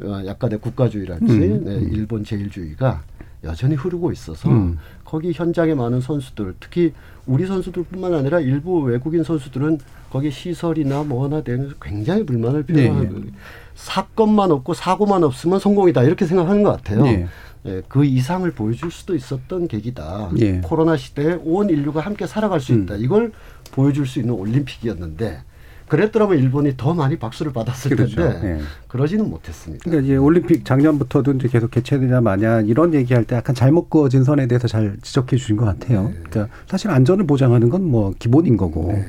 어, 0.02 0.22
약간의 0.24 0.58
국가주의랄지 0.60 1.24
음. 1.32 1.64
네, 1.64 1.74
일본 1.92 2.24
제일주의가 2.24 3.02
여전히 3.44 3.74
흐르고 3.74 4.10
있어서 4.12 4.48
음. 4.48 4.78
거기 5.04 5.32
현장에 5.32 5.74
많은 5.74 6.00
선수들 6.00 6.54
특히 6.60 6.92
우리 7.26 7.46
선수들뿐만 7.46 8.14
아니라 8.14 8.40
일부 8.40 8.80
외국인 8.80 9.22
선수들은 9.22 9.78
거기 10.10 10.30
시설이나 10.30 11.02
뭐나 11.02 11.42
되면서 11.42 11.74
굉장히 11.80 12.24
불만을 12.24 12.62
표현하고 12.62 13.18
네. 13.20 13.30
사건만 13.74 14.50
없고 14.50 14.74
사고만 14.74 15.22
없으면 15.22 15.58
성공이다 15.60 16.02
이렇게 16.04 16.26
생각하는 16.26 16.62
것 16.62 16.72
같아요. 16.72 17.02
네. 17.02 17.28
예, 17.68 17.82
그 17.88 18.04
이상을 18.04 18.50
보여줄 18.52 18.90
수도 18.90 19.14
있었던 19.14 19.68
계기다. 19.68 20.30
예. 20.38 20.60
코로나 20.62 20.96
시대에 20.96 21.38
온 21.44 21.68
인류가 21.70 22.00
함께 22.00 22.26
살아갈 22.26 22.60
수 22.60 22.72
있다. 22.72 22.94
음. 22.94 23.00
이걸 23.02 23.32
보여줄 23.72 24.06
수 24.06 24.18
있는 24.18 24.34
올림픽이었는데 24.34 25.42
그랬더라면 25.88 26.38
일본이 26.38 26.74
더 26.76 26.92
많이 26.92 27.16
박수를 27.18 27.52
받았을 27.52 27.96
그렇죠. 27.96 28.16
텐데 28.16 28.58
예. 28.58 28.60
그러지는 28.88 29.28
못했습니다. 29.30 29.82
그러니까 29.84 30.04
이제 30.04 30.16
올림픽 30.16 30.64
작년부터도 30.64 31.32
이제 31.32 31.48
계속 31.48 31.70
개최되냐 31.70 32.20
마냐 32.20 32.60
이런 32.62 32.92
얘기할 32.94 33.24
때 33.24 33.36
약간 33.36 33.54
잘못 33.54 33.88
그어진 33.88 34.22
선에 34.24 34.46
대해서 34.46 34.68
잘 34.68 34.96
지적해 35.00 35.36
주신 35.36 35.56
것 35.56 35.64
같아요. 35.64 36.12
그러니까 36.28 36.48
사실 36.66 36.90
안전을 36.90 37.26
보장하는 37.26 37.70
건 37.70 37.82
뭐 37.88 38.12
기본인 38.18 38.56
거고 38.58 39.02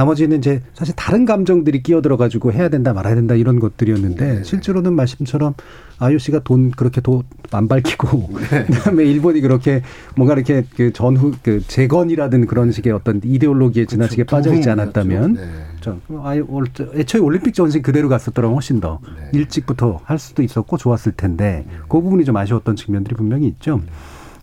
나머지는 0.00 0.36
이제 0.36 0.60
사실 0.74 0.94
다른 0.94 1.24
감정들이 1.24 1.82
끼어들어 1.82 2.18
가지고 2.18 2.52
해야 2.52 2.68
된다 2.68 2.92
말아야 2.92 3.14
된다 3.14 3.34
이런 3.34 3.58
것들이었는데 3.58 4.44
실제로는 4.44 4.92
말씀처럼 4.92 5.54
IOC가 5.98 6.40
돈 6.40 6.70
그렇게 6.70 7.00
돈 7.00 7.22
안 7.52 7.68
밝히고 7.68 8.28
그다음에 8.50 9.04
일본이 9.04 9.40
그렇게 9.40 9.82
뭔가 10.16 10.34
이렇게 10.34 10.64
그 10.76 10.92
전후 10.92 11.32
그 11.44 11.62
재건이라든 11.66 12.46
그런 12.46 12.72
식의 12.72 12.92
어떤 12.92 13.20
이데올로기에 13.24 13.86
지나치게 13.86 14.24
빠져 14.24 14.52
있지 14.52 14.68
않았다면 14.68 15.38
저 15.80 15.96
아예 16.24 16.40
올- 16.40 16.66
애초에 16.94 17.20
올림픽 17.20 17.54
전신 17.54 17.82
그대로 17.82 18.08
갔었더라면 18.08 18.54
훨씬 18.56 18.80
더 18.80 18.98
일찍부터 19.32 20.00
할 20.02 20.18
수도 20.18 20.42
있었고 20.42 20.76
좋았을 20.76 21.12
텐데 21.12 21.64
그 21.88 22.00
부분이 22.02 22.24
좀 22.24 22.36
아쉬웠던 22.36 22.74
측면들이 22.74 23.14
분명히 23.14 23.46
있죠. 23.46 23.80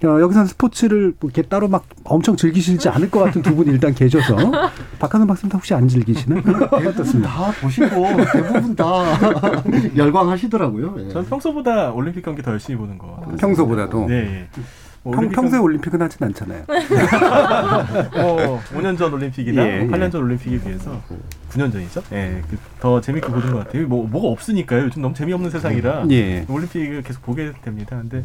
어, 0.06 0.20
여기서는 0.20 0.48
스포츠를 0.48 1.14
뭐 1.20 1.30
이렇게 1.30 1.42
따로 1.48 1.68
막 1.68 1.86
엄청 2.04 2.36
즐기시지 2.36 2.90
않을 2.90 3.10
것 3.10 3.20
같은 3.22 3.42
두 3.42 3.56
분이 3.56 3.70
일단 3.70 3.94
계셔서 3.94 4.36
박한선 5.00 5.28
박사님 5.28 5.52
혹시 5.54 5.74
안 5.74 5.88
즐기시나요? 5.88 6.42
어떻습니다. 6.72 7.30
다 7.30 7.52
보시고 7.62 7.88
대부분 8.34 8.76
다 8.76 8.86
열광하시더라고요. 9.96 10.96
예. 11.00 11.10
저는 11.10 11.30
평소보다 11.30 11.92
올림픽 11.92 12.24
경기 12.24 12.42
더 12.42 12.52
열심히 12.52 12.78
보는 12.78 12.98
것 12.98 13.16
같아요. 13.16 13.36
평소보다도? 13.38 14.06
네. 14.08 14.16
예. 14.16 14.62
뭐 15.06 15.14
평, 15.14 15.30
평소에 15.30 15.60
올림픽은 15.60 16.02
하진 16.02 16.26
않잖아요. 16.28 16.64
어, 18.16 18.62
5년 18.74 18.98
전 18.98 19.14
올림픽이나 19.14 19.62
예, 19.66 19.82
예. 19.82 19.88
8년 19.88 20.10
전 20.10 20.22
올림픽에 20.24 20.62
비해서 20.62 21.02
9년 21.52 21.74
전이죠. 21.74 22.02
예, 22.14 22.42
그더 22.50 23.02
재밌게 23.02 23.28
보는 23.28 23.52
것 23.52 23.66
같아요. 23.66 23.86
뭐 23.88 24.08
뭐가 24.08 24.30
없으니까요. 24.30 24.84
요즘 24.86 25.02
너무 25.02 25.14
재미없는 25.14 25.50
세상이라 25.50 26.06
예. 26.12 26.46
올림픽을 26.48 27.02
계속 27.04 27.22
보게 27.24 27.52
됩니다. 27.64 27.98
근데 27.98 28.24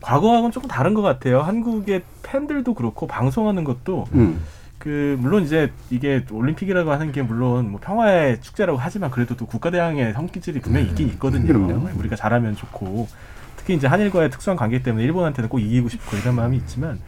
과거하고는 0.00 0.52
조금 0.52 0.68
다른 0.68 0.94
것 0.94 1.02
같아요. 1.02 1.40
한국의 1.40 2.02
팬들도 2.22 2.74
그렇고 2.74 3.06
방송하는 3.06 3.64
것도 3.64 4.06
음. 4.14 4.42
그 4.78 5.16
물론 5.18 5.42
이제 5.42 5.72
이게 5.90 6.24
올림픽이라고 6.30 6.92
하는 6.92 7.10
게 7.10 7.22
물론 7.22 7.70
뭐 7.70 7.80
평화의 7.82 8.40
축제라고 8.40 8.78
하지만 8.78 9.10
그래도 9.10 9.36
또 9.36 9.46
국가 9.46 9.70
대항의 9.70 10.12
성기질이 10.12 10.60
분명히 10.60 10.86
있긴 10.88 11.08
있거든요. 11.10 11.46
그럼요. 11.46 11.88
우리가 11.98 12.14
잘하면 12.14 12.54
좋고 12.54 13.08
특히 13.56 13.74
이제 13.74 13.86
한일과의 13.86 14.30
특수한 14.30 14.56
관계 14.56 14.82
때문에 14.82 15.04
일본한테는 15.04 15.48
꼭 15.48 15.58
이기고 15.58 15.88
싶고 15.88 16.16
이런 16.18 16.36
마음이 16.36 16.56
있지만 16.58 17.00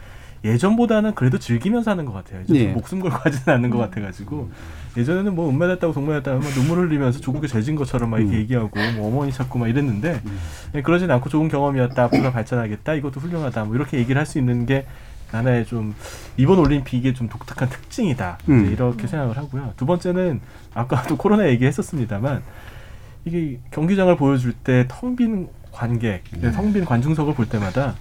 예전보다는 0.43 1.15
그래도 1.15 1.37
즐기면서 1.37 1.91
하는 1.91 2.05
것 2.05 2.13
같아요. 2.13 2.41
이제 2.43 2.55
예. 2.55 2.67
목숨 2.71 2.99
걸고 2.99 3.17
하지는 3.17 3.55
않는 3.55 3.69
것 3.69 3.77
같아가지고 3.77 4.49
예전에는 4.97 5.35
뭐 5.35 5.49
은메달따고 5.49 5.93
동메달따고 5.93 6.39
막 6.39 6.53
눈물 6.53 6.79
흘리면서 6.79 7.19
조국에 7.19 7.47
죄진 7.47 7.75
것처럼 7.75 8.09
막 8.09 8.19
이렇게 8.19 8.35
음. 8.35 8.39
얘기하고 8.39 8.69
뭐 8.95 9.07
어머니 9.07 9.31
찾고 9.31 9.59
막 9.59 9.67
이랬는데 9.67 10.21
예, 10.75 10.81
그러진 10.81 11.11
않고 11.11 11.29
좋은 11.29 11.47
경험이었다 11.49 12.03
앞으로 12.05 12.31
발전하겠다 12.31 12.93
이것도 12.95 13.19
훌륭하다 13.19 13.65
뭐 13.65 13.75
이렇게 13.75 13.97
얘기를 13.97 14.17
할 14.19 14.25
수 14.25 14.37
있는 14.39 14.65
게 14.65 14.85
하나의 15.31 15.65
좀 15.65 15.93
이번 16.37 16.57
올림픽의 16.59 17.13
좀 17.13 17.29
독특한 17.29 17.69
특징이다 17.69 18.37
음. 18.49 18.71
이렇게 18.71 19.05
생각을 19.07 19.37
하고요. 19.37 19.73
두 19.77 19.85
번째는 19.85 20.39
아까도 20.73 21.15
코로나 21.17 21.47
얘기했었습니다만 21.49 22.41
이게 23.25 23.59
경기장을 23.71 24.15
보여줄 24.17 24.53
때 24.53 24.85
텅 24.87 25.15
빈 25.15 25.49
관객, 25.71 26.23
네. 26.41 26.51
텅빈 26.51 26.83
관중석을 26.85 27.35
볼 27.35 27.47
때마다 27.47 27.93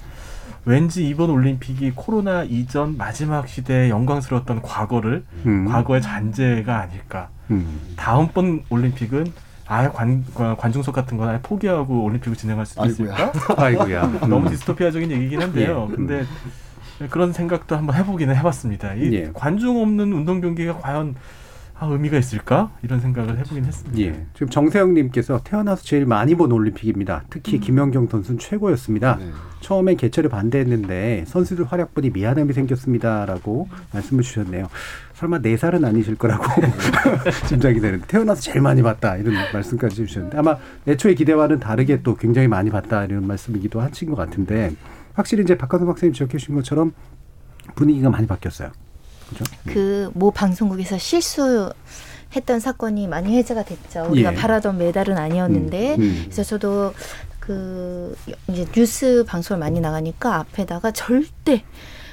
왠지 0.64 1.09
이번 1.09 1.30
올림픽이 1.30 1.92
코로나 1.94 2.42
이전 2.44 2.96
마지막 2.96 3.48
시대의 3.48 3.90
영광스러웠던 3.90 4.62
과거를 4.62 5.24
음. 5.46 5.66
과거의 5.66 6.02
잔재가 6.02 6.80
아닐까. 6.80 7.28
음. 7.50 7.80
다음번 7.96 8.62
올림픽은 8.68 9.32
아예 9.66 9.88
관, 9.88 10.24
관- 10.34 10.56
관중석 10.56 10.94
같은 10.94 11.16
건 11.16 11.28
아예 11.28 11.40
포기하고 11.42 12.04
올림픽을 12.04 12.36
진행할 12.36 12.66
수도 12.66 12.82
아이고야. 12.82 13.12
있을까? 13.14 13.32
아이고야. 13.62 14.02
너무 14.28 14.46
음. 14.46 14.48
디스토피아적인 14.50 15.11
얘기긴 15.11 15.40
한데요. 15.42 15.88
예. 15.90 15.94
근데 15.96 16.24
그런 17.11 17.32
생각도 17.32 17.76
한번 17.76 17.94
해보기는 17.96 18.34
해봤습니다. 18.36 18.94
이 18.94 19.12
예. 19.14 19.30
관중 19.32 19.80
없는 19.80 20.12
운동 20.12 20.40
경기가 20.40 20.78
과연 20.78 21.14
아, 21.80 21.86
의미가 21.86 22.18
있을까? 22.18 22.72
이런 22.82 23.00
생각을 23.00 23.38
해보긴 23.38 23.64
했습니다. 23.64 24.00
예. 24.00 24.26
지금 24.34 24.48
정세영님께서 24.48 25.42
태어나서 25.44 25.84
제일 25.84 26.06
많이 26.06 26.34
본 26.34 26.50
올림픽입니다. 26.50 27.22
특히 27.30 27.60
김연경 27.60 28.08
선수는 28.08 28.40
최고였습니다. 28.40 29.18
처음엔 29.60 29.96
개최를 29.96 30.28
반대했는데 30.28 31.24
선수들 31.26 31.64
활약 31.66 31.94
보니 31.94 32.10
미안함이 32.10 32.52
생겼습니다라고 32.52 33.68
말씀을 33.92 34.24
주셨네요. 34.24 34.68
설마 35.14 35.40
네 35.40 35.56
살은 35.56 35.84
아니실 35.84 36.16
거라고 36.16 36.44
짐작이 37.48 37.80
되는데 37.80 38.06
태어나서 38.06 38.40
제일 38.40 38.60
많이 38.60 38.82
봤다 38.82 39.16
이런 39.16 39.34
말씀까지 39.52 39.96
주셨는데 39.96 40.38
아마 40.38 40.56
애초에 40.86 41.14
기대와는 41.14 41.60
다르게 41.60 42.02
또 42.02 42.16
굉장히 42.16 42.48
많이 42.48 42.70
봤다 42.70 43.04
이런 43.04 43.26
말씀이기도 43.26 43.80
하신 43.80 44.10
것 44.10 44.16
같은데 44.16 44.72
확실히 45.14 45.42
이제 45.44 45.56
박한성 45.56 45.86
박사님 45.86 46.12
지적해 46.12 46.38
주신 46.38 46.54
것처럼 46.54 46.92
분위기가 47.74 48.10
많이 48.10 48.26
바뀌었어요. 48.26 48.70
그죠? 49.28 49.44
그 49.66 50.10
모 50.14 50.30
방송국에서 50.30 50.98
실수 50.98 51.72
했던 52.36 52.60
사건이 52.60 53.06
많이 53.08 53.36
회자가 53.36 53.62
됐죠. 53.64 54.06
우리가 54.10 54.32
예. 54.32 54.36
바라던 54.36 54.78
메달은 54.78 55.16
아니었는데 55.16 55.94
음, 55.96 56.00
음. 56.02 56.20
그래서 56.24 56.42
저도 56.44 56.92
그 57.40 58.14
이제 58.48 58.66
뉴스 58.72 59.24
방송을 59.26 59.58
많이 59.60 59.80
나가니까 59.80 60.36
앞에다가 60.36 60.90
절대 60.90 61.64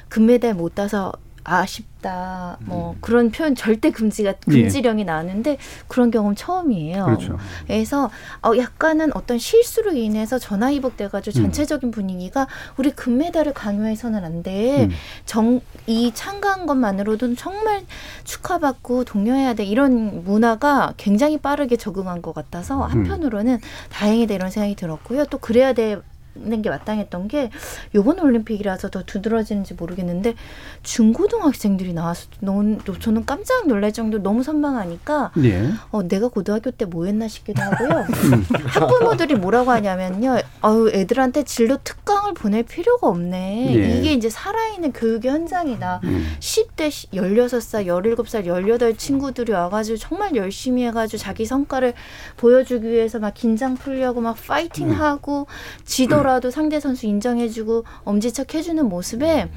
금메달 0.09 0.53
못 0.53 0.75
따서 0.75 1.11
아쉽다 1.45 2.57
뭐 2.61 2.95
그런 2.99 3.31
표현 3.31 3.55
절대 3.55 3.91
금지가 3.91 4.33
금지령이 4.45 5.05
나왔는데 5.05 5.57
그런 5.87 6.11
경험 6.11 6.35
처음이에요. 6.35 7.05
그렇죠. 7.05 7.37
그래서 7.67 8.09
어 8.41 8.51
약간은 8.57 9.15
어떤 9.15 9.37
실수로 9.37 9.93
인해서 9.93 10.39
전화위복돼가지고 10.39 11.39
음. 11.39 11.43
전체적인 11.43 11.91
분위기가 11.91 12.47
우리 12.77 12.91
금메달을 12.91 13.53
강요해서는 13.53 14.23
안 14.25 14.43
돼. 14.43 14.85
음. 14.85 14.91
정이 15.25 16.11
참가한 16.13 16.65
것만으로도 16.65 17.35
정말 17.35 17.85
축하받고 18.23 19.05
독려해야 19.05 19.53
돼 19.53 19.63
이런 19.63 20.23
문화가 20.23 20.93
굉장히 20.97 21.37
빠르게 21.37 21.77
적응한 21.77 22.21
것 22.21 22.33
같아서 22.33 22.81
한편으로는 22.81 23.59
다행이다 23.91 24.33
이런 24.33 24.49
생각이 24.49 24.75
들었고요. 24.75 25.25
또 25.25 25.37
그래야 25.37 25.73
돼. 25.73 25.99
는 26.35 26.61
게 26.61 26.69
마땅했던 26.69 27.27
게 27.27 27.49
요번 27.93 28.19
올림픽이라서 28.19 28.89
더 28.89 29.03
두드러지는지 29.03 29.73
모르겠는데 29.73 30.35
중고등학생들이 30.83 31.93
나와서 31.93 32.27
너무 32.39 32.77
저는 32.99 33.25
깜짝 33.25 33.67
놀랄 33.67 33.91
정도로 33.93 34.23
너무 34.23 34.43
선망하니까 34.43 35.31
예. 35.43 35.69
어, 35.91 36.03
내가 36.07 36.27
고등학교 36.29 36.71
때 36.71 36.85
뭐 36.85 37.05
했나 37.05 37.27
싶기도 37.27 37.61
하고요. 37.63 38.05
학부모들이 38.67 39.35
뭐라고 39.35 39.71
하냐면요. 39.71 40.37
아유, 40.61 40.91
애들한테 40.93 41.43
진로 41.43 41.77
특강을 41.83 42.33
보낼 42.35 42.61
필요가 42.63 43.07
없네. 43.07 43.75
예. 43.75 43.97
이게 43.97 44.13
이제 44.13 44.29
살아있는 44.29 44.93
교육의 44.93 45.31
현장이다. 45.31 46.01
음. 46.03 46.27
10대, 46.39 46.89
16살, 47.11 47.87
17살, 47.87 48.45
18 48.45 48.95
친구들이 48.97 49.51
와가지고 49.51 49.97
정말 49.97 50.35
열심히 50.35 50.85
해가지고 50.85 51.17
자기 51.17 51.45
성과를 51.45 51.93
보여주기 52.37 52.87
위해서 52.87 53.17
막 53.19 53.33
긴장 53.33 53.73
풀려고 53.75 54.21
막 54.21 54.37
파이팅 54.47 54.91
하고 54.91 55.47
지 55.83 56.05
더라도 56.25 56.49
상대 56.49 56.79
선수 56.79 57.05
인정해주고 57.05 57.85
엄지척 58.03 58.55
해주는 58.55 58.83
모습에 58.89 59.47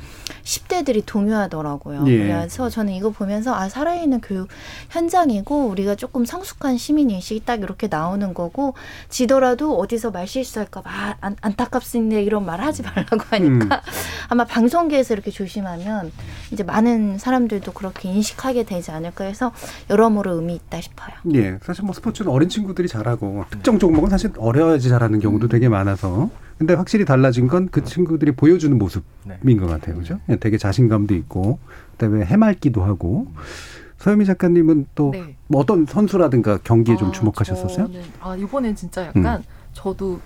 10대들이 0.45 1.03
동요하더라고요. 1.07 2.05
예. 2.09 2.19
그래서 2.19 2.69
저는 2.69 2.93
이거 2.93 3.09
보면서 3.09 3.55
아, 3.55 3.71
살아있는 3.71 4.21
교육 4.21 4.49
현장이고 4.91 5.67
우리가 5.69 5.95
조금 5.95 6.27
성숙한 6.27 6.77
시민 6.77 7.09
인식이 7.09 7.47
딱 7.47 7.63
이렇게 7.63 7.89
나오는 7.89 8.35
거고 8.35 8.75
지더라도 9.09 9.79
어디서 9.79 10.11
말 10.11 10.27
실수할까 10.27 10.83
봐 10.83 11.17
안, 11.23 11.37
안타깝습니다 11.41 12.21
이런 12.21 12.45
말 12.45 12.61
하지 12.61 12.83
말라고 12.83 13.21
하니까 13.31 13.81
아마 14.29 14.45
방송계에서 14.45 15.15
이렇게 15.15 15.31
조심하면 15.31 16.13
이제 16.53 16.65
많은 16.65 17.17
사람들도 17.17 17.73
그렇게 17.73 18.11
인식하게 18.11 18.65
되지 18.65 18.91
않을까 18.91 19.25
해서 19.25 19.53
여러모로 19.89 20.35
의미 20.35 20.55
있다 20.57 20.83
싶어요. 20.83 21.17
예, 21.33 21.59
사실 21.63 21.85
뭐 21.85 21.95
스포츠는 21.95 22.31
어린 22.31 22.51
친구들이 22.51 22.89
잘하고 22.89 23.47
특정 23.51 23.79
종목은 23.79 24.11
사실 24.11 24.33
어려야지 24.37 24.91
잘하는 24.91 25.19
경우도 25.21 25.49
되게 25.49 25.71
많아서 25.71 26.29
근데 26.59 26.75
확실히 26.75 27.05
달라진 27.05 27.47
건 27.47 27.69
그 27.71 27.85
친구들이 27.85 28.33
보여주는 28.33 28.77
모습인 28.77 29.59
것 29.61 29.67
같아요, 29.67 29.97
그죠? 29.97 30.19
예, 30.29 30.37
되게 30.37 30.59
자신감도 30.59 31.15
있고 31.15 31.59
그 31.93 31.97
다음에 31.99 32.25
해맑기도 32.25 32.83
하고 32.83 33.29
서유미 33.99 34.25
작가님은 34.25 34.87
또 34.95 35.11
네. 35.13 35.37
뭐 35.49 35.61
어떤 35.61 35.87
선수라든가 35.87 36.59
경기에 36.59 36.97
좀 36.97 37.09
아, 37.09 37.13
주목하셨었어요? 37.13 37.87
저는, 37.87 38.03
아 38.21 38.37
이번엔 38.37 38.75
진짜 38.77 39.07
약간 39.07 39.39
음. 39.39 39.43
저도 39.73 40.21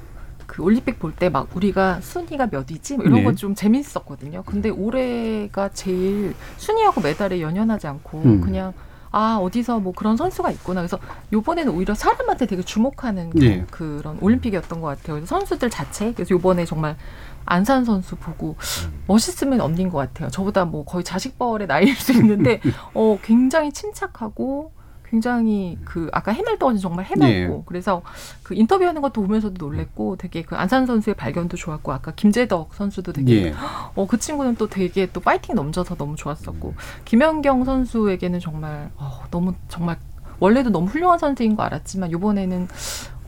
그 0.47 0.63
올림픽 0.63 0.99
볼 0.99 1.13
때 1.17 1.29
막 1.31 1.49
우리가 1.55 2.01
순위가 2.01 2.49
몇이지 2.51 2.97
뭐 2.97 3.05
이런 3.07 3.19
네. 3.19 3.25
건좀 3.25 3.55
재밌었거든요. 3.55 4.43
근데 4.45 4.69
올해가 4.69 5.69
제일 5.71 6.35
순위하고 6.59 7.01
메달에 7.01 7.41
연연하지 7.41 7.87
않고 7.87 8.23
음. 8.23 8.41
그냥 8.41 8.73
아 9.13 9.39
어디서 9.41 9.79
뭐 9.81 9.93
그런 9.93 10.17
선수가 10.17 10.51
있구나. 10.51 10.81
그래서 10.81 10.99
요번에는 11.33 11.73
오히려 11.75 11.95
사람한테 11.95 12.47
되게 12.47 12.63
주목하는 12.63 13.31
그- 13.31 13.45
예. 13.45 13.65
그런 13.71 14.19
올림픽이었던 14.21 14.81
것 14.81 14.87
같아요. 14.89 15.17
그래서 15.17 15.27
선수들 15.39 15.69
자체 15.71 16.13
그래서 16.15 16.31
요번에 16.31 16.65
정말 16.65 16.97
안산 17.45 17.85
선수 17.85 18.17
보고 18.17 18.57
멋있으면 19.07 19.61
언니인 19.61 19.91
것 19.91 19.99
같아요. 19.99 20.31
저보다 20.31 20.65
뭐 20.65 20.85
거의 20.85 21.05
자식벌의 21.05 21.67
나이일 21.67 21.95
수 21.97 22.13
있는데 22.13 22.61
어 22.95 23.19
굉장히 23.23 23.71
침착하고 23.73 24.73
굉장히 25.13 25.77
그 25.85 26.09
아까 26.11 26.33
해맑던 26.33 26.79
정말 26.79 27.05
해맑고 27.05 27.29
예. 27.29 27.63
그래서 27.67 28.01
그 28.43 28.55
인터뷰하는 28.55 29.03
것도 29.03 29.21
보면서도 29.21 29.63
놀랬고 29.63 30.17
되게 30.17 30.41
그 30.41 30.57
안산 30.57 30.87
선수의 30.87 31.15
발견도 31.17 31.59
좋았고 31.59 31.93
아까 31.93 32.13
김재덕 32.13 32.73
선수도 32.73 33.13
되게 33.13 33.49
예. 33.49 33.55
어그 33.95 34.19
친구는 34.19 34.57
또 34.57 34.71
되게 34.71 35.05
또 35.13 35.21
파이팅 35.21 35.55
넘쳐서 35.55 35.97
너무 35.97 36.17
좋았었고 36.17 36.73
김연경 37.05 37.65
선수에게는 37.67 38.41
정말 38.41 38.91
어, 38.97 39.25
너무 39.31 39.53
정말 39.69 39.99
원래도 40.41 40.71
너무 40.71 40.87
훌륭한 40.87 41.19
선수인 41.19 41.57
거 41.57 41.63
알았지만 41.63 42.11
이번에는 42.11 42.69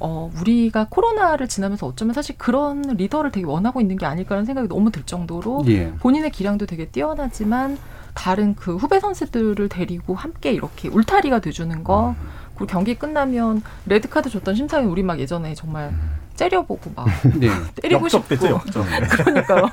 어 0.01 0.31
우리가 0.41 0.87
코로나를 0.89 1.49
지나면서 1.49 1.87
어쩌면 1.87 2.15
사실 2.15 2.39
그런 2.39 2.81
리더를 2.81 3.31
되게 3.31 3.45
원하고 3.45 3.83
있는 3.83 3.99
게 3.99 4.07
아닐까라는 4.07 4.47
생각이 4.47 4.69
너무 4.69 4.91
들 4.91 5.03
정도로 5.03 5.65
예. 5.67 5.93
본인의 6.01 6.31
기량도 6.31 6.65
되게 6.65 6.87
뛰어나지만 6.87 7.77
다른 8.15 8.55
그 8.55 8.77
후배 8.77 9.01
선수들을 9.01 9.69
데리고 9.69 10.15
함께 10.15 10.53
이렇게 10.53 10.89
울타리가 10.89 11.41
돼주는 11.41 11.85
거 11.85 12.15
그리고 12.55 12.67
경기 12.67 12.95
끝나면 12.95 13.63
레드 13.87 14.09
카드 14.09 14.31
줬던 14.31 14.55
심사위원 14.55 14.91
우리 14.91 15.03
막 15.03 15.19
예전에 15.19 15.55
정말 15.55 15.93
째려보고 16.37 16.93
막 16.95 17.07
네. 17.39 17.49
때리고 17.77 18.09
싶고 18.09 18.35
역적. 18.35 18.85
그러니까요. 19.11 19.71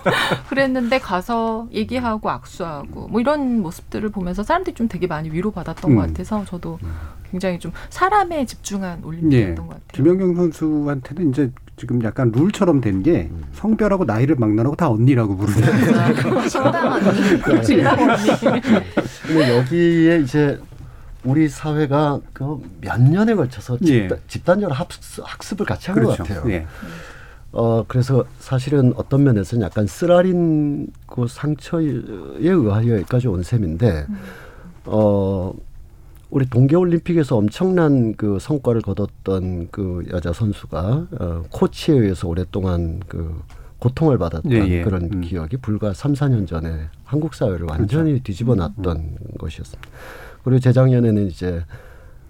그랬는데 0.50 1.00
가서 1.00 1.68
얘기하고 1.72 2.30
악수하고 2.30 3.08
뭐 3.08 3.22
이런 3.22 3.62
모습들을 3.62 4.10
보면서 4.10 4.44
사람들이 4.44 4.76
좀 4.76 4.88
되게 4.88 5.08
많이 5.08 5.32
위로받았던 5.32 5.92
음. 5.92 5.96
것 5.96 6.08
같아서 6.08 6.46
저도 6.46 6.80
굉장히 7.32 7.60
좀 7.60 7.72
사람에 7.90 8.46
집중한 8.46 9.00
예. 9.02 9.08
올림픽이었던 9.08 9.68
것 9.68 9.74
같아요. 9.74 9.88
김연경 9.94 10.36
선수한테는 10.36 11.30
이제 11.30 11.52
지금 11.82 12.04
약간 12.04 12.32
룰처럼 12.32 12.80
된 12.80 13.02
게 13.02 13.32
성별하고 13.54 14.06
나이를 14.06 14.36
막론하고 14.36 14.76
다 14.76 14.88
언니라고 14.92 15.36
부르는. 15.36 16.48
신방 16.48 16.94
언니. 16.94 17.66
신방 17.66 17.98
언니. 17.98 18.62
근데 19.26 19.58
여기에 19.58 20.20
이제 20.20 20.60
우리 21.24 21.50
사회가 21.50 22.20
그 22.34 22.60
몇 22.82 23.02
년에 23.02 23.34
걸쳐서 23.34 23.78
예. 23.82 23.86
집단, 23.86 24.20
집단적으로 24.28 24.76
학습, 24.76 25.24
학습 25.26 25.60
을 25.62 25.66
같이 25.66 25.90
한것 25.90 26.18
그렇죠. 26.18 26.34
같아요. 26.36 26.52
예. 26.54 26.68
어 27.52 27.84
그래서 27.88 28.24
사실은 28.40 28.94
어떤 28.96 29.24
면에서는 29.24 29.66
약간 29.66 29.88
쓰라린 29.88 30.88
그 31.08 31.26
상처에 31.28 31.84
의하여 32.38 32.94
여기까지 32.98 33.28
온 33.28 33.42
셈인데 33.42 34.06
어 34.86 35.52
우리 36.32 36.46
동계올림픽에서 36.50 37.36
엄청난 37.36 38.16
그 38.16 38.40
성과를 38.40 38.82
거뒀던 38.82 39.68
그 39.70 40.06
여자 40.12 40.32
선수가 40.32 41.08
어, 41.20 41.44
코치에 41.52 41.96
의해서 41.96 42.28
오랫동안 42.30 43.02
그 43.08 43.42
고통을 43.80 44.18
받았던 44.18 44.52
예, 44.52 44.66
예. 44.68 44.84
그런 44.84 45.10
음. 45.12 45.22
기억이 45.22 45.58
불과 45.58 45.94
3, 45.94 46.14
4년 46.14 46.48
전에 46.48 46.88
한국 47.04 47.34
사회를 47.34 47.66
완전히 47.70 48.12
그렇죠. 48.12 48.24
뒤집어 48.24 48.56
놨던 48.56 49.18
것이었습니다. 49.40 49.90
그리고 50.44 50.60
재작년에는 50.60 51.28
이제 51.28 51.66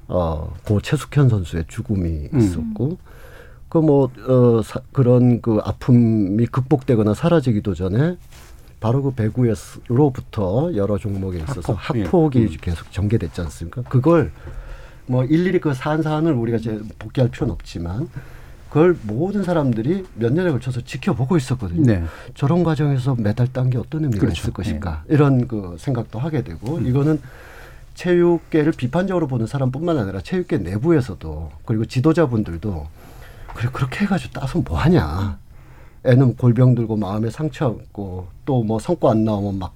어, 0.08 0.52
고 0.66 0.82
최숙현 0.82 1.30
선수의 1.30 1.66
죽음이 1.68 2.30
음. 2.34 2.40
있었고 2.40 2.98
그뭐 3.70 4.10
어, 4.28 4.62
사, 4.64 4.82
그런 4.92 5.42
그 5.42 5.60
아픔이 5.64 6.48
극복되거나 6.48 7.14
사라지기도 7.14 7.76
전에 7.76 8.18
바로 8.82 9.04
그 9.04 9.12
배구로부터 9.12 10.76
여러 10.76 10.98
종목에 10.98 11.38
있어서 11.38 11.74
학폭, 11.74 11.98
예. 11.98 12.04
학폭 12.04 12.36
이 12.36 12.40
음. 12.40 12.50
계속 12.60 12.92
전개됐지 12.92 13.40
않습니까? 13.42 13.84
그걸 13.84 14.32
뭐 15.06 15.24
일일이 15.24 15.60
그 15.60 15.74
사안 15.74 16.02
사안을 16.02 16.34
우리가 16.34 16.58
이제 16.58 16.82
복귀할 16.98 17.30
필요는 17.30 17.54
없지만 17.54 18.10
그걸 18.70 18.98
모든 19.04 19.44
사람들이 19.44 20.06
몇 20.16 20.34
년에 20.34 20.50
걸쳐서 20.52 20.82
지켜보고 20.82 21.38
있었거든요. 21.38 21.84
네. 21.86 22.04
저런 22.34 22.64
과정에서 22.64 23.16
메달 23.20 23.48
딴 23.54 23.70
게 23.70 23.78
어떤 23.78 24.04
의미가 24.06 24.22
그렇죠. 24.22 24.42
있을 24.42 24.54
것인가 24.54 25.04
이런 25.10 25.48
그 25.48 25.76
생각도 25.78 26.18
하게 26.18 26.42
되고 26.44 26.80
이거는 26.80 27.22
체육계를 27.94 28.72
비판적으로 28.72 29.28
보는 29.28 29.46
사람뿐만 29.46 29.98
아니라 30.00 30.22
체육계 30.22 30.58
내부에서도 30.58 31.52
그리고 31.66 31.86
지도자분들도 31.86 32.88
그래 33.54 33.70
그렇게 33.72 34.06
해가지고 34.06 34.40
따서 34.40 34.60
뭐 34.60 34.80
하냐 34.80 35.38
애는 36.06 36.36
골병 36.38 36.76
들고 36.76 36.98
마음에 36.98 37.30
상처 37.30 37.68
얻고 37.68 38.28
또 38.46 38.64
뭐 38.64 38.80
성과 38.80 39.12
안 39.12 39.24
나오면 39.24 39.60
막 39.60 39.74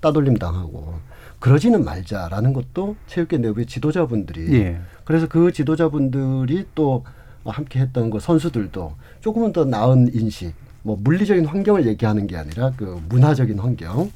따돌림 0.00 0.36
당하고 0.36 0.94
그러지는 1.40 1.84
말자라는 1.84 2.52
것도 2.52 2.96
체육계 3.06 3.38
내부의 3.38 3.66
지도자분들이 3.66 4.52
예. 4.54 4.78
그래서 5.04 5.26
그 5.28 5.52
지도자분들이 5.52 6.66
또 6.74 7.04
함께 7.44 7.80
했던 7.80 8.10
그 8.10 8.18
선수들도 8.18 8.94
조금은 9.20 9.52
더 9.52 9.64
나은 9.64 10.10
인식, 10.14 10.54
뭐 10.82 10.98
물리적인 11.00 11.46
환경을 11.46 11.86
얘기하는 11.86 12.26
게 12.26 12.36
아니라 12.36 12.72
그 12.76 13.00
문화적인 13.08 13.58
환경. 13.58 14.10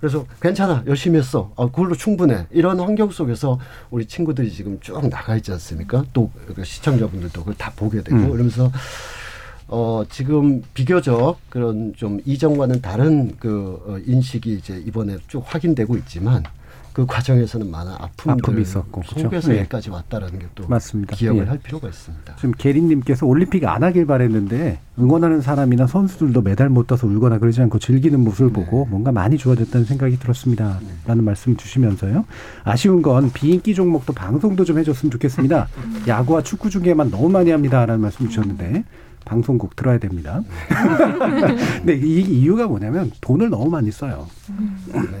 그래서 0.00 0.26
괜찮아, 0.40 0.82
열심히 0.86 1.18
했어. 1.18 1.52
아, 1.56 1.66
그걸로 1.66 1.94
충분해. 1.94 2.46
이런 2.50 2.80
환경 2.80 3.10
속에서 3.10 3.58
우리 3.90 4.06
친구들이 4.06 4.52
지금 4.52 4.78
쭉 4.80 5.08
나가 5.08 5.36
있지 5.36 5.52
않습니까? 5.52 6.04
또그 6.12 6.62
시청자분들도 6.64 7.40
그걸 7.40 7.54
다 7.54 7.72
보게 7.74 8.02
되고 8.02 8.16
음. 8.16 8.26
이러면서 8.34 8.70
어, 9.68 10.02
지금 10.10 10.62
비교적 10.74 11.38
그런 11.48 11.94
좀 11.96 12.20
이전과는 12.24 12.80
다른 12.80 13.34
그 13.38 13.82
어, 13.86 13.98
인식이 14.06 14.52
이제 14.54 14.82
이번에 14.86 15.16
쭉 15.28 15.42
확인되고 15.46 15.96
있지만 15.98 16.42
그 16.92 17.06
과정에서는 17.06 17.68
많은 17.72 17.90
아픔이 18.24 18.62
있었고? 18.62 19.02
속에서 19.04 19.48
네. 19.48 19.58
여기까지 19.58 19.90
왔다라는 19.90 20.38
게 20.38 20.46
또 20.54 20.68
맞습니다. 20.68 21.16
기억을 21.16 21.42
예. 21.42 21.48
할 21.48 21.58
필요가 21.58 21.88
있습니다. 21.88 22.36
지금 22.36 22.52
게리님께서 22.56 23.26
올림픽 23.26 23.66
안 23.66 23.82
하길 23.82 24.06
바랬는데 24.06 24.78
응원하는 25.00 25.40
사람이나 25.40 25.88
선수들도 25.88 26.42
메달 26.42 26.68
못 26.68 26.86
따서 26.86 27.08
울거나 27.08 27.38
그러지 27.38 27.60
않고 27.62 27.80
즐기는 27.80 28.20
모습을 28.20 28.52
보고 28.52 28.84
뭔가 28.84 29.10
많이 29.10 29.36
좋아졌다는 29.36 29.84
생각이 29.84 30.20
들었습니다. 30.20 30.78
라는 31.04 31.24
말씀 31.24 31.56
주시면서요. 31.56 32.24
아쉬운 32.62 33.02
건 33.02 33.32
비인기 33.32 33.74
종목도 33.74 34.12
방송도 34.12 34.64
좀 34.64 34.78
해줬으면 34.78 35.10
좋겠습니다. 35.10 35.66
야구와 36.06 36.42
축구 36.44 36.70
중계만 36.70 37.10
너무 37.10 37.28
많이 37.28 37.50
합니다. 37.50 37.84
라는 37.84 38.00
말씀 38.02 38.28
주셨는데 38.28 38.84
방송국 39.24 39.76
들어야 39.76 39.98
됩니다. 39.98 40.42
근데 41.78 41.96
이 41.96 42.20
이유가 42.20 42.66
뭐냐면 42.66 43.10
돈을 43.20 43.50
너무 43.50 43.70
많이 43.70 43.90
써요. 43.90 44.26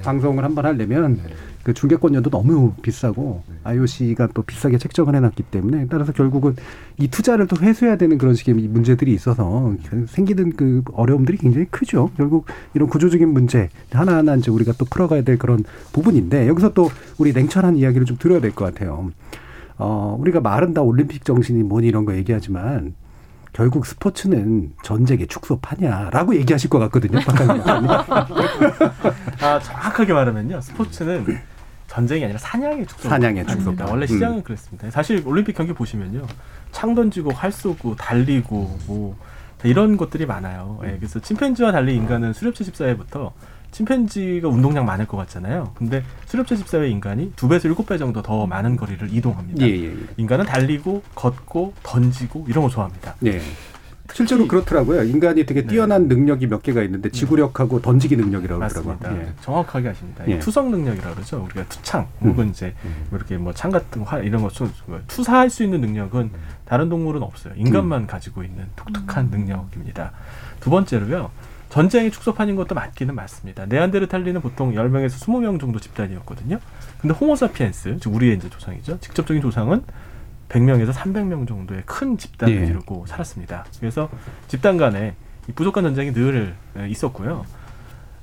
방송을 0.02 0.44
한 0.44 0.54
번 0.54 0.66
하려면 0.66 1.18
그 1.64 1.72
중계권료도 1.72 2.28
너무 2.30 2.74
비싸고 2.82 3.42
IOC가 3.64 4.28
또 4.34 4.42
비싸게 4.42 4.76
책정을 4.78 5.14
해놨기 5.16 5.44
때문에 5.44 5.86
따라서 5.90 6.12
결국은 6.12 6.54
이 6.98 7.08
투자를 7.08 7.46
또 7.46 7.56
회수해야 7.56 7.96
되는 7.96 8.18
그런 8.18 8.34
식의 8.34 8.54
문제들이 8.54 9.12
있어서 9.14 9.74
생기는 10.08 10.52
그 10.52 10.82
어려움들이 10.92 11.38
굉장히 11.38 11.66
크죠. 11.70 12.10
결국 12.18 12.44
이런 12.74 12.88
구조적인 12.88 13.26
문제 13.30 13.70
하나하나 13.90 14.36
이제 14.36 14.50
우리가 14.50 14.72
또 14.78 14.84
풀어가야 14.84 15.22
될 15.22 15.38
그런 15.38 15.64
부분인데 15.92 16.46
여기서 16.48 16.74
또 16.74 16.90
우리 17.18 17.32
냉철한 17.32 17.76
이야기를 17.76 18.04
좀 18.06 18.18
들어야 18.18 18.40
될 18.40 18.52
것 18.54 18.66
같아요. 18.66 19.10
어, 19.78 20.16
우리가 20.20 20.40
말은 20.40 20.74
다 20.74 20.82
올림픽 20.82 21.24
정신이 21.24 21.62
뭐니 21.64 21.88
이런 21.88 22.04
거 22.04 22.14
얘기하지만 22.14 22.94
결국 23.54 23.86
스포츠는 23.86 24.72
전쟁의 24.82 25.28
축소파냐라고 25.28 26.34
얘기하실 26.36 26.68
것 26.68 26.80
같거든요. 26.80 27.20
아 29.40 29.60
정확하게 29.60 30.12
말하면요 30.12 30.60
스포츠는 30.60 31.24
전쟁이 31.86 32.24
아니라 32.24 32.38
사냥의 32.40 32.84
축소. 32.86 33.08
사냥의 33.08 33.46
축소다. 33.46 33.86
원래 33.86 34.08
시장은 34.08 34.38
음. 34.38 34.42
그랬습니다. 34.42 34.90
사실 34.90 35.22
올림픽 35.24 35.56
경기 35.56 35.72
보시면요 35.72 36.26
창 36.72 36.96
던지고 36.96 37.30
활 37.30 37.52
쏘고 37.52 37.94
달리고 37.94 38.76
뭐 38.88 39.16
이런 39.62 39.96
것들이 39.96 40.26
많아요. 40.26 40.80
예, 40.84 40.96
그래서 40.98 41.20
침팬지와 41.20 41.70
달리 41.70 41.94
인간은 41.94 42.32
수렵 42.32 42.56
채 42.56 42.64
집사회부터 42.64 43.32
침팬지가 43.78 44.48
운동량 44.48 44.84
많을 44.86 45.06
것 45.06 45.16
같잖아요. 45.16 45.72
근데 45.74 46.04
수렵 46.26 46.46
채집사회 46.46 46.88
인간이 46.88 47.32
두 47.34 47.48
배에서 47.48 47.66
일곱 47.68 47.86
배 47.86 47.98
정도 47.98 48.22
더 48.22 48.46
많은 48.46 48.76
거리를 48.76 49.12
이동합니다. 49.12 49.66
예, 49.66 49.70
예, 49.70 49.84
예. 49.86 49.94
인간은 50.16 50.46
달리고 50.46 51.02
걷고 51.16 51.74
던지고 51.82 52.46
이런 52.48 52.62
거 52.64 52.70
좋아합니다. 52.70 53.16
네. 53.18 53.40
실제로 54.12 54.46
그렇더라고요. 54.46 55.02
인간이 55.02 55.44
되게 55.46 55.66
뛰어난 55.66 56.06
능력이 56.08 56.46
몇 56.46 56.62
개가 56.62 56.82
있는데 56.82 57.10
지구력하고 57.10 57.80
던지기 57.82 58.16
능력이라고 58.16 58.60
그러더라고요. 58.60 59.20
예. 59.20 59.32
정확하게 59.40 59.88
아십니다. 59.88 60.24
예. 60.28 60.38
투석 60.38 60.70
능력이라고 60.70 61.14
그러죠. 61.16 61.42
우리가 61.42 61.64
투창 61.68 62.06
음. 62.22 62.30
혹은 62.30 62.50
이제 62.50 62.74
뭐 63.10 63.18
이렇게 63.18 63.38
뭐 63.38 63.52
창 63.54 63.70
같은 63.72 64.02
활 64.02 64.24
이런 64.24 64.42
거 64.42 64.50
쏘- 64.50 64.68
뭐 64.86 65.00
투사할 65.08 65.50
수 65.50 65.64
있는 65.64 65.80
능력은 65.80 66.30
다른 66.64 66.88
동물은 66.90 67.22
없어요. 67.24 67.54
인간만 67.56 68.02
음. 68.02 68.06
가지고 68.06 68.44
있는 68.44 68.66
독특한 68.76 69.30
능력입니다. 69.30 70.12
두 70.60 70.70
번째로요. 70.70 71.30
전쟁의 71.74 72.12
축소판인 72.12 72.54
것도 72.54 72.76
맞기는 72.76 73.12
맞습니다. 73.16 73.66
네안데르탈리는 73.66 74.40
보통 74.40 74.74
10명에서 74.74 75.08
20명 75.08 75.58
정도 75.58 75.80
집단이었거든요. 75.80 76.60
근데 77.00 77.12
호모사피엔스, 77.12 77.96
즉 78.00 78.14
우리의 78.14 78.36
이제 78.36 78.48
조상이죠. 78.48 79.00
직접적인 79.00 79.42
조상은 79.42 79.82
100명에서 80.48 80.92
300명 80.92 81.48
정도의 81.48 81.82
큰 81.84 82.16
집단을 82.16 82.62
예. 82.62 82.66
이루고 82.66 83.06
살았습니다. 83.06 83.64
그래서 83.80 84.08
집단 84.46 84.76
간에 84.76 85.16
이 85.48 85.52
부족한 85.52 85.82
전쟁이 85.82 86.12
늘 86.12 86.54
에, 86.76 86.88
있었고요. 86.88 87.44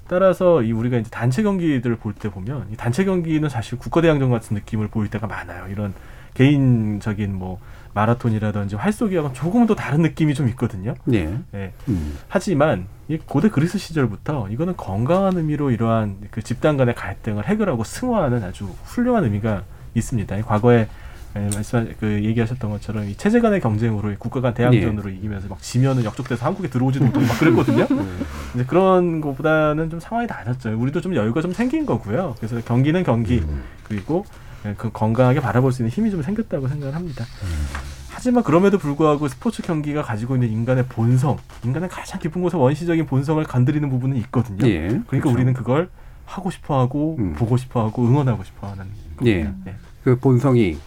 따라서 0.07 0.61
이 0.63 0.71
우리가 0.71 0.95
이제 0.99 1.09
단체 1.09 1.43
경기들을 1.43 1.97
볼 1.97 2.13
때 2.13 2.29
보면 2.29 2.67
이 2.71 2.77
단체 2.77 3.03
경기는 3.03 3.49
사실 3.49 3.77
국가대항전 3.77 4.29
같은 4.29 4.55
느낌을 4.55 4.87
보일 4.87 5.09
때가 5.09 5.27
많아요. 5.27 5.67
이런 5.69 5.93
개인적인 6.34 7.36
뭐 7.36 7.59
마라톤이라든지 7.93 8.75
활쏘기와는 8.75 9.34
조금 9.34 9.65
더 9.65 9.75
다른 9.75 10.01
느낌이 10.01 10.34
좀 10.34 10.47
있거든요. 10.49 10.93
예. 11.13 11.38
예. 11.53 11.73
음. 11.89 12.17
하지만 12.27 12.88
이 13.07 13.17
고대 13.17 13.49
그리스 13.49 13.77
시절부터 13.77 14.47
이거는 14.49 14.77
건강한 14.77 15.36
의미로 15.38 15.71
이러한 15.71 16.17
그 16.32 16.41
집단 16.41 16.77
간의 16.77 16.95
갈등을 16.95 17.45
해결하고 17.47 17.84
승화하는 17.84 18.43
아주 18.43 18.69
훌륭한 18.86 19.25
의미가 19.25 19.63
있습니다. 19.93 20.38
이 20.38 20.41
과거에 20.41 20.88
예, 21.36 21.39
말씀 21.53 21.93
그 21.99 22.23
얘기하셨던 22.25 22.69
것처럼 22.71 23.07
이 23.07 23.15
체제 23.15 23.39
간의 23.39 23.61
경쟁으로 23.61 24.11
이 24.11 24.15
국가 24.17 24.41
간 24.41 24.53
대항전으로 24.53 25.09
이기면서 25.09 25.47
막 25.47 25.61
지면은 25.61 26.03
역적돼서 26.03 26.45
한국에 26.45 26.69
들어오지도 26.69 27.05
못하고 27.05 27.25
막 27.25 27.39
그랬거든요. 27.39 27.88
이제 28.53 28.65
그런 28.65 29.21
것보다는 29.21 29.89
좀 29.89 29.99
상황이 30.01 30.27
나아졌죠. 30.27 30.77
우리도 30.77 30.99
좀 30.99 31.15
여유가 31.15 31.41
좀 31.41 31.53
생긴 31.53 31.86
거고요. 31.86 32.36
그래서 32.38 32.59
경기는 32.65 33.01
경기 33.03 33.41
그리고 33.84 34.25
예, 34.25 34.50
그 34.78 34.91
건강하게 34.91 35.39
바라볼 35.39 35.72
수 35.72 35.82
있는 35.82 35.91
힘이 35.91 36.12
좀 36.12 36.22
생겼다고 36.22 36.68
생각을 36.68 36.95
합니다. 36.95 37.26
하지만 38.09 38.43
그럼에도 38.43 38.78
불구하고 38.78 39.28
스포츠 39.28 39.62
경기가 39.64 40.03
가지고 40.03 40.36
있는 40.36 40.49
인간의 40.51 40.86
본성, 40.88 41.38
인간의 41.64 41.89
가장 41.89 42.20
깊은 42.20 42.41
곳의 42.41 42.62
원시적인 42.62 43.05
본성을 43.07 43.43
건드리는 43.43 43.89
부분은 43.89 44.18
있거든요. 44.18 44.68
예, 44.68 44.88
그러니까 44.88 45.05
그렇죠. 45.09 45.30
우리는 45.32 45.53
그걸 45.53 45.89
하고 46.26 46.51
싶어하고 46.51 47.18
보고 47.36 47.57
싶어하고 47.57 48.05
응원하고 48.05 48.43
싶어하는 48.43 48.86
예. 49.26 49.43
네. 49.66 49.76
그 50.03 50.18
본성이 50.20 50.78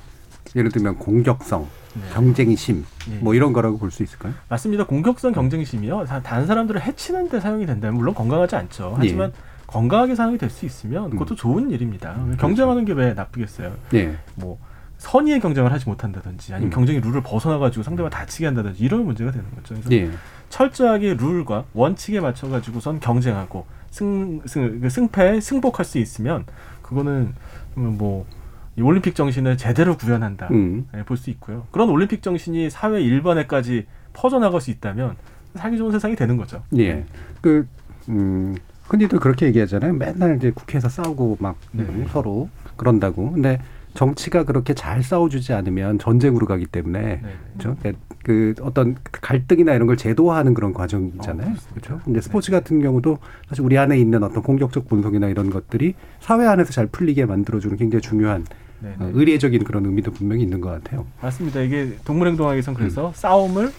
예를 0.55 0.71
들면 0.71 0.99
공격성, 0.99 1.67
경쟁심 2.13 2.85
예. 3.11 3.17
뭐 3.17 3.35
이런 3.35 3.53
거라고 3.53 3.79
볼 3.79 3.91
수 3.91 4.03
있을까요? 4.05 4.33
맞습니다. 4.49 4.85
공격성 4.87 5.33
경쟁심이요. 5.33 6.05
다- 6.05 6.23
다른 6.23 6.47
사람들을 6.47 6.81
해치는 6.83 7.29
데 7.31 7.41
사용이 7.41 7.67
된다면 7.67 7.97
물론 7.97 8.15
건강하지 8.15 8.55
않죠. 8.57 8.95
하지만 8.97 9.33
건강하게 9.75 10.15
사용이 10.15 10.39
될수 10.39 10.67
있으면 10.67 11.11
그것도 11.11 11.35
좋은 11.35 11.69
일입니다. 11.73 12.15
경쟁하는 12.39 12.85
게왜 12.85 13.15
나쁘겠어요? 13.15 13.73
예. 13.95 14.17
뭐 14.37 14.57
선의의 14.99 15.41
경쟁을 15.41 15.73
하지 15.73 15.89
못한다든지 15.89 16.55
아니면 16.55 16.71
음. 16.71 16.75
경쟁의 16.75 17.03
룰을 17.03 17.23
벗어나가지고 17.23 17.83
상대방 17.83 18.09
다치게 18.09 18.47
한다든지 18.47 18.85
이런 18.85 19.05
문제가 19.05 19.33
되는 19.33 19.45
거죠. 19.53 19.75
그래서 19.75 19.91
예. 19.91 20.11
철저하게 20.49 21.15
룰과 21.15 21.65
원칙에 21.75 22.21
맞춰가지고선 22.21 23.01
경쟁하고 23.01 23.67
승, 23.91 24.41
승, 24.47 24.81
그 24.81 24.89
승패에 24.89 25.41
승복할 25.41 25.85
수 25.85 25.99
있으면 25.99 26.45
그거는 26.83 27.35
뭐이 27.75 28.81
올림픽 28.81 29.17
정신을 29.17 29.57
제대로 29.57 29.97
구현한다 29.97 30.51
음. 30.53 30.87
볼수 31.05 31.31
있고요. 31.31 31.67
그런 31.73 31.91
올림픽 31.91 32.23
정신이 32.23 32.71
사회 32.71 33.01
일반에까지 33.01 33.87
퍼져나갈 34.13 34.61
수 34.61 34.71
있다면 34.71 35.17
살기 35.57 35.79
좋은 35.79 35.91
세상이 35.91 36.15
되는 36.15 36.37
거죠. 36.37 36.63
예. 36.77 37.05
그, 37.41 37.67
음, 38.09 38.55
흔히들 38.95 39.19
그렇게 39.19 39.47
얘기하잖아요. 39.47 39.93
맨날 39.93 40.37
이제 40.37 40.51
국회에서 40.53 40.89
싸우고 40.89 41.39
막 41.41 41.57
네. 41.73 41.83
음, 41.83 42.07
서로 42.13 42.49
그런다고. 42.77 43.33
근데 43.33 43.59
정치가 43.95 44.45
그렇게 44.45 44.75
잘 44.75 45.03
싸워주지 45.03 45.53
않으면 45.53 45.99
전쟁으로 45.99 46.47
가기 46.47 46.67
때문에 46.67 47.01
네. 47.01 47.23
그렇죠. 47.57 47.77
그 48.25 48.55
어떤 48.61 48.97
갈등이나 49.13 49.75
이런 49.75 49.87
걸 49.87 49.97
제도화하는 49.97 50.55
그런 50.55 50.73
과정이잖아요. 50.73 51.51
어, 51.51 51.55
그렇죠. 51.75 52.01
근데 52.05 52.21
스포츠 52.21 52.51
같은 52.51 52.81
경우도 52.81 53.19
사실 53.49 53.65
우리 53.65 53.77
안에 53.79 53.99
있는 53.99 54.23
어떤 54.23 54.43
공격적 54.43 54.89
본성이나 54.89 55.29
이런 55.29 55.51
것들이 55.51 55.95
사회 56.21 56.47
안에서 56.47 56.73
잘 56.73 56.87
풀리게 56.87 57.27
만들어주는 57.27 57.77
굉장히 57.77 58.01
중요한 58.01 58.45
네, 58.81 58.95
어, 58.99 59.05
네. 59.05 59.11
의례적인 59.15 59.65
그런 59.65 59.87
의미도 59.87 60.13
분명히 60.13 60.43
있는 60.43 60.61
것 60.61 60.71
같아요. 60.71 61.07
맞습니다. 61.21 61.61
이게 61.61 61.97
동물행동학에서는 62.05 62.79
그래서 62.79 63.09
음. 63.09 63.13
싸움을 63.15 63.71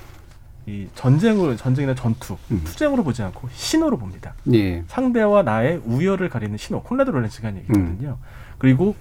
이 0.67 0.87
전쟁으로 0.95 1.55
전쟁이나 1.55 1.93
전투, 1.93 2.37
투쟁으로 2.63 3.03
보지 3.03 3.21
않고 3.21 3.49
신호로 3.51 3.97
봅니다. 3.97 4.33
예. 4.53 4.83
상대와 4.87 5.43
나의 5.43 5.81
우열을 5.85 6.29
가리는 6.29 6.57
신호, 6.57 6.81
콘라드 6.81 7.11
롤렌스가 7.11 7.55
얘기거든요. 7.55 8.17
그리고 8.57 8.95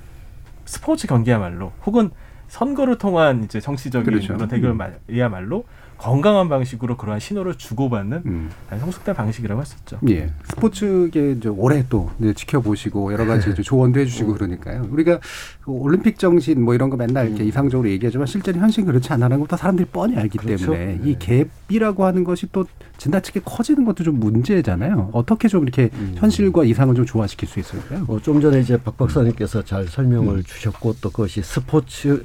스포츠 0.66 1.06
경기야말로 1.06 1.72
혹은 1.86 2.10
선거를 2.58 2.98
통한 2.98 3.42
이제 3.42 3.60
정치적인 3.60 4.04
그렇죠. 4.04 4.34
그런 4.34 4.48
대결이야말로 4.48 5.64
건강한 5.98 6.48
방식으로 6.48 6.96
그러한 6.96 7.18
신호를 7.20 7.54
주고받는 7.54 8.50
아주 8.68 8.80
성숙된 8.80 9.14
방식이라고 9.14 9.60
할 9.60 9.64
수 9.66 9.76
있죠. 9.78 9.98
예. 10.08 10.28
스포츠계 10.50 11.32
이제 11.32 11.48
올해 11.48 11.84
또 11.88 12.10
이제 12.20 12.32
지켜보시고 12.34 13.12
여러 13.12 13.24
가지 13.26 13.50
이제 13.50 13.62
조언도 13.62 14.00
해주시고 14.00 14.34
그러니까요. 14.34 14.86
우리가 14.90 15.18
그 15.62 15.70
올림픽 15.70 16.18
정신 16.18 16.62
뭐 16.62 16.74
이런 16.74 16.90
거 16.90 16.96
맨날 16.96 17.28
이렇게 17.28 17.44
이상적으로 17.44 17.88
얘기하지만 17.88 18.26
실제로 18.26 18.58
현실은 18.60 18.86
그렇지 18.86 19.12
않다는 19.12 19.40
것도 19.40 19.56
사람들이 19.56 19.88
뻔히 19.90 20.16
알기 20.16 20.38
그렇죠. 20.38 20.72
때문에 20.72 21.00
이 21.04 21.16
갭이라고 21.16 22.00
하는 22.00 22.22
것이 22.24 22.48
또 22.52 22.66
지나치게 22.98 23.40
커지는 23.44 23.84
것도 23.84 24.04
좀 24.04 24.20
문제잖아요. 24.20 25.10
어떻게 25.12 25.48
좀 25.48 25.62
이렇게 25.62 25.90
현실과 26.16 26.64
이상을 26.64 26.94
좀 26.94 27.06
조화시킬 27.06 27.48
수 27.48 27.58
있을까요? 27.60 28.04
어, 28.08 28.20
좀 28.20 28.40
전에 28.40 28.60
이제 28.60 28.76
박 28.76 28.96
박사님께서 28.96 29.62
잘 29.62 29.86
설명을 29.86 30.42
주셨고 30.42 30.96
또 31.00 31.10
그것이 31.10 31.42
스포츠 31.42 32.24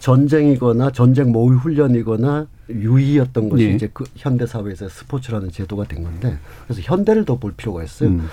전쟁이거나 0.00 0.90
전쟁 0.90 1.30
모의 1.30 1.58
훈련이거나 1.58 2.46
유의였던 2.70 3.48
것이 3.50 3.64
예. 3.64 3.74
이제 3.74 3.88
그 3.92 4.04
현대 4.16 4.46
사회에서 4.46 4.88
스포츠라는 4.88 5.50
제도가 5.50 5.84
된 5.84 6.02
건데 6.02 6.38
그래서 6.66 6.80
현대를 6.82 7.24
더 7.24 7.36
볼 7.36 7.52
필요가 7.52 7.82
있어요. 7.84 8.10
음. 8.10 8.28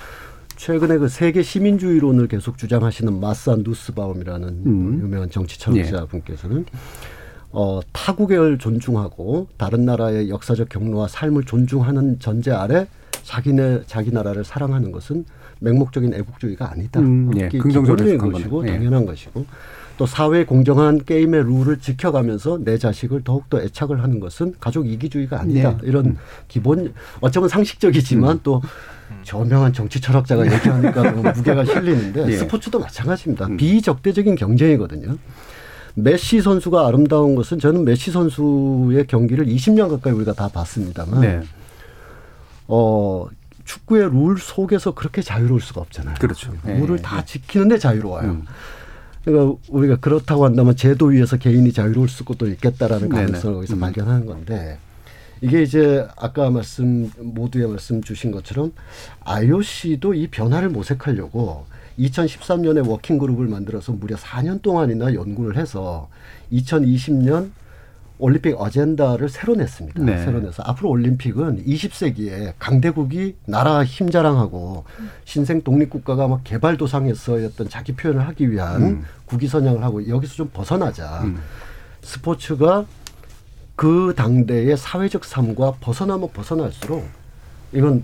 최근에 0.55 0.97
그 0.97 1.07
세계 1.07 1.43
시민주의론을 1.43 2.27
계속 2.27 2.57
주장하시는 2.57 3.19
마사 3.19 3.55
누스바움이라는 3.57 4.47
음. 4.65 4.99
유명한 5.03 5.29
정치 5.29 5.59
철학자 5.59 6.05
분께서는 6.05 6.65
어, 7.51 7.79
타국을 7.93 8.57
존중하고 8.57 9.47
다른 9.57 9.85
나라의 9.85 10.29
역사적 10.29 10.69
경로와 10.69 11.07
삶을 11.07 11.43
존중하는 11.43 12.19
전제 12.19 12.51
아래 12.51 12.87
자기네 13.23 13.81
자기 13.87 14.11
나라를 14.11 14.43
사랑하는 14.43 14.91
것은 14.91 15.25
맹목적인 15.59 16.13
애국주의가 16.13 16.71
아니다. 16.71 16.99
음, 17.01 17.31
예, 17.37 17.49
해석한 17.53 18.31
것이고. 18.31 18.67
예. 18.67 18.71
당연한 18.71 19.05
것이고 19.05 19.45
또 19.97 20.05
사회 20.05 20.45
공정한 20.45 21.03
게임의 21.03 21.43
룰을 21.43 21.79
지켜가면서 21.79 22.59
내 22.63 22.77
자식을 22.77 23.23
더욱더 23.23 23.59
애착을 23.59 24.01
하는 24.01 24.19
것은 24.19 24.53
가족 24.59 24.87
이기주의가 24.87 25.41
아니다. 25.41 25.71
네. 25.71 25.77
이런 25.83 26.17
기본 26.47 26.93
어쩌면 27.19 27.49
상식적이지만 27.49 28.37
음. 28.37 28.39
또 28.43 28.61
저명한 29.23 29.73
정치 29.73 29.99
철학자가 29.99 30.45
얘기하니까 30.45 31.11
너무 31.11 31.23
무게가 31.23 31.65
실리는데 31.65 32.27
예. 32.31 32.37
스포츠도 32.37 32.79
마찬가지입니다. 32.79 33.47
비적대적인 33.57 34.35
경쟁이거든요. 34.35 35.17
메시 35.95 36.41
선수가 36.41 36.85
아름다운 36.85 37.33
것은 37.33 37.57
저는 37.57 37.83
메시 37.83 38.11
선수의 38.11 39.07
경기를 39.07 39.47
20년 39.47 39.89
가까이 39.89 40.13
우리가 40.13 40.33
다 40.33 40.47
봤습니다만 40.47 41.21
네. 41.21 41.41
어 42.67 43.25
축구의 43.65 44.11
룰 44.11 44.37
속에서 44.37 44.91
그렇게 44.93 45.23
자유로울 45.23 45.59
수가 45.59 45.81
없잖아요. 45.81 46.15
그렇죠. 46.19 46.53
룰을 46.63 46.99
예, 46.99 47.01
다 47.01 47.17
예. 47.19 47.25
지키는데 47.25 47.79
자유로워요. 47.79 48.43
그러니까 49.27 49.57
우리가 49.67 49.97
그렇다고 49.97 50.45
한다면 50.45 50.77
제도 50.77 51.07
위에서 51.07 51.35
개인이 51.35 51.69
자유로울 51.73 52.07
수도 52.07 52.47
있겠다라는 52.47 53.09
네네. 53.09 53.25
가능성을 53.25 53.57
여기서 53.57 53.75
음. 53.75 53.79
발견하는 53.81 54.25
건데 54.25 54.77
이게 55.41 55.61
이제 55.61 56.07
아까 56.15 56.49
말씀 56.49 57.11
모두의 57.17 57.67
말씀 57.67 58.01
주신 58.01 58.31
것처럼 58.31 58.71
IOC도 59.25 60.13
이 60.13 60.27
변화를 60.27 60.69
모색하려고 60.69 61.65
2013년에 61.99 62.87
워킹 62.87 63.17
그룹을 63.17 63.47
만들어서 63.47 63.91
무려 63.91 64.15
4년 64.15 64.61
동안이나 64.61 65.13
연구를 65.13 65.57
해서 65.57 66.07
2020년 66.53 67.49
올림픽 68.19 68.55
어젠다를 68.59 69.29
새로 69.29 69.55
냈습니다. 69.55 70.03
네. 70.03 70.17
새로 70.23 70.39
내서 70.39 70.63
앞으로 70.65 70.89
올림픽은 70.89 71.65
20세기에 71.65 72.53
강대국이 72.57 73.35
나라 73.45 73.83
힘 73.83 74.09
자랑하고 74.09 74.85
신생 75.25 75.61
독립국가가 75.61 76.27
막 76.27 76.43
개발도상에서였던 76.43 77.69
자기 77.69 77.93
표현을 77.93 78.27
하기 78.27 78.51
위한 78.51 78.81
음. 78.81 79.05
국위 79.25 79.47
선양을 79.47 79.83
하고 79.83 80.07
여기서 80.07 80.33
좀 80.33 80.49
벗어나자. 80.51 81.25
스포츠가 82.01 82.85
그 83.75 84.13
당대의 84.15 84.75
사회적 84.75 85.23
삶과 85.23 85.75
벗어나면 85.79 86.29
벗어날수록 86.33 87.05
이건 87.71 88.03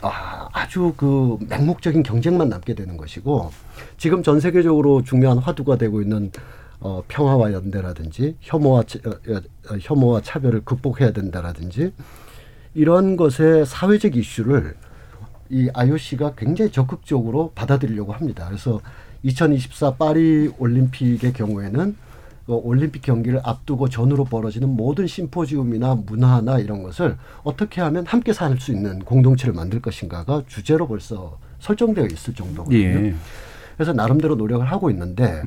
아, 0.00 0.48
아주 0.52 0.92
그 0.96 1.38
맹목적인 1.48 2.02
경쟁만 2.02 2.48
남게 2.48 2.74
되는 2.74 2.96
것이고 2.96 3.52
지금 3.96 4.22
전 4.22 4.40
세계적으로 4.40 5.02
중요한 5.02 5.38
화두가 5.38 5.76
되고 5.76 6.02
있는 6.02 6.30
어, 6.80 7.02
평화와 7.08 7.52
연대라든지 7.52 8.36
혐오와 8.40 8.82
차- 8.84 8.98
어, 9.06 9.10
어, 9.10 9.76
혐오와 9.80 10.20
차별을 10.22 10.62
극복해야 10.64 11.12
된다라든지 11.12 11.92
이런 12.74 13.16
것의 13.16 13.66
사회적 13.66 14.16
이슈를 14.16 14.74
이 15.50 15.68
IOC가 15.72 16.34
굉장히 16.36 16.70
적극적으로 16.72 17.52
받아들이려고 17.54 18.12
합니다. 18.12 18.46
그래서 18.48 18.80
2024 19.22 19.94
파리 19.94 20.50
올림픽의 20.58 21.32
경우에는 21.32 21.96
그 22.46 22.52
올림픽 22.52 23.00
경기를 23.00 23.40
앞두고 23.42 23.88
전후로 23.88 24.24
벌어지는 24.24 24.68
모든 24.68 25.06
심포지움이나 25.06 25.94
문화나 25.94 26.58
이런 26.58 26.82
것을 26.82 27.16
어떻게 27.42 27.80
하면 27.80 28.04
함께 28.06 28.34
살 28.34 28.58
수 28.58 28.72
있는 28.72 28.98
공동체를 28.98 29.54
만들 29.54 29.80
것인가가 29.80 30.42
주제로 30.46 30.86
벌써 30.86 31.38
설정되어 31.60 32.06
있을 32.12 32.34
정도거든요. 32.34 32.78
예. 32.78 33.14
그래서 33.76 33.92
나름대로 33.94 34.34
노력을 34.34 34.64
하고 34.70 34.90
있는데 34.90 35.42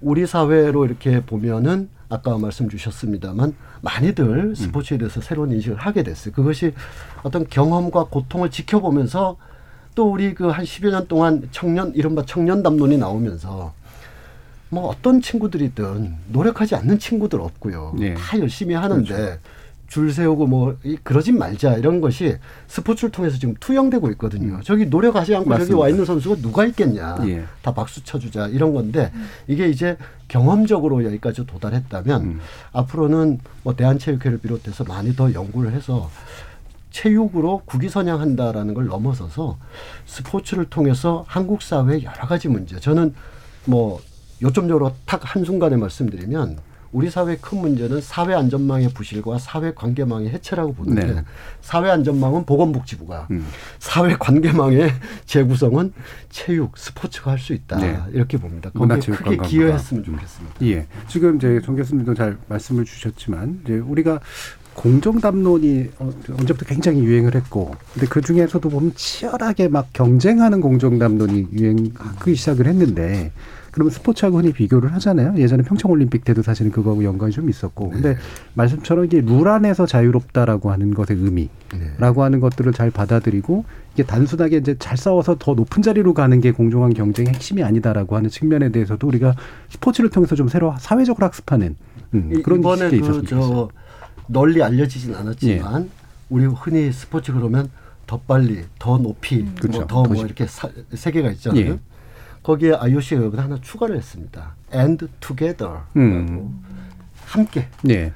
우리 0.00 0.26
사회로 0.26 0.84
이렇게 0.84 1.20
보면은 1.20 1.88
아까 2.08 2.38
말씀 2.38 2.68
주셨습니다만 2.68 3.54
많이들 3.80 4.54
스포츠에 4.54 4.98
대해서 4.98 5.20
새로운 5.20 5.50
인식을 5.52 5.76
하게 5.76 6.02
됐어요. 6.02 6.32
그것이 6.32 6.72
어떤 7.22 7.46
경험과 7.48 8.04
고통을 8.04 8.50
지켜보면서 8.50 9.36
또 9.94 10.12
우리 10.12 10.34
그한 10.34 10.64
10여 10.64 10.90
년 10.90 11.08
동안 11.08 11.48
청년 11.50 11.92
이른바 11.94 12.24
청년 12.26 12.62
담론이 12.62 12.98
나오면서 12.98 13.72
뭐 14.68 14.88
어떤 14.88 15.20
친구들이든 15.20 16.14
노력하지 16.28 16.74
않는 16.76 16.98
친구들 16.98 17.40
없고요. 17.40 17.94
예. 18.00 18.14
다 18.14 18.38
열심히 18.38 18.74
하는데 18.74 19.14
그렇죠. 19.14 19.38
줄 19.88 20.12
세우고 20.12 20.46
뭐 20.46 20.76
이- 20.84 20.96
그러진 21.02 21.38
말자 21.38 21.74
이런 21.76 22.00
것이 22.00 22.36
스포츠를 22.66 23.10
통해서 23.12 23.38
지금 23.38 23.54
투영되고 23.60 24.10
있거든요. 24.12 24.60
저기 24.64 24.86
노력하지 24.86 25.34
않고 25.34 25.44
저기 25.44 25.50
맞습니다. 25.58 25.78
와 25.78 25.88
있는 25.88 26.04
선수가 26.04 26.36
누가 26.42 26.64
있겠냐. 26.66 27.18
예. 27.28 27.44
다 27.62 27.72
박수 27.72 28.02
쳐주자 28.04 28.48
이런 28.48 28.74
건데 28.74 29.12
이게 29.46 29.68
이제 29.68 29.96
경험적으로 30.28 31.04
여기까지 31.04 31.46
도달했다면 31.46 32.40
앞으로는 32.72 33.38
뭐 33.62 33.76
대한체육회를 33.76 34.38
비롯해서 34.38 34.84
많이 34.84 35.14
더 35.14 35.32
연구를 35.32 35.72
해서 35.72 36.10
체육으로 36.90 37.62
국위 37.66 37.88
선양한다라는 37.88 38.74
걸 38.74 38.86
넘어서서 38.86 39.58
스포츠를 40.06 40.64
통해서 40.66 41.24
한국 41.28 41.62
사회의 41.62 42.04
여러 42.04 42.26
가지 42.26 42.48
문제 42.48 42.80
저는 42.80 43.14
뭐 43.66 44.00
요점적으로 44.42 44.92
탁 45.04 45.20
한순간에 45.22 45.76
말씀드리면 45.76 46.58
우리 46.92 47.10
사회의 47.10 47.38
큰 47.40 47.60
문제는 47.60 48.00
사회 48.00 48.34
안전망의 48.34 48.90
부실과 48.90 49.38
사회 49.38 49.72
관계망의 49.74 50.30
해체라고 50.30 50.74
보는데 50.74 51.06
네. 51.06 51.24
사회 51.60 51.90
안전망은 51.90 52.44
보건복지부가 52.44 53.28
음. 53.30 53.46
사회 53.78 54.14
관계망의 54.16 54.92
재구성은 55.26 55.92
체육, 56.30 56.76
스포츠가 56.76 57.30
할 57.32 57.38
수 57.38 57.52
있다 57.52 57.78
네. 57.78 57.98
이렇게 58.12 58.38
봅니다. 58.38 58.70
거기에 58.70 58.96
크게. 59.14 59.36
기여했으면 59.36 60.04
좋겠습니다. 60.04 60.56
예. 60.62 60.86
지금 61.06 61.36
이제 61.36 61.60
정 61.64 61.76
교수님도 61.76 62.14
잘 62.14 62.36
말씀을 62.48 62.84
주셨지만 62.84 63.60
이제 63.64 63.74
우리가 63.74 64.20
공정 64.74 65.20
담론이 65.20 65.90
어, 65.98 66.10
언제부터 66.38 66.66
굉장히 66.66 67.00
유행을 67.02 67.34
했고, 67.34 67.74
근데 67.94 68.06
그 68.06 68.20
중에서도 68.20 68.68
보면 68.68 68.92
치열하게 68.94 69.68
막 69.68 69.88
경쟁하는 69.92 70.60
공정 70.60 70.98
담론이 70.98 71.48
유행하기 71.52 72.34
시작을 72.34 72.66
했는데, 72.66 73.32
그러면 73.76 73.90
스포츠하고 73.90 74.38
흔히 74.38 74.54
비교를 74.54 74.94
하잖아요. 74.94 75.34
예전에 75.36 75.62
평창올림픽 75.62 76.24
때도 76.24 76.40
사실은 76.40 76.70
그거하고 76.70 77.04
연관이 77.04 77.30
좀 77.30 77.50
있었고, 77.50 77.90
근데 77.90 78.16
말씀처럼 78.54 79.04
이게 79.04 79.20
룰 79.20 79.46
안에서 79.48 79.84
자유롭다라고 79.84 80.70
하는 80.72 80.94
것의 80.94 81.08
의미라고 81.20 82.22
하는 82.22 82.40
것들을 82.40 82.72
잘 82.72 82.90
받아들이고 82.90 83.66
이게 83.92 84.02
단순하게 84.02 84.56
이제 84.56 84.76
잘 84.78 84.96
싸워서 84.96 85.36
더 85.38 85.52
높은 85.52 85.82
자리로 85.82 86.14
가는 86.14 86.40
게 86.40 86.52
공정한 86.52 86.94
경쟁의 86.94 87.34
핵심이 87.34 87.62
아니다라고 87.62 88.16
하는 88.16 88.30
측면에 88.30 88.70
대해서도 88.70 89.06
우리가 89.06 89.34
스포츠를 89.68 90.08
통해서 90.08 90.34
좀 90.36 90.48
새로 90.48 90.74
사회적으로 90.78 91.26
학습하는 91.26 91.76
음, 92.14 92.30
이- 92.34 92.40
그런 92.40 92.60
이번에. 92.60 92.88
그저 92.98 93.68
널리 94.26 94.62
알려지진 94.62 95.12
예. 95.12 95.16
않았지만 95.16 95.90
우리 96.30 96.46
흔히 96.46 96.90
스포츠 96.92 97.30
그러면 97.30 97.68
더 98.06 98.18
빨리, 98.26 98.62
더 98.78 98.96
높이, 98.96 99.44
그렇죠. 99.60 99.80
뭐더뭐더 99.80 100.24
이렇게 100.24 100.46
사- 100.46 100.70
세 100.94 101.10
개가 101.10 101.30
있잖아요. 101.32 101.60
예. 101.60 101.78
거기에 102.46 102.74
IOC가 102.74 103.24
여기다 103.24 103.42
하나 103.42 103.58
추가를 103.60 103.96
했습니다. 103.96 104.54
And 104.72 105.08
together. 105.18 105.80
음. 105.96 106.62
함께. 107.24 107.66
예. 107.88 108.12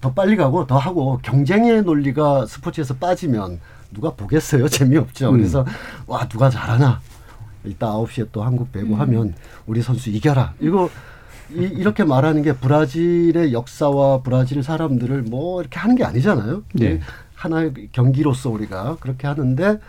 더 0.00 0.14
빨리 0.14 0.34
가고 0.34 0.66
더 0.66 0.78
하고 0.78 1.20
경쟁의 1.22 1.82
논리가 1.82 2.46
스포츠에서 2.46 2.94
빠지면 2.94 3.60
누가 3.92 4.14
보겠어요? 4.14 4.66
재미없죠. 4.72 5.28
음. 5.28 5.36
그래서 5.36 5.66
와 6.06 6.26
누가 6.26 6.48
잘하나 6.48 7.02
이따 7.64 7.92
9시에 7.92 8.28
또 8.32 8.42
한국 8.42 8.72
배구 8.72 8.94
음. 8.94 9.00
하면 9.00 9.34
우리 9.66 9.82
선수 9.82 10.08
이겨라. 10.08 10.54
이거 10.60 10.88
이, 11.50 11.56
이렇게 11.56 12.02
말하는 12.02 12.40
게 12.40 12.54
브라질의 12.54 13.52
역사와 13.52 14.22
브라질 14.22 14.62
사람들을 14.62 15.24
뭐 15.24 15.60
이렇게 15.60 15.78
하는 15.78 15.96
게 15.96 16.04
아니잖아요. 16.04 16.62
예. 16.80 17.00
하나의 17.34 17.90
경기로서 17.92 18.48
우리가 18.48 18.96
그렇게 19.00 19.26
하는데 19.26 19.80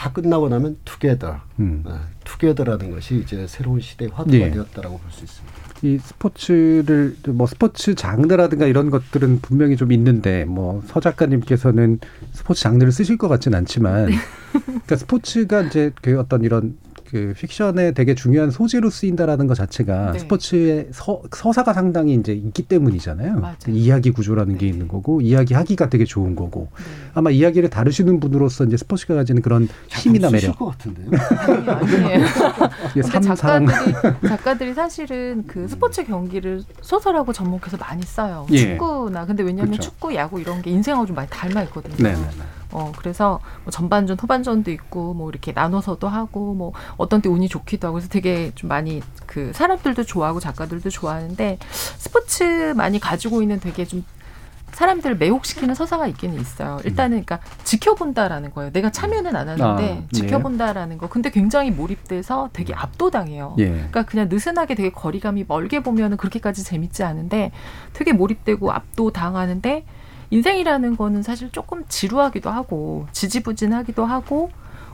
다 0.00 0.10
끝나고 0.12 0.48
나면 0.48 0.78
투게더. 0.86 1.40
음. 1.58 1.84
투게더라는 2.24 2.90
것이 2.90 3.18
이제 3.18 3.46
새로운 3.46 3.80
시대의 3.80 4.10
화두가 4.14 4.34
예. 4.38 4.50
되었다라고 4.50 4.96
볼 4.98 5.10
수 5.10 5.24
있습니다. 5.24 5.60
이 5.82 5.98
스포츠를 5.98 7.16
뭐 7.28 7.46
스포츠 7.46 7.94
장르라든가 7.94 8.64
이런 8.66 8.88
것들은 8.90 9.40
분명히 9.42 9.76
좀 9.76 9.92
있는데 9.92 10.46
뭐 10.46 10.82
서 10.86 11.00
작가님께서는 11.00 11.98
스포츠 12.32 12.62
장르를 12.62 12.92
쓰실 12.92 13.18
것 13.18 13.28
같진 13.28 13.54
않지만 13.54 14.08
그러니까 14.52 14.96
스포츠가 14.96 15.60
이제 15.62 15.90
그 16.00 16.18
어떤 16.18 16.44
이런 16.44 16.78
그 17.10 17.34
픽션에 17.36 17.90
되게 17.92 18.14
중요한 18.14 18.52
소재로 18.52 18.88
쓰인다라는 18.88 19.48
것 19.48 19.54
자체가 19.54 20.12
네. 20.12 20.18
스포츠의 20.20 20.88
서, 20.92 21.20
서사가 21.34 21.72
상당히 21.72 22.14
이제 22.14 22.32
있기 22.32 22.62
때문이잖아요. 22.62 23.40
맞아요. 23.40 23.56
이야기 23.68 24.12
구조라는 24.12 24.58
게 24.58 24.68
있는 24.68 24.86
거고 24.86 25.20
이야기하기가 25.20 25.88
되게 25.88 26.04
좋은 26.04 26.36
거고 26.36 26.68
아마 27.12 27.30
이야기를 27.30 27.68
다루시는 27.68 28.20
분으로서 28.20 28.64
이제 28.64 28.76
스포츠가 28.76 29.16
가지는 29.16 29.42
그런 29.42 29.68
힘이나 29.88 30.30
매력. 30.30 30.56
것 30.56 30.66
같은데요. 30.66 31.10
아니에요. 31.66 32.26
작가들이 33.10 33.92
작가들이 34.28 34.74
사실은 34.74 35.44
그 35.48 35.66
스포츠 35.66 36.04
경기를 36.04 36.62
소설하고 36.80 37.32
접목해서 37.32 37.76
많이 37.76 38.02
써요. 38.02 38.46
예. 38.52 38.76
축구나 38.76 39.26
근데 39.26 39.42
왜냐하면 39.42 39.72
그렇죠. 39.72 39.90
축구, 39.90 40.14
야구 40.14 40.40
이런 40.40 40.62
게 40.62 40.70
인생하고 40.70 41.06
좀 41.06 41.16
많이 41.16 41.28
닮아 41.28 41.64
있거든요. 41.64 41.96
네, 41.96 42.12
네, 42.12 42.20
네. 42.20 42.59
어, 42.72 42.92
그래서 42.96 43.40
뭐 43.64 43.70
전반전, 43.70 44.16
후반전도 44.20 44.70
있고, 44.70 45.14
뭐 45.14 45.30
이렇게 45.30 45.52
나눠서도 45.52 46.08
하고, 46.08 46.54
뭐 46.54 46.72
어떤 46.96 47.22
때 47.22 47.28
운이 47.28 47.48
좋기도 47.48 47.88
하고, 47.88 47.94
그래서 47.94 48.08
되게 48.08 48.52
좀 48.54 48.68
많이 48.68 49.02
그 49.26 49.52
사람들도 49.52 50.04
좋아하고 50.04 50.40
작가들도 50.40 50.90
좋아하는데 50.90 51.58
스포츠 51.96 52.74
많이 52.76 52.98
가지고 52.98 53.42
있는 53.42 53.60
되게 53.60 53.84
좀 53.84 54.04
사람들을 54.72 55.18
매혹시키는 55.18 55.74
서사가 55.74 56.06
있기는 56.08 56.40
있어요. 56.40 56.80
일단은 56.84 57.24
그러니까 57.24 57.40
지켜본다라는 57.64 58.52
거예요. 58.52 58.72
내가 58.72 58.90
참여는 58.90 59.36
안 59.36 59.48
하는데 59.48 59.64
아, 59.64 59.76
네. 59.76 60.06
지켜본다라는 60.12 60.98
거. 60.98 61.08
근데 61.08 61.30
굉장히 61.30 61.70
몰입돼서 61.70 62.50
되게 62.52 62.72
압도당해요. 62.74 63.56
예. 63.58 63.68
그러니까 63.68 64.04
그냥 64.04 64.28
느슨하게 64.28 64.74
되게 64.74 64.90
거리감이 64.90 65.44
멀게 65.46 65.80
보면은 65.80 66.16
그렇게까지 66.16 66.64
재밌지 66.64 67.02
않은데 67.02 67.50
되게 67.92 68.12
몰입되고 68.12 68.70
압도당하는데 68.72 69.84
인생이라는 70.30 70.96
거는 70.96 71.22
사실 71.22 71.50
조금 71.50 71.84
지루하기도 71.88 72.50
하고 72.50 73.06
지지부진하기도 73.12 74.04
하고 74.04 74.50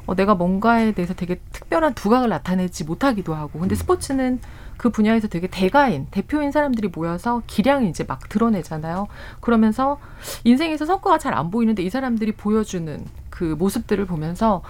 어, 0.06 0.14
내가 0.14 0.34
뭔가에 0.34 0.92
대해서 0.92 1.14
되게 1.14 1.40
특별한 1.52 1.94
두각을 1.94 2.28
나타내지 2.28 2.84
못하기도 2.84 3.34
하고 3.34 3.58
근데 3.58 3.74
스포츠는 3.74 4.40
그 4.76 4.90
분야에서 4.90 5.26
되게 5.26 5.46
대가인 5.46 6.06
대표인 6.10 6.52
사람들이 6.52 6.88
모여서 6.88 7.42
기량을 7.46 7.88
이제 7.88 8.04
막 8.04 8.28
드러내잖아요. 8.28 9.08
그러면서 9.40 9.98
인생에서 10.44 10.84
성과가 10.86 11.18
잘 11.18 11.34
안 11.34 11.50
보이는데 11.50 11.82
이 11.82 11.90
사람들이 11.90 12.32
보여주는 12.32 13.04
그 13.30 13.56
모습들을 13.58 14.04
보면서 14.06 14.62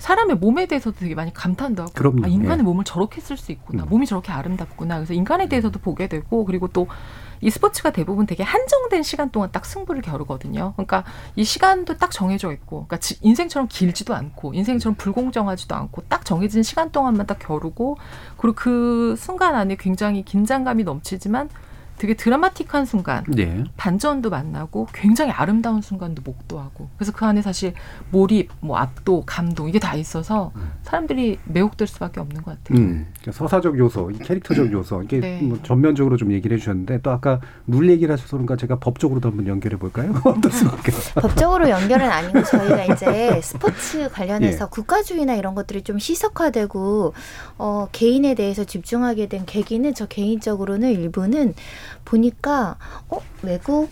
사람의 0.00 0.36
몸에 0.36 0.66
대해서도 0.66 0.98
되게 0.98 1.14
많이 1.14 1.32
감탄도 1.32 1.82
하고 1.82 1.92
그럼요. 1.92 2.24
아, 2.24 2.28
인간의 2.28 2.58
예. 2.58 2.62
몸을 2.62 2.84
저렇게 2.84 3.20
쓸 3.20 3.36
수 3.36 3.52
있구나 3.52 3.84
몸이 3.84 4.06
저렇게 4.06 4.32
아름답구나 4.32 4.96
그래서 4.96 5.14
인간에 5.14 5.48
대해서도 5.48 5.78
보게 5.78 6.08
되고 6.08 6.44
그리고 6.44 6.66
또 6.68 6.88
이 7.42 7.48
스포츠가 7.50 7.90
대부분 7.90 8.26
되게 8.26 8.42
한정된 8.42 9.02
시간 9.02 9.30
동안 9.30 9.50
딱 9.50 9.64
승부를 9.64 10.02
겨루거든요. 10.02 10.74
그러니까 10.76 11.04
이 11.36 11.44
시간도 11.44 11.96
딱 11.96 12.10
정해져 12.10 12.52
있고, 12.52 12.84
그러니까 12.86 12.98
지- 12.98 13.16
인생처럼 13.22 13.66
길지도 13.68 14.14
않고, 14.14 14.52
인생처럼 14.52 14.94
불공정하지도 14.96 15.74
않고, 15.74 16.02
딱 16.08 16.24
정해진 16.26 16.62
시간 16.62 16.92
동안만 16.92 17.26
딱 17.26 17.38
겨루고, 17.38 17.96
그리고 18.36 18.54
그 18.54 19.14
순간 19.16 19.54
안에 19.54 19.76
굉장히 19.76 20.22
긴장감이 20.22 20.84
넘치지만 20.84 21.48
되게 22.00 22.14
드라마틱한 22.14 22.86
순간, 22.86 23.24
예. 23.36 23.62
반전도 23.76 24.30
만나고 24.30 24.88
굉장히 24.94 25.32
아름다운 25.32 25.82
순간도 25.82 26.22
목도하고 26.24 26.88
그래서 26.96 27.12
그 27.12 27.26
안에 27.26 27.42
사실 27.42 27.74
몰입, 28.10 28.50
뭐 28.60 28.78
압도, 28.78 29.22
감동 29.26 29.68
이게 29.68 29.78
다 29.78 29.94
있어서 29.96 30.50
사람들이 30.82 31.38
매혹될 31.44 31.86
수밖에 31.86 32.20
없는 32.20 32.42
것 32.42 32.56
같아요. 32.56 32.78
음, 32.78 33.06
그러니까 33.20 33.32
서사적 33.32 33.78
요소, 33.78 34.12
이 34.12 34.18
캐릭터적 34.18 34.72
요소 34.72 35.02
이게 35.02 35.20
네. 35.20 35.42
뭐 35.42 35.58
전면적으로 35.62 36.16
좀 36.16 36.32
얘기를 36.32 36.56
해주셨는데 36.56 37.02
또 37.02 37.10
아까 37.10 37.38
룰 37.66 37.90
얘기를 37.90 38.10
하셔서 38.10 38.30
그런가 38.30 38.56
제가 38.56 38.78
법적으로도 38.78 39.28
한번 39.28 39.46
연결해 39.46 39.76
볼까요? 39.76 40.14
어떻습니까? 40.24 40.80
법적으로 41.20 41.68
연결은 41.68 42.08
아니고 42.08 42.42
저희가 42.44 42.94
이제 42.94 43.40
스포츠 43.44 44.08
관련해서 44.08 44.64
예. 44.64 44.68
국가주의나 44.70 45.34
이런 45.34 45.54
것들이 45.54 45.82
좀 45.82 45.96
희석화되고 45.96 47.12
어, 47.58 47.88
개인에 47.92 48.32
대해서 48.32 48.64
집중하게 48.64 49.26
된 49.26 49.44
계기는 49.44 49.92
저 49.92 50.06
개인적으로는 50.06 50.92
일부는 50.92 51.52
보니까 52.04 52.76
어 53.08 53.18
외국 53.42 53.90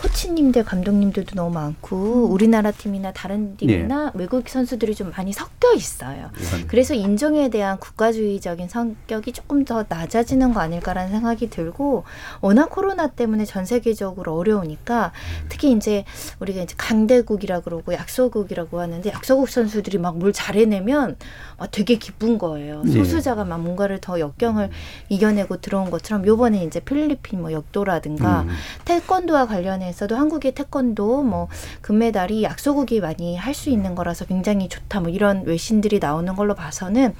코치님들 0.00 0.64
감독님들도 0.64 1.34
너무 1.34 1.54
많고 1.54 2.26
우리나라 2.26 2.70
팀이나 2.70 3.12
다른 3.12 3.56
팀이나 3.56 4.10
외국 4.14 4.48
선수들이 4.48 4.94
좀 4.94 5.12
많이 5.16 5.32
섞여 5.32 5.72
있어요. 5.74 6.30
그래서 6.68 6.94
인종에 6.94 7.48
대한 7.48 7.78
국가주의적인 7.78 8.68
성격이 8.68 9.32
조금 9.32 9.64
더 9.64 9.84
낮아지는 9.88 10.52
거 10.52 10.60
아닐까라는 10.60 11.10
생각이 11.12 11.50
들고 11.50 12.04
워낙 12.40 12.70
코로나 12.70 13.06
때문에 13.06 13.44
전 13.44 13.64
세계적으로 13.64 14.36
어려우니까 14.36 15.12
특히 15.48 15.72
이제 15.72 16.04
우리가 16.40 16.62
이제 16.62 16.74
강대국이라 16.76 17.60
그러고 17.60 17.92
약소국이라고 17.94 18.80
하는데 18.80 19.10
약소국 19.10 19.48
선수들이 19.48 19.98
막 19.98 20.16
뭘 20.16 20.32
잘해내면 20.32 21.16
막 21.58 21.70
되게 21.70 21.96
기쁜 21.96 22.38
거예요. 22.38 22.82
예. 22.86 22.90
소수자가 22.90 23.44
막 23.44 23.60
뭔가를 23.60 24.00
더 24.00 24.18
역경을 24.18 24.70
이겨내고 25.10 25.58
들어온 25.60 25.90
것처럼 25.90 26.26
요번에 26.26 26.64
이제 26.64 26.80
필리핀 26.80 27.42
뭐 27.42 27.52
역도라든가 27.52 28.42
음. 28.42 28.48
태권도와 28.86 29.46
관련해 29.46 29.85
서도 29.92 30.16
한국의 30.16 30.52
태권도 30.52 31.22
뭐 31.22 31.48
금메달이 31.82 32.42
약소국이 32.42 33.00
많이 33.00 33.36
할 33.36 33.54
수 33.56 33.70
있는 33.70 33.94
거라서 33.94 34.26
굉장히 34.26 34.68
좋다 34.68 35.00
뭐 35.00 35.08
이런 35.10 35.44
외신들이 35.46 35.98
나오는 35.98 36.34
걸로 36.36 36.54
봐서는 36.54 37.14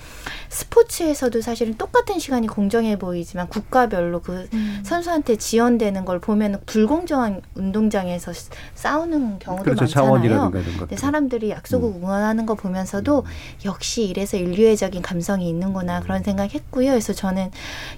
스포츠에서도 0.51 1.41
사실은 1.41 1.77
똑같은 1.77 2.19
시간이 2.19 2.47
공정해 2.47 2.99
보이지만 2.99 3.49
국가별로 3.49 4.21
그 4.21 4.49
선수한테 4.85 5.37
지원되는 5.37 6.05
걸 6.05 6.19
보면 6.21 6.61
불공정한 6.67 7.41
운동장에서 7.55 8.33
스- 8.33 8.51
싸우는 8.75 9.39
경우도 9.39 9.65
그렇죠. 9.65 9.83
많잖아요. 9.83 10.51
근데 10.79 10.97
사람들이 10.97 11.51
약소국 11.51 11.97
응원하는 11.97 12.47
거 12.47 12.55
보면서도 12.55 13.25
역시 13.65 14.05
이래서 14.05 14.37
인류애적인 14.37 15.03
감성이 15.03 15.49
있는구나 15.49 16.01
그런 16.01 16.23
생각했고요. 16.23 16.91
그래서 16.91 17.13
저는 17.13 17.51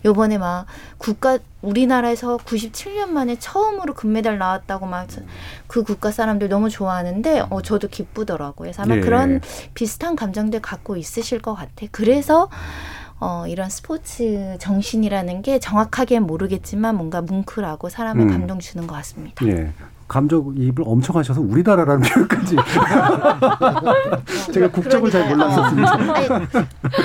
요번에 0.05 0.39
막 0.39 0.67
국가 0.99 1.39
우리나라에서 1.63 2.37
97년 2.37 3.09
만에 3.09 3.37
처음으로 3.37 3.95
금메달 3.95 4.39
나왔다고 4.39 4.87
막 4.87 5.09
그 5.67 5.83
국가 5.83 6.11
사람들 6.11 6.49
너무 6.49 6.71
좋아하는데 6.71 7.47
어 7.51 7.63
저도 7.63 7.89
기쁘더라고요. 7.89 8.67
그래서 8.67 8.83
아마 8.83 8.97
예. 8.97 9.01
그런 9.01 9.41
비슷한 9.75 10.17
감정들 10.17 10.61
갖고 10.61 10.97
있으실 10.97 11.41
것 11.41 11.55
같아. 11.55 11.87
그래서 11.93 12.49
어, 13.21 13.47
이런 13.49 13.69
스포츠 13.69 14.57
정신이라는 14.61 15.43
게 15.43 15.59
정확하게 15.59 16.21
모르겠지만 16.21 16.97
뭔가 16.97 17.21
뭉클하고 17.21 17.89
사람에 17.89 18.25
음. 18.25 18.31
감동 18.31 18.61
주는 18.61 18.87
것 18.87 18.95
같습니다. 18.97 19.47
예. 19.47 19.73
감정이입을 20.09 20.85
엄청 20.87 21.17
하셔서 21.17 21.41
우리나라라는 21.41 22.01
표현까지 22.09 22.57
제가 24.53 24.71
국적을 24.71 25.11
잘 25.11 25.29
몰랐었습니다. 25.29 25.97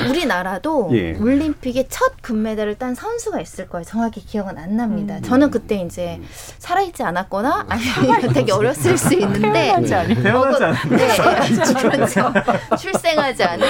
우리나라도 0.09 0.89
예. 0.93 1.13
올림픽에 1.17 1.87
첫 1.89 2.13
금메달을 2.21 2.75
딴 2.75 2.95
선수가 2.95 3.41
있을 3.41 3.67
거예요. 3.67 3.83
정확히 3.83 4.25
기억은 4.25 4.57
안 4.57 4.77
납니다. 4.77 5.17
음. 5.17 5.21
저는 5.21 5.51
그때 5.51 5.75
이제 5.81 6.21
살아있지 6.59 7.03
않았거나 7.03 7.65
아니면 7.67 8.33
되게 8.33 8.51
어렸을 8.53 8.97
수 8.97 9.13
있는데 9.13 9.51
태어나지 9.51 9.93
않은. 9.95 10.23
태어나지 10.23 10.63
않은. 10.63 10.97
네, 10.97 11.89
그렇죠. 11.91 12.33
출생하지 12.79 13.43
않은. 13.43 13.67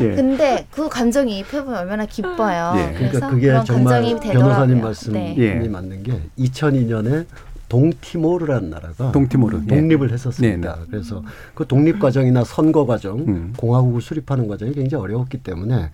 예. 0.00 0.14
근데 0.16 0.66
그 0.72 0.88
감정이입 0.88 1.54
해보면 1.54 1.78
얼마나 1.78 2.04
기뻐요. 2.06 2.74
예, 2.76 2.92
그러니까 2.94 3.28
그게 3.28 3.60
정말. 3.64 4.02
변호사님 4.20 4.82
말씀이 4.82 5.34
네. 5.36 5.68
맞는 5.68 6.02
게 6.02 6.20
2002년에 6.38 7.26
동티모르라는 7.72 8.68
나라가 8.68 9.12
동티모르, 9.12 9.62
예. 9.62 9.66
독립을 9.66 10.12
했었습니다. 10.12 10.74
네, 10.74 10.80
네. 10.80 10.86
그래서 10.90 11.24
그 11.54 11.66
독립 11.66 11.98
과정이나 11.98 12.44
선거 12.44 12.84
과정, 12.84 13.20
음. 13.20 13.54
공화국을 13.56 14.02
수립하는 14.02 14.46
과정이 14.46 14.74
굉장히 14.74 15.02
어려웠기 15.02 15.38
때문에 15.38 15.90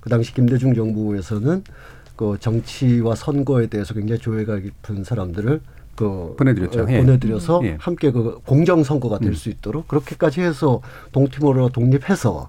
그 0.00 0.08
당시 0.08 0.32
김대중 0.32 0.72
정부에서는 0.72 1.64
그 2.16 2.38
정치와 2.40 3.14
선거에 3.14 3.66
대해서 3.66 3.92
굉장히 3.92 4.18
조예가 4.22 4.58
깊은 4.58 5.04
사람들을 5.04 5.60
그 5.96 6.34
보내드렸죠. 6.38 6.84
어, 6.84 6.86
예. 6.88 6.98
보내드려서 6.98 7.60
예. 7.64 7.76
함께 7.78 8.10
그 8.10 8.40
공정 8.46 8.82
선거가 8.82 9.18
될 9.18 9.28
음. 9.28 9.34
수 9.34 9.50
있도록 9.50 9.86
그렇게까지 9.86 10.40
해서 10.40 10.80
동티모르가 11.12 11.68
독립해서 11.68 12.48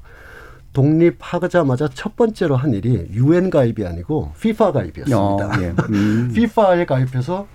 독립하자마자 0.71 1.89
첫 1.93 2.15
번째로 2.15 2.55
한 2.55 2.73
일이 2.73 3.09
유엔 3.11 3.49
가입이 3.49 3.85
아니고 3.85 4.31
피파 4.39 4.71
가입이었습니다. 4.71 5.17
어, 5.19 5.51
예. 5.63 5.73
음. 5.89 6.31
피파에 6.33 6.85
가입해서 6.85 7.45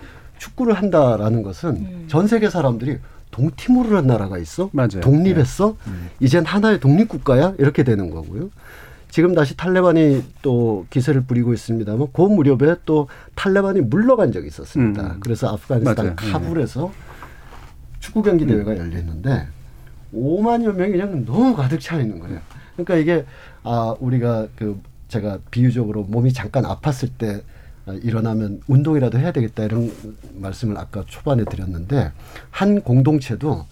축구를 0.45 0.75
한다라는 0.75 1.43
것은 1.43 1.71
음. 1.71 2.05
전 2.09 2.27
세계 2.27 2.51
사람들이 2.51 2.99
동티모르라는 3.31 4.07
나라가 4.07 4.39
있어? 4.39 4.69
맞아요. 4.73 5.01
독립했어? 5.01 5.77
이젠 6.21 6.45
하나의 6.45 6.79
독립국가야? 6.81 7.55
이렇게 7.59 7.83
되는 7.83 8.11
거고요. 8.11 8.51
지금 9.11 9.35
다시 9.35 9.57
탈레반이 9.57 10.23
또 10.43 10.87
기세를 10.91 11.23
부리고 11.23 11.53
있습니다만 11.55 12.09
그 12.13 12.23
무렵에 12.23 12.77
또 12.85 13.09
탈레반이 13.35 13.81
물러간 13.81 14.33
적이 14.33 14.49
있었습니다. 14.49 15.03
음. 15.03 15.21
그래서 15.21 15.49
아프가니스탄 15.49 15.97
맞아요. 15.97 16.11
음. 16.11 16.33
카불에서 16.33 16.93
축구 18.01 18.23
경기 18.23 18.47
대회가 18.47 18.77
열렸는데 18.77 19.47
5만여 20.15 20.75
명이 20.75 20.93
그냥 20.93 21.25
너무 21.25 21.57
가득 21.57 21.81
차 21.81 21.99
있는 22.01 22.19
거예요. 22.21 22.41
그러니까 22.77 22.97
이게 22.97 23.25
아 23.63 23.95
우리가 23.99 24.49
그 24.57 24.81
제가 25.09 25.39
비유적으로 25.51 26.03
몸이 26.05 26.33
잠깐 26.33 26.65
아팠을 26.65 27.11
때 27.17 27.37
아, 27.37 27.54
일어나면 27.93 28.61
운동이라도 28.67 29.19
해야 29.19 29.33
되겠다 29.33 29.65
이런 29.65 29.93
말씀을 30.35 30.79
아까 30.79 31.05
초반에 31.07 31.45
드렸는데 31.45 32.13
한 32.51 32.81
공동체도 32.81 33.67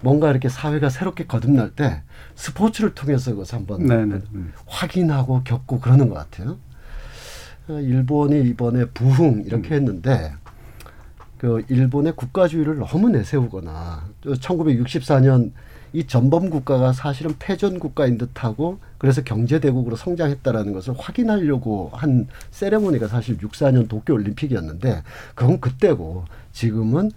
뭔가 0.00 0.30
이렇게 0.30 0.48
사회가 0.48 0.88
새롭게 0.88 1.26
거듭날 1.26 1.70
때 1.70 2.02
스포츠를 2.34 2.94
통해서 2.94 3.30
그것을 3.30 3.58
한번 3.58 3.86
네, 3.86 4.04
네. 4.04 4.20
음. 4.34 4.52
확인하고 4.66 5.42
겪고 5.44 5.78
그러는 5.78 6.08
것 6.08 6.14
같아요. 6.16 6.58
어, 7.68 7.78
일본이 7.78 8.42
이번에 8.48 8.86
부흥 8.86 9.44
이렇게 9.46 9.76
했는데 9.76 10.32
그 11.38 11.64
일본의 11.68 12.14
국가주의를 12.16 12.78
너무 12.78 13.08
내세우거나 13.10 14.08
1964년 14.24 15.52
이 15.92 16.06
전범 16.06 16.48
국가가 16.50 16.92
사실은 16.92 17.34
패전 17.38 17.78
국가인 17.78 18.16
듯하고 18.16 18.78
그래서 18.98 19.22
경제 19.22 19.60
대국으로 19.60 19.96
성장했다라는 19.96 20.72
것을 20.72 20.94
확인하려고 20.96 21.90
한 21.92 22.28
세레모니가 22.50 23.08
사실 23.08 23.36
64년 23.38 23.88
도쿄 23.88 24.14
올림픽이었는데 24.14 25.02
그건 25.34 25.60
그때고 25.60 26.24
지금은 26.52 27.10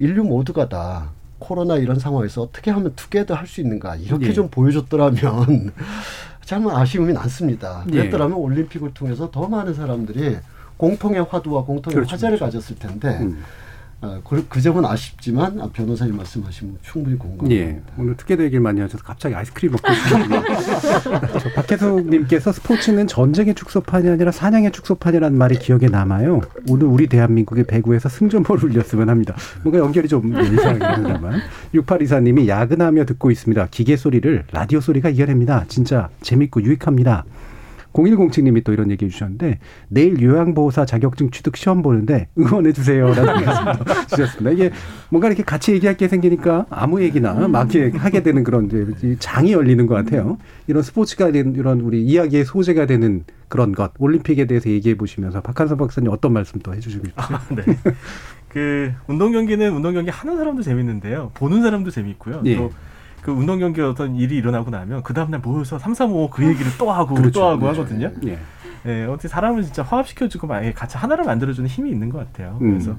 인류 0.00 0.24
모두가 0.24 0.68
다 0.68 1.10
코로나 1.38 1.76
이런 1.76 1.98
상황에서 1.98 2.42
어떻게 2.42 2.70
하면 2.72 2.92
투게더 2.96 3.34
할 3.34 3.46
수 3.46 3.60
있는가 3.60 3.96
이렇게 3.96 4.28
예. 4.28 4.32
좀 4.32 4.48
보여줬더라면 4.48 5.72
정말 6.44 6.76
아쉬움이 6.76 7.12
많습니다. 7.12 7.84
예. 7.88 7.90
그랬더라면 7.92 8.36
올림픽을 8.36 8.94
통해서 8.94 9.30
더 9.30 9.46
많은 9.46 9.74
사람들이 9.74 10.38
공통의 10.76 11.22
화두와 11.24 11.64
공통의 11.64 11.94
그렇죠, 11.94 12.12
화제를 12.12 12.38
가졌을 12.38 12.76
텐데 12.76 13.18
음. 13.20 13.42
어, 14.00 14.20
그, 14.22 14.46
그 14.48 14.60
점은 14.60 14.84
아쉽지만 14.84 15.60
아, 15.60 15.68
변호사님 15.72 16.16
말씀하신 16.16 16.68
분 16.68 16.78
충분히 16.82 17.18
공감합니다. 17.18 17.54
예. 17.54 17.80
오늘 17.96 18.16
특혜도 18.16 18.44
얘기를 18.44 18.60
많이 18.60 18.80
하셔서 18.80 19.02
갑자기 19.02 19.34
아이스크림 19.34 19.72
먹고 19.72 19.92
싶습니다. 19.92 20.42
저 21.38 21.52
박혜숙님께서 21.56 22.52
스포츠는 22.52 23.08
전쟁의 23.08 23.56
축소판이 23.56 24.08
아니라 24.08 24.30
사냥의 24.30 24.70
축소판이라는 24.70 25.36
말이 25.36 25.58
기억에 25.58 25.86
남아요. 25.86 26.42
오늘 26.68 26.86
우리 26.86 27.08
대한민국의 27.08 27.64
배구에서 27.64 28.08
승전보를 28.08 28.70
울렸으면 28.70 29.08
합니다. 29.08 29.34
뭔가 29.64 29.80
연결이 29.80 30.06
좀 30.06 30.32
이상하긴 30.32 30.82
합니다만. 30.82 31.40
6824님이 31.74 32.46
야근하며 32.46 33.04
듣고 33.04 33.32
있습니다. 33.32 33.66
기계 33.72 33.96
소리를 33.96 34.44
라디오 34.52 34.80
소리가 34.80 35.08
이겨냅니다. 35.08 35.64
진짜 35.66 36.08
재밌고 36.20 36.62
유익합니다. 36.62 37.24
0107님이 37.92 38.62
또 38.64 38.72
이런 38.72 38.90
얘기해 38.90 39.10
주셨는데 39.10 39.58
내일 39.88 40.20
요양보호사 40.20 40.84
자격증 40.84 41.30
취득 41.30 41.56
시험 41.56 41.82
보는데 41.82 42.28
응원해 42.38 42.72
주세요라는 42.72 43.44
말씀 43.44 43.84
주셨습니다. 44.08 44.50
이게 44.50 44.70
뭔가 45.10 45.28
이렇게 45.28 45.42
같이 45.42 45.72
얘기할 45.72 45.96
게 45.96 46.08
생기니까 46.08 46.66
아무 46.70 47.02
얘기나 47.02 47.48
막 47.48 47.68
하게 47.94 48.22
되는 48.22 48.44
그런 48.44 48.66
이제 48.66 48.86
이 49.02 49.16
장이 49.18 49.52
열리는 49.52 49.86
것 49.86 49.94
같아요. 49.94 50.38
이런 50.66 50.82
스포츠가 50.82 51.32
된 51.32 51.54
이런 51.54 51.80
우리 51.80 52.02
이야기의 52.04 52.44
소재가 52.44 52.86
되는 52.86 53.24
그런 53.48 53.72
것 53.72 53.92
올림픽에 53.98 54.46
대해서 54.46 54.68
얘기해 54.70 54.96
보시면서 54.96 55.40
박한선 55.40 55.78
박사님 55.78 56.10
어떤 56.12 56.32
말씀 56.32 56.60
또 56.60 56.74
해주시고 56.74 57.06
싶으세요? 57.06 57.38
네. 57.56 57.78
그 58.48 58.92
운동 59.06 59.32
경기는 59.32 59.72
운동 59.74 59.94
경기 59.94 60.10
하는 60.10 60.36
사람도 60.36 60.62
재밌는데요. 60.62 61.30
보는 61.34 61.62
사람도 61.62 61.90
재밌고요. 61.90 62.42
예. 62.46 62.56
또 62.56 62.72
그 63.28 63.32
운동 63.32 63.58
경기 63.58 63.82
어떤 63.82 64.16
일이 64.16 64.36
일어나고 64.36 64.70
나면 64.70 65.02
그 65.02 65.12
다음날 65.12 65.40
모여서 65.40 65.78
삼삼오오 65.78 66.30
그 66.30 66.46
얘기를 66.46 66.72
또 66.78 66.90
하고 66.90 67.14
그렇죠, 67.14 67.40
또 67.40 67.46
하고 67.46 67.60
그렇죠. 67.60 67.82
하거든요. 67.82 68.10
예. 68.24 68.38
예, 68.86 69.04
어떻게 69.04 69.28
사람을 69.28 69.64
진짜 69.64 69.82
화합시켜주고 69.82 70.46
막 70.46 70.62
같이 70.74 70.96
하나를 70.96 71.26
만들어주는 71.26 71.68
힘이 71.68 71.90
있는 71.90 72.08
것 72.08 72.18
같아요. 72.18 72.56
음. 72.62 72.70
그래서 72.70 72.96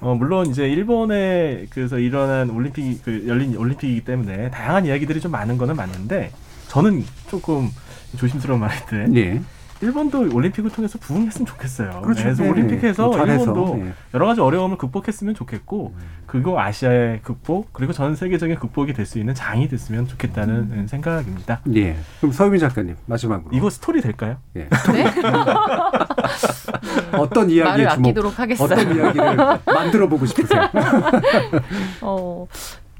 어, 0.00 0.16
물론 0.16 0.46
이제 0.46 0.68
일본에 0.68 1.66
그래서 1.70 2.00
일어난 2.00 2.50
올림픽 2.50 3.00
그 3.04 3.28
열린 3.28 3.54
올림픽이기 3.56 4.00
때문에 4.00 4.50
다양한 4.50 4.86
이야기들이 4.86 5.20
좀 5.20 5.30
많은 5.30 5.56
거는 5.56 5.76
맞는데 5.76 6.32
저는 6.66 7.04
조금 7.28 7.68
조심스러운 8.16 8.58
말인데 8.58 9.20
예. 9.20 9.40
일본도 9.82 10.34
올림픽을 10.34 10.70
통해서 10.70 10.98
부흥했으면 10.98 11.46
좋겠어요. 11.46 12.02
그렇죠. 12.02 12.22
그래서 12.22 12.42
네, 12.42 12.50
올림픽에서 12.50 13.06
뭐 13.06 13.16
잘해서, 13.16 13.44
일본도 13.44 13.76
네. 13.76 13.92
여러 14.14 14.26
가지 14.26 14.40
어려움을 14.40 14.76
극복했으면 14.76 15.34
좋겠고 15.34 15.94
그리고 16.26 16.60
아시아의 16.60 17.20
극복 17.22 17.72
그리고 17.72 17.92
전 17.92 18.14
세계적인 18.14 18.56
극복이 18.56 18.92
될 18.92 19.06
수 19.10 19.18
있는 19.18 19.34
장이 19.34 19.66
됐으면 19.68 20.06
좋겠다는 20.06 20.54
음. 20.54 20.86
생각입니다. 20.86 21.60
예. 21.74 21.96
그럼 22.20 22.30
서유민 22.32 22.60
작가님 22.60 22.94
마지막으로 23.06 23.50
이거 23.56 23.68
스토리 23.70 24.00
될까요? 24.00 24.36
예. 24.56 24.68
어떤 27.16 27.50
이야기에 27.50 27.88
주목. 27.88 28.16
어떤 28.60 28.94
이야기를 28.96 29.36
만들어 29.66 30.08
보고 30.08 30.26
싶으세요? 30.26 30.68
어, 32.02 32.46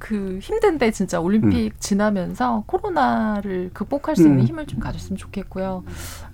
그 0.01 0.39
힘든데 0.41 0.91
진짜 0.93 1.21
올림픽 1.21 1.79
지나면서 1.79 2.65
코로나를 2.67 3.71
극복할 3.75 4.17
수 4.17 4.23
있는 4.23 4.41
음. 4.41 4.45
힘을 4.45 4.67
좀 4.67 4.81
가졌으면 4.81 5.19
좋겠고요. 5.19 5.85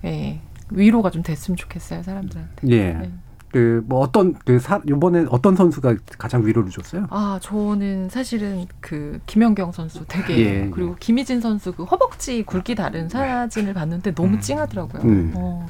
예. 0.05 0.39
위로가 0.71 1.11
좀 1.11 1.21
됐으면 1.21 1.57
좋겠어요, 1.57 2.01
사람들한테. 2.01 2.67
예. 2.69 2.93
네. 2.93 3.11
그뭐 3.51 3.99
어떤 3.99 4.33
그 4.45 4.59
사, 4.59 4.81
이번에 4.87 5.25
어떤 5.29 5.55
선수가 5.55 5.95
가장 6.17 6.45
위로를 6.45 6.69
줬어요? 6.69 7.07
아, 7.09 7.39
저는 7.41 8.09
사실은 8.09 8.65
그 8.79 9.19
김연경 9.25 9.71
선수 9.71 10.05
되게 10.07 10.37
예. 10.37 10.69
그리고 10.69 10.95
김희진 10.99 11.41
선수 11.41 11.73
그 11.73 11.83
허벅지 11.83 12.43
굵기 12.43 12.75
다른 12.75 13.09
사진을 13.09 13.73
봤는데 13.73 14.13
너무 14.13 14.39
찡하더라고요. 14.39 15.01
음. 15.03 15.33
어, 15.35 15.65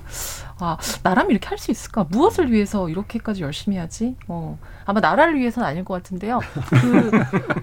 아, 0.60 0.78
나라면 1.04 1.32
이렇게 1.32 1.48
할 1.48 1.58
수 1.58 1.72
있을까? 1.72 2.06
무엇을 2.10 2.52
위해서 2.52 2.88
이렇게까지 2.90 3.42
열심히 3.42 3.78
하지? 3.78 4.16
어, 4.28 4.58
아마 4.86 5.00
나라를 5.00 5.40
위해서는 5.40 5.68
아닐 5.68 5.84
것 5.84 5.94
같은데요. 5.96 6.40
그 6.82 7.12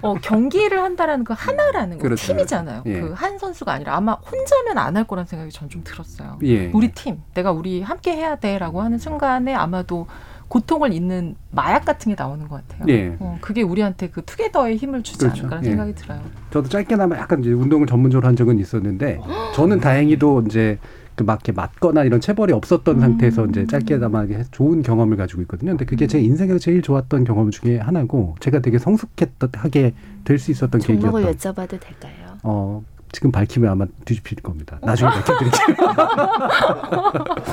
어, 0.01 0.15
경기를 0.15 0.81
한다라는 0.81 1.23
그 1.23 1.33
하나라는 1.35 1.97
거 1.97 2.03
그렇죠. 2.03 2.27
팀이잖아요. 2.27 2.83
예. 2.85 2.99
그한 3.01 3.37
선수가 3.39 3.71
아니라 3.71 3.95
아마 3.95 4.13
혼자면 4.13 4.77
안 4.77 4.95
할 4.97 5.03
거란 5.05 5.25
생각이 5.25 5.51
전 5.51 5.69
좀 5.69 5.81
들었어요. 5.83 6.39
예. 6.43 6.67
우리 6.73 6.91
팀, 6.91 7.21
내가 7.33 7.51
우리 7.51 7.81
함께 7.81 8.13
해야 8.15 8.35
돼 8.35 8.57
라고 8.57 8.81
하는 8.81 8.97
순간에 8.97 9.53
아마도 9.53 10.07
고통을 10.47 10.93
잊는 10.93 11.35
마약 11.51 11.85
같은 11.85 12.13
게 12.13 12.21
나오는 12.21 12.47
것 12.47 12.61
같아요. 12.67 12.85
예. 12.93 13.15
어, 13.19 13.37
그게 13.41 13.61
우리한테 13.63 14.09
그 14.09 14.23
투게더의 14.23 14.77
힘을 14.77 15.01
주지 15.03 15.17
그렇죠. 15.19 15.39
않을까라는 15.41 15.65
예. 15.65 15.69
생각이 15.71 15.95
들어요. 15.95 16.21
저도 16.51 16.69
짧게나마 16.69 17.17
약간 17.17 17.39
이제 17.41 17.51
운동을 17.51 17.87
전문적으로 17.87 18.27
한 18.27 18.35
적은 18.35 18.59
있었는데 18.59 19.19
저는 19.55 19.79
다행히도 19.79 20.43
이제 20.47 20.77
그막 21.15 21.35
이렇게 21.39 21.51
맞거나 21.51 22.03
이런 22.03 22.19
체벌이 22.21 22.51
없었던 22.53 22.99
상태에서 22.99 23.45
이제 23.47 23.65
짧게나마 23.65 24.23
이렇게 24.23 24.43
좋은 24.51 24.81
경험을 24.83 25.17
가지고 25.17 25.41
있거든요. 25.43 25.71
근데 25.71 25.85
그게 25.85 26.07
제 26.07 26.19
인생에서 26.19 26.59
제일 26.59 26.81
좋았던 26.81 27.23
경험 27.23 27.51
중에 27.51 27.77
하나고 27.79 28.35
제가 28.39 28.59
되게 28.59 28.77
성숙했하게 28.77 29.93
될 30.23 30.39
수 30.39 30.51
있었던 30.51 30.81
종목을 30.81 31.21
계기였던. 31.23 31.53
여쭤봐도 31.53 31.69
될까요? 31.79 32.37
어 32.43 32.83
지금 33.11 33.31
밝히면 33.31 33.69
아마 33.71 33.85
뒤집힐 34.03 34.39
겁니다. 34.41 34.77
나중에 34.81 35.09
밝혀드릴게요. 35.11 35.77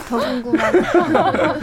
더 0.08 0.18
궁금하다. 0.18 1.58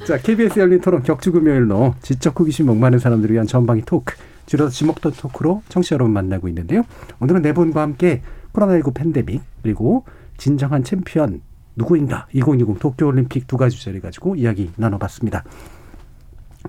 자, 0.06 0.18
KBS 0.18 0.58
열린 0.58 0.80
토론 0.80 1.02
격주 1.02 1.32
금요일로 1.32 1.94
지적 2.02 2.38
호기심 2.38 2.66
목마른 2.66 2.98
사람들을 2.98 3.32
위한 3.32 3.46
전방위 3.46 3.82
토크, 3.86 4.14
줄여서 4.46 4.70
지목전 4.70 5.12
토크로 5.12 5.62
청취자 5.68 5.94
여러분 5.94 6.12
만나고 6.12 6.48
있는데요. 6.48 6.82
오늘은 7.20 7.42
네 7.42 7.52
분과 7.54 7.80
함께 7.80 8.22
코로나19 8.52 8.92
팬데믹, 8.94 9.42
그리고 9.62 10.04
진정한 10.36 10.84
챔피언 10.84 11.40
누구인가 11.76 12.26
2020 12.32 12.78
도쿄올림픽 12.78 13.46
두 13.46 13.56
가지 13.56 13.76
주제를 13.76 14.00
가지고 14.00 14.36
이야기 14.36 14.70
나눠봤습니다. 14.76 15.44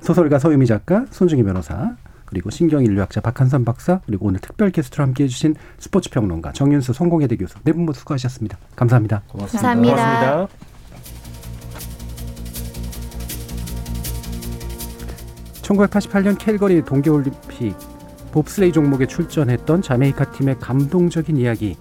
소설가 0.02 0.40
서유미 0.40 0.66
작가, 0.66 1.06
손중희 1.10 1.44
변호사, 1.44 1.96
그리고 2.26 2.50
신경인류학자 2.50 3.22
박한선 3.22 3.66
박사, 3.66 4.02
그리고 4.06 4.26
오늘 4.28 4.40
특별 4.40 4.72
게스트로 4.72 5.04
함께해 5.04 5.28
주신 5.28 5.56
스포츠 5.78 6.10
평론가 6.10 6.54
정윤수 6.54 6.94
성공회대 6.94 7.38
교수 7.38 7.56
네 7.64 7.72
분 7.72 7.86
모두 7.86 8.00
수고하셨습니다. 8.00 8.58
감사합니다. 8.76 9.22
감사합니다. 9.32 9.96
고맙습니다. 9.96 10.48
1988년 15.62 16.38
캘거리 16.38 16.84
동계올림픽 16.84 17.76
봅슬레이 18.32 18.72
종목에 18.72 19.06
출전했던 19.08 19.82
자메이카 19.82 20.32
팀의 20.32 20.60
감동적인 20.60 21.38
이야기. 21.38 21.78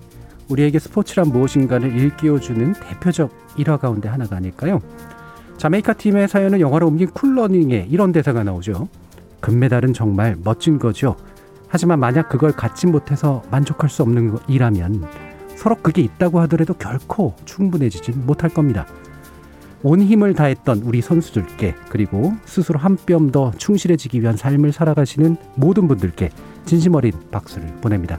우리에게 0.48 0.78
스포츠란 0.78 1.28
무엇인가를 1.28 1.94
일깨워주는 1.96 2.74
대표적 2.74 3.30
일화 3.56 3.76
가운데 3.76 4.08
하나가 4.08 4.36
아닐까요? 4.36 4.80
자메이카 5.56 5.94
팀의 5.94 6.28
사연을 6.28 6.60
영화로 6.60 6.86
옮긴 6.88 7.10
쿨러닝에 7.10 7.86
이런 7.88 8.12
대사가 8.12 8.42
나오죠. 8.42 8.88
금메달은 9.40 9.92
정말 9.92 10.36
멋진 10.42 10.78
거죠. 10.78 11.16
하지만 11.68 11.98
만약 12.00 12.28
그걸 12.28 12.52
갖지 12.52 12.86
못해서 12.86 13.42
만족할 13.50 13.88
수 13.90 14.02
없는 14.02 14.38
일이라면 14.48 15.04
서로 15.56 15.76
그게 15.76 16.02
있다고 16.02 16.40
하더라도 16.40 16.74
결코 16.74 17.34
충분해지진 17.44 18.26
못할 18.26 18.50
겁니다. 18.50 18.86
온 19.82 20.00
힘을 20.00 20.34
다했던 20.34 20.78
우리 20.84 21.02
선수들께 21.02 21.74
그리고 21.90 22.32
스스로 22.46 22.78
한 22.78 22.96
뼘 22.96 23.30
더 23.30 23.50
충실해지기 23.52 24.20
위한 24.22 24.36
삶을 24.36 24.72
살아가시는 24.72 25.36
모든 25.56 25.86
분들께 25.88 26.30
진심 26.64 26.94
어린 26.94 27.12
박수를 27.30 27.66
보냅니다. 27.82 28.18